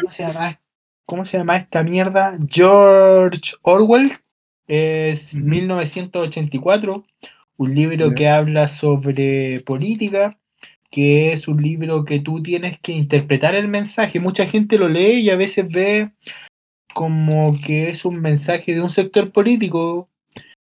¿Cómo 0.00 0.10
se 0.10 0.22
llama? 0.22 0.60
¿Cómo 1.04 1.24
se 1.24 1.38
llama 1.38 1.56
esta 1.56 1.82
mierda? 1.82 2.38
George 2.48 3.54
Orwell. 3.62 4.12
Es 4.66 5.34
Ujú. 5.34 5.44
1984. 5.44 7.04
Un 7.56 7.74
libro 7.74 8.14
que 8.14 8.28
habla 8.28 8.66
sobre 8.68 9.60
política, 9.60 10.38
que 10.90 11.32
es 11.32 11.46
un 11.46 11.62
libro 11.62 12.04
que 12.04 12.20
tú 12.20 12.42
tienes 12.42 12.78
que 12.80 12.92
interpretar 12.92 13.54
el 13.54 13.68
mensaje. 13.68 14.18
Mucha 14.18 14.46
gente 14.46 14.78
lo 14.78 14.88
lee 14.88 15.20
y 15.20 15.30
a 15.30 15.36
veces 15.36 15.68
ve 15.68 16.10
como 16.94 17.52
que 17.60 17.88
es 17.88 18.04
un 18.04 18.20
mensaje 18.20 18.74
de 18.74 18.80
un 18.80 18.90
sector 18.90 19.32
político 19.32 20.08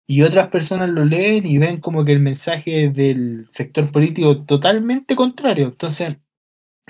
y 0.08 0.22
otras 0.22 0.48
personas 0.48 0.88
lo 0.88 1.04
leen 1.04 1.46
y 1.46 1.58
ven 1.58 1.80
como 1.80 2.04
que 2.04 2.12
el 2.12 2.20
mensaje 2.20 2.88
del 2.88 3.46
sector 3.48 3.92
político 3.92 4.44
totalmente 4.44 5.16
contrario. 5.16 5.66
Entonces, 5.66 6.16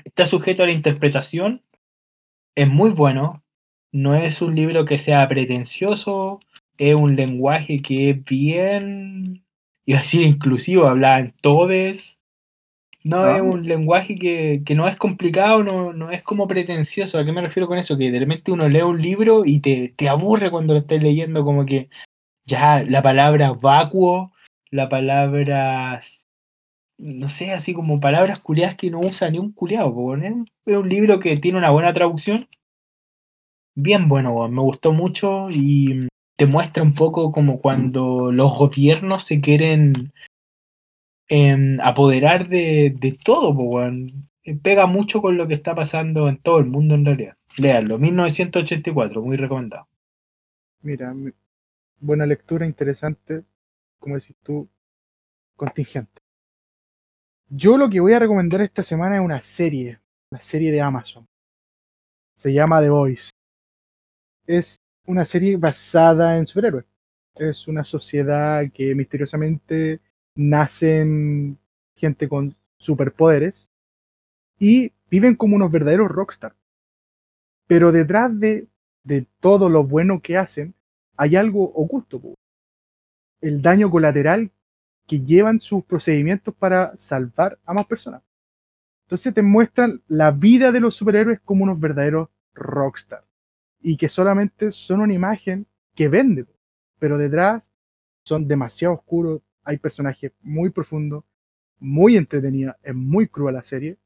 está 0.03 0.25
sujeto 0.25 0.63
a 0.63 0.67
la 0.67 0.73
interpretación, 0.73 1.63
es 2.55 2.67
muy 2.67 2.91
bueno, 2.91 3.43
no 3.91 4.15
es 4.15 4.41
un 4.41 4.55
libro 4.55 4.85
que 4.85 4.97
sea 4.97 5.27
pretencioso, 5.27 6.39
es 6.77 6.95
un 6.95 7.15
lenguaje 7.15 7.81
que 7.81 8.11
es 8.11 8.23
bien, 8.23 9.43
y 9.85 9.93
así 9.93 10.23
inclusivo, 10.23 10.87
habla 10.87 11.19
en 11.19 11.31
todes. 11.31 12.21
No 13.03 13.21
Ah, 13.23 13.35
es 13.37 13.41
un 13.41 13.65
lenguaje 13.65 14.15
que, 14.15 14.63
que 14.65 14.75
no 14.75 14.87
es 14.87 14.95
complicado, 14.97 15.63
no, 15.63 15.93
no 15.93 16.11
es 16.11 16.21
como 16.23 16.47
pretencioso. 16.47 17.17
¿A 17.17 17.25
qué 17.25 17.31
me 17.31 17.41
refiero 17.41 17.67
con 17.67 17.77
eso? 17.77 17.97
Que 17.97 18.11
de 18.11 18.19
repente 18.19 18.51
uno 18.51 18.67
lee 18.67 18.81
un 18.81 19.01
libro 19.01 19.43
y 19.45 19.59
te, 19.59 19.93
te 19.95 20.09
aburre 20.09 20.51
cuando 20.51 20.73
lo 20.73 20.79
estás 20.79 21.01
leyendo, 21.01 21.43
como 21.45 21.65
que 21.65 21.89
ya 22.45 22.83
la 22.83 23.01
palabra 23.01 23.53
vacuo, 23.53 24.31
la 24.71 24.89
palabra, 24.89 26.01
no 26.97 27.29
sé, 27.29 27.51
así 27.53 27.73
como 27.73 27.99
palabras 27.99 28.39
culiadas 28.39 28.75
que 28.75 28.89
no 28.91 28.99
usa 28.99 29.29
ni 29.29 29.37
un 29.37 29.51
culiado. 29.53 29.89
weón. 29.89 30.23
Es 30.65 30.75
un- 30.75 30.89
libro 30.89 31.19
que 31.19 31.37
tiene 31.37 31.57
una 31.57 31.69
buena 31.71 31.93
traducción, 31.93 32.47
bien 33.75 34.09
bueno, 34.09 34.47
me 34.49 34.61
gustó 34.61 34.91
mucho 34.91 35.49
y 35.49 36.07
te 36.35 36.45
muestra 36.45 36.83
un 36.83 36.93
poco 36.93 37.31
como 37.31 37.59
cuando 37.61 38.31
los 38.31 38.57
gobiernos 38.57 39.23
se 39.23 39.39
quieren 39.39 40.11
em, 41.29 41.77
apoderar 41.81 42.47
de, 42.49 42.95
de 42.97 43.11
todo. 43.23 43.53
Eh, 44.43 44.55
Pega 44.61 44.85
mucho 44.87 45.21
con 45.21 45.37
lo 45.37 45.47
que 45.47 45.55
está 45.55 45.75
pasando 45.75 46.29
en 46.29 46.37
todo 46.37 46.59
el 46.59 46.65
mundo 46.65 46.95
en 46.95 47.05
realidad. 47.05 47.35
Leanlo, 47.57 47.97
1984, 47.97 49.21
muy 49.21 49.37
recomendado. 49.37 49.87
Mira, 50.81 51.13
mi- 51.13 51.31
buena 51.99 52.25
lectura, 52.25 52.65
interesante, 52.65 53.45
como 53.99 54.15
decís 54.15 54.35
tú, 54.43 54.69
contingente. 55.55 56.21
Yo 57.49 57.75
lo 57.77 57.89
que 57.89 57.99
voy 57.99 58.13
a 58.13 58.19
recomendar 58.19 58.61
esta 58.61 58.83
semana 58.83 59.17
es 59.17 59.21
una 59.21 59.41
serie, 59.41 59.99
la 60.31 60.41
serie 60.41 60.71
de 60.71 60.79
Amazon. 60.81 61.27
Se 62.35 62.53
llama 62.53 62.79
The 62.79 62.89
Voice. 62.89 63.29
Es 64.47 64.79
una 65.05 65.25
serie 65.25 65.57
basada 65.57 66.37
en 66.37 66.47
superhéroes. 66.47 66.85
Es 67.35 67.67
una 67.67 67.83
sociedad 67.83 68.63
que 68.73 68.95
misteriosamente 68.95 69.99
nacen 70.37 71.57
gente 71.95 72.29
con 72.29 72.55
superpoderes 72.77 73.69
y 74.59 74.93
viven 75.09 75.35
como 75.35 75.55
unos 75.55 75.71
verdaderos 75.71 76.09
rockstar. 76.09 76.55
Pero 77.67 77.91
detrás 77.91 78.39
de, 78.39 78.67
de 79.03 79.27
todo 79.41 79.69
lo 79.69 79.83
bueno 79.83 80.21
que 80.21 80.37
hacen, 80.37 80.73
hay 81.17 81.35
algo 81.35 81.63
oculto. 81.63 82.21
El 83.41 83.61
daño 83.61 83.91
colateral 83.91 84.51
que 85.07 85.21
llevan 85.21 85.59
sus 85.59 85.83
procedimientos 85.83 86.53
para 86.53 86.95
salvar 86.97 87.57
a 87.65 87.73
más 87.73 87.87
personas. 87.87 88.21
Entonces 89.05 89.33
te 89.33 89.41
muestran 89.41 90.01
la 90.07 90.31
vida 90.31 90.71
de 90.71 90.81
los 90.81 90.95
superhéroes 90.95 91.39
como 91.39 91.63
unos 91.63 91.79
verdaderos 91.79 92.29
rockstar. 92.53 93.23
Y 93.81 93.95
que 93.95 94.09
solamente 94.09 94.71
son 94.71 95.01
una 95.01 95.13
imagen 95.13 95.65
que 95.95 96.09
vende. 96.09 96.45
Pero 96.99 97.17
detrás 97.17 97.71
son 98.23 98.47
demasiado 98.47 98.95
oscuros. 98.95 99.41
Hay 99.67 99.77
personajes 99.77 100.31
muy 100.41 100.69
profundos, 100.71 101.23
muy 101.79 102.17
entretenidos. 102.17 102.75
Es 102.83 102.95
muy 102.95 103.27
cruel 103.27 103.55
la 103.55 103.63
serie. 103.63 103.97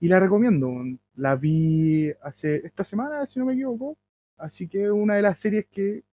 Y 0.00 0.08
la 0.08 0.20
recomiendo. 0.20 0.72
La 1.16 1.36
vi 1.36 2.12
hace 2.22 2.56
esta 2.66 2.84
semana, 2.84 3.26
si 3.26 3.38
no 3.40 3.46
me 3.46 3.54
equivoco. 3.54 3.98
Así 4.38 4.68
que 4.68 4.84
es 4.86 4.90
una 4.90 5.14
de 5.16 5.22
las 5.22 5.40
series 5.40 5.66
que, 5.70 6.04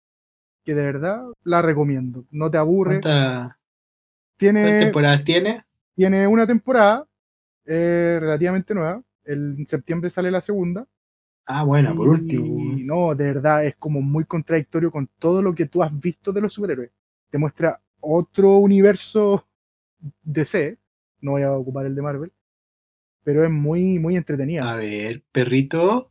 que 0.65 0.75
de 0.75 0.85
verdad 0.85 1.25
la 1.45 1.63
recomiendo. 1.63 2.27
No 2.31 2.51
te 2.51 2.59
aburre. 2.59 3.01
¿Cuántas 3.03 3.57
Tiene, 4.37 4.73
temporadas 4.79 5.25
tiene? 5.25 5.65
tiene 5.95 6.27
una 6.27 6.47
temporada 6.47 7.07
eh, 7.67 8.19
relativamente 8.21 8.75
nueva. 8.75 9.03
El, 9.25 9.57
en 9.61 9.67
septiembre 9.67 10.11
sale 10.11 10.31
la 10.31 10.41
segunda. 10.41 10.87
Ah, 11.47 11.65
bueno, 11.65 11.95
por 11.95 12.09
Y 12.11 12.11
último. 12.11 12.83
no, 12.85 13.15
de 13.15 13.25
verdad 13.25 13.65
es 13.67 13.77
como 13.77 14.03
muy 14.03 14.25
contradictorio 14.25 14.91
con 14.91 15.09
todo 15.19 15.43
lo 15.43 15.55
que 15.55 15.67
tú 15.67 15.83
has 15.83 15.99
visto 15.99 16.33
de 16.33 16.41
los 16.43 16.53
superhéroes. 16.55 16.91
Te 17.31 17.39
muestra 17.39 17.81
otro 18.01 18.59
universo 18.59 19.47
DC. 20.23 20.79
No 21.21 21.33
voy 21.33 21.43
a 21.43 21.53
ocupar 21.53 21.87
el 21.87 21.95
de 21.95 22.03
Marvel. 22.03 22.33
Pero 23.25 23.45
es 23.45 23.51
muy, 23.51 23.99
muy 23.99 24.17
entretenida. 24.17 24.71
A 24.73 24.77
ver, 24.77 25.23
perrito, 25.33 26.11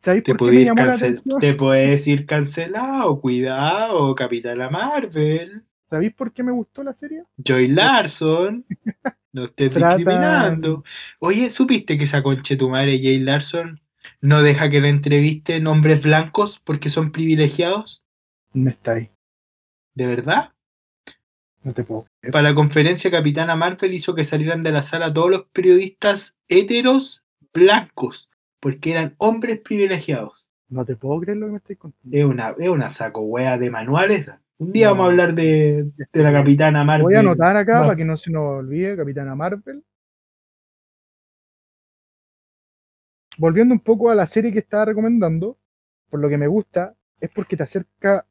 ¿Sabéis 0.00 0.24
te 0.24 0.34
por 0.34 0.38
qué 0.38 0.44
me 0.44 0.50
puedes, 0.52 0.66
llamó 0.66 0.84
la 0.84 0.94
atención? 0.94 1.40
te 1.40 1.54
puedes 1.54 2.06
ir 2.06 2.26
cancelado, 2.26 3.20
cuidado, 3.20 4.14
Capitana 4.14 4.68
Marvel, 4.70 5.64
¿Sabéis 5.86 6.12
por 6.12 6.32
qué 6.34 6.42
me 6.42 6.52
gustó 6.52 6.82
la 6.82 6.92
serie? 6.92 7.24
Joy 7.42 7.68
Larson, 7.68 8.66
no 9.32 9.44
estés 9.44 9.70
Tratan- 9.70 9.96
discriminando. 9.96 10.84
Oye, 11.18 11.48
¿supiste 11.48 11.96
que 11.96 12.04
esa 12.04 12.22
conche 12.22 12.56
tu 12.56 12.68
madre, 12.68 13.00
Jay 13.02 13.18
Larson, 13.18 13.80
no 14.20 14.42
deja 14.42 14.68
que 14.68 14.82
la 14.82 14.90
entrevisten 14.90 15.66
hombres 15.66 16.02
blancos 16.02 16.60
porque 16.62 16.90
son 16.90 17.10
privilegiados? 17.10 18.02
No 18.52 18.68
está 18.68 18.92
ahí. 18.92 19.10
¿De 19.94 20.06
verdad? 20.06 20.52
No 21.68 21.74
te 21.74 21.84
puedo 21.84 22.06
creer. 22.20 22.32
Para 22.32 22.48
la 22.48 22.54
conferencia, 22.54 23.10
Capitana 23.10 23.54
Marvel 23.54 23.92
hizo 23.92 24.14
que 24.14 24.24
salieran 24.24 24.62
de 24.62 24.72
la 24.72 24.82
sala 24.82 25.12
todos 25.12 25.30
los 25.30 25.44
periodistas 25.52 26.34
heteros 26.48 27.22
blancos, 27.52 28.30
porque 28.58 28.92
eran 28.92 29.14
hombres 29.18 29.60
privilegiados. 29.60 30.48
No 30.70 30.86
te 30.86 30.96
puedo 30.96 31.20
creer 31.20 31.36
lo 31.36 31.46
que 31.46 31.52
me 31.52 31.58
estáis 31.58 31.78
contando. 31.78 32.16
Es 32.16 32.24
una, 32.24 32.54
es 32.58 32.68
una 32.70 32.88
saco 32.88 33.20
wea 33.20 33.58
de 33.58 33.70
manuales. 33.70 34.30
Un 34.56 34.72
día 34.72 34.86
No. 34.86 34.92
vamos 34.92 35.04
a 35.04 35.10
hablar 35.10 35.34
de, 35.34 35.90
de 36.10 36.22
la 36.22 36.32
Capitana 36.32 36.84
Marvel. 36.84 37.02
Voy 37.04 37.14
a 37.16 37.20
anotar 37.20 37.54
acá 37.58 37.80
para 37.82 37.96
que 37.96 38.04
no 38.06 38.16
se 38.16 38.30
nos 38.30 38.60
olvide, 38.60 38.96
Capitana 38.96 39.34
Marvel. 39.34 39.84
Volviendo 43.36 43.74
un 43.74 43.80
poco 43.80 44.10
a 44.10 44.14
la 44.14 44.26
serie 44.26 44.52
que 44.52 44.58
estaba 44.60 44.86
recomendando, 44.86 45.58
por 46.08 46.18
lo 46.20 46.30
que 46.30 46.38
me 46.38 46.46
gusta, 46.46 46.94
es 47.20 47.28
porque 47.30 47.58
te 47.58 47.62
acerca 47.64 48.26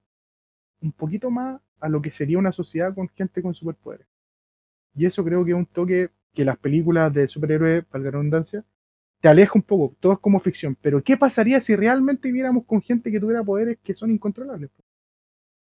un 0.81 0.91
poquito 0.91 1.29
más 1.29 1.61
a 1.79 1.89
lo 1.89 2.01
que 2.01 2.11
sería 2.11 2.37
una 2.39 2.51
sociedad 2.51 2.93
con 2.93 3.07
gente 3.09 3.41
con 3.41 3.53
superpoderes. 3.53 4.07
Y 4.95 5.05
eso 5.05 5.23
creo 5.23 5.43
que 5.45 5.51
es 5.51 5.57
un 5.57 5.65
toque 5.65 6.09
que 6.33 6.45
las 6.45 6.57
películas 6.57 7.13
de 7.13 7.27
superhéroes, 7.27 7.85
para 7.85 8.03
la 8.03 8.11
redundancia, 8.11 8.63
te 9.21 9.27
aleja 9.27 9.53
un 9.55 9.61
poco. 9.63 9.95
Todo 9.99 10.13
es 10.13 10.19
como 10.19 10.39
ficción. 10.39 10.77
Pero 10.81 11.03
¿qué 11.03 11.17
pasaría 11.17 11.59
si 11.61 11.75
realmente 11.75 12.31
viéramos 12.31 12.65
con 12.65 12.81
gente 12.81 13.11
que 13.11 13.19
tuviera 13.19 13.43
poderes 13.43 13.77
que 13.83 13.93
son 13.93 14.11
incontrolables? 14.11 14.69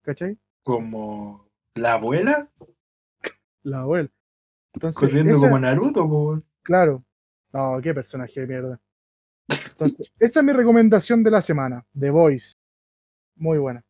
¿Cachai? 0.03 0.37
Como 0.63 1.47
la 1.75 1.93
abuela 1.93 2.49
La 3.63 3.79
abuela. 3.81 4.09
Entonces, 4.73 4.99
corriendo 4.99 5.33
esa- 5.33 5.45
como 5.47 5.59
Naruto. 5.59 6.43
Claro. 6.63 7.03
No, 7.51 7.79
qué 7.81 7.93
personaje 7.93 8.41
de 8.41 8.47
mierda. 8.47 8.79
Entonces, 9.71 10.11
esa 10.19 10.39
es 10.39 10.45
mi 10.45 10.53
recomendación 10.53 11.23
de 11.23 11.31
la 11.31 11.41
semana. 11.41 11.85
The 11.97 12.09
Voice. 12.09 12.55
Muy 13.35 13.57
buena. 13.57 13.83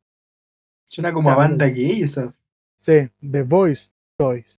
Suena 0.85 1.11
como 1.13 1.29
O 1.29 1.31
a 1.31 1.35
sea, 1.35 1.43
banda 1.43 1.65
muy- 1.67 1.73
gay 1.75 2.03
esa. 2.03 2.33
Sí, 2.77 3.09
The 3.21 3.43
Voice 3.43 3.91
Toys. 4.17 4.59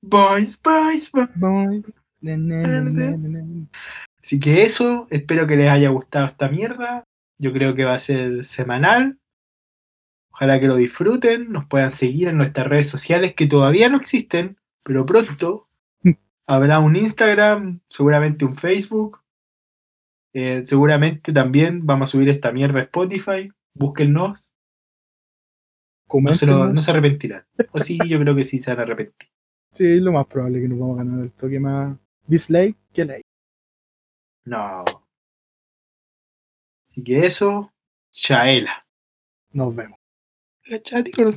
Boys, 0.00 0.60
boys, 0.62 1.10
boys. 1.10 1.30
Boys. 1.36 1.82
Na, 2.20 2.36
na, 2.36 2.82
na. 2.82 3.66
Así 4.20 4.38
que 4.40 4.62
eso, 4.62 5.06
espero 5.10 5.46
que 5.46 5.56
les 5.56 5.70
haya 5.70 5.88
gustado 5.90 6.26
esta 6.26 6.48
mierda. 6.48 7.04
Yo 7.38 7.52
creo 7.52 7.74
que 7.74 7.84
va 7.84 7.94
a 7.94 7.98
ser 7.98 8.44
semanal. 8.44 9.18
Ojalá 10.30 10.58
que 10.60 10.66
lo 10.66 10.76
disfruten, 10.76 11.52
nos 11.52 11.66
puedan 11.66 11.92
seguir 11.92 12.28
en 12.28 12.36
nuestras 12.38 12.66
redes 12.66 12.88
sociales 12.88 13.34
que 13.34 13.46
todavía 13.46 13.88
no 13.88 13.96
existen, 13.98 14.56
pero 14.82 15.06
pronto 15.06 15.68
habrá 16.46 16.78
un 16.80 16.96
Instagram, 16.96 17.80
seguramente 17.88 18.44
un 18.44 18.56
Facebook. 18.56 19.20
Eh, 20.32 20.62
seguramente 20.64 21.32
también 21.32 21.86
vamos 21.86 22.10
a 22.10 22.12
subir 22.12 22.28
esta 22.28 22.50
mierda 22.52 22.80
a 22.80 22.84
Spotify. 22.84 23.52
Búsquennos. 23.74 24.54
No 26.12 26.32
se, 26.34 26.46
lo- 26.46 26.52
Coméntenos. 26.52 26.74
no 26.74 26.80
se 26.80 26.90
arrepentirán. 26.90 27.44
O 27.72 27.80
sí, 27.80 27.98
yo 28.08 28.18
creo 28.20 28.36
que 28.36 28.44
sí 28.44 28.58
se 28.58 28.70
van 28.70 28.80
a 28.80 28.82
arrepentir. 28.82 29.28
Sí, 29.72 29.84
lo 30.00 30.12
más 30.12 30.26
probable 30.26 30.60
que 30.60 30.68
nos 30.68 30.78
vamos 30.78 31.00
a 31.00 31.02
ganar 31.04 31.24
el 31.24 31.32
toque 31.32 31.58
más 31.58 31.98
dislike 32.26 32.76
que 32.92 33.04
like. 33.04 33.24
No. 34.44 34.84
Así 36.84 37.02
que 37.02 37.16
eso, 37.16 37.72
Chaela. 38.12 38.86
Nos 39.52 39.74
vemos. 39.74 39.98
La 40.66 40.80
chati 40.80 41.10
con 41.10 41.32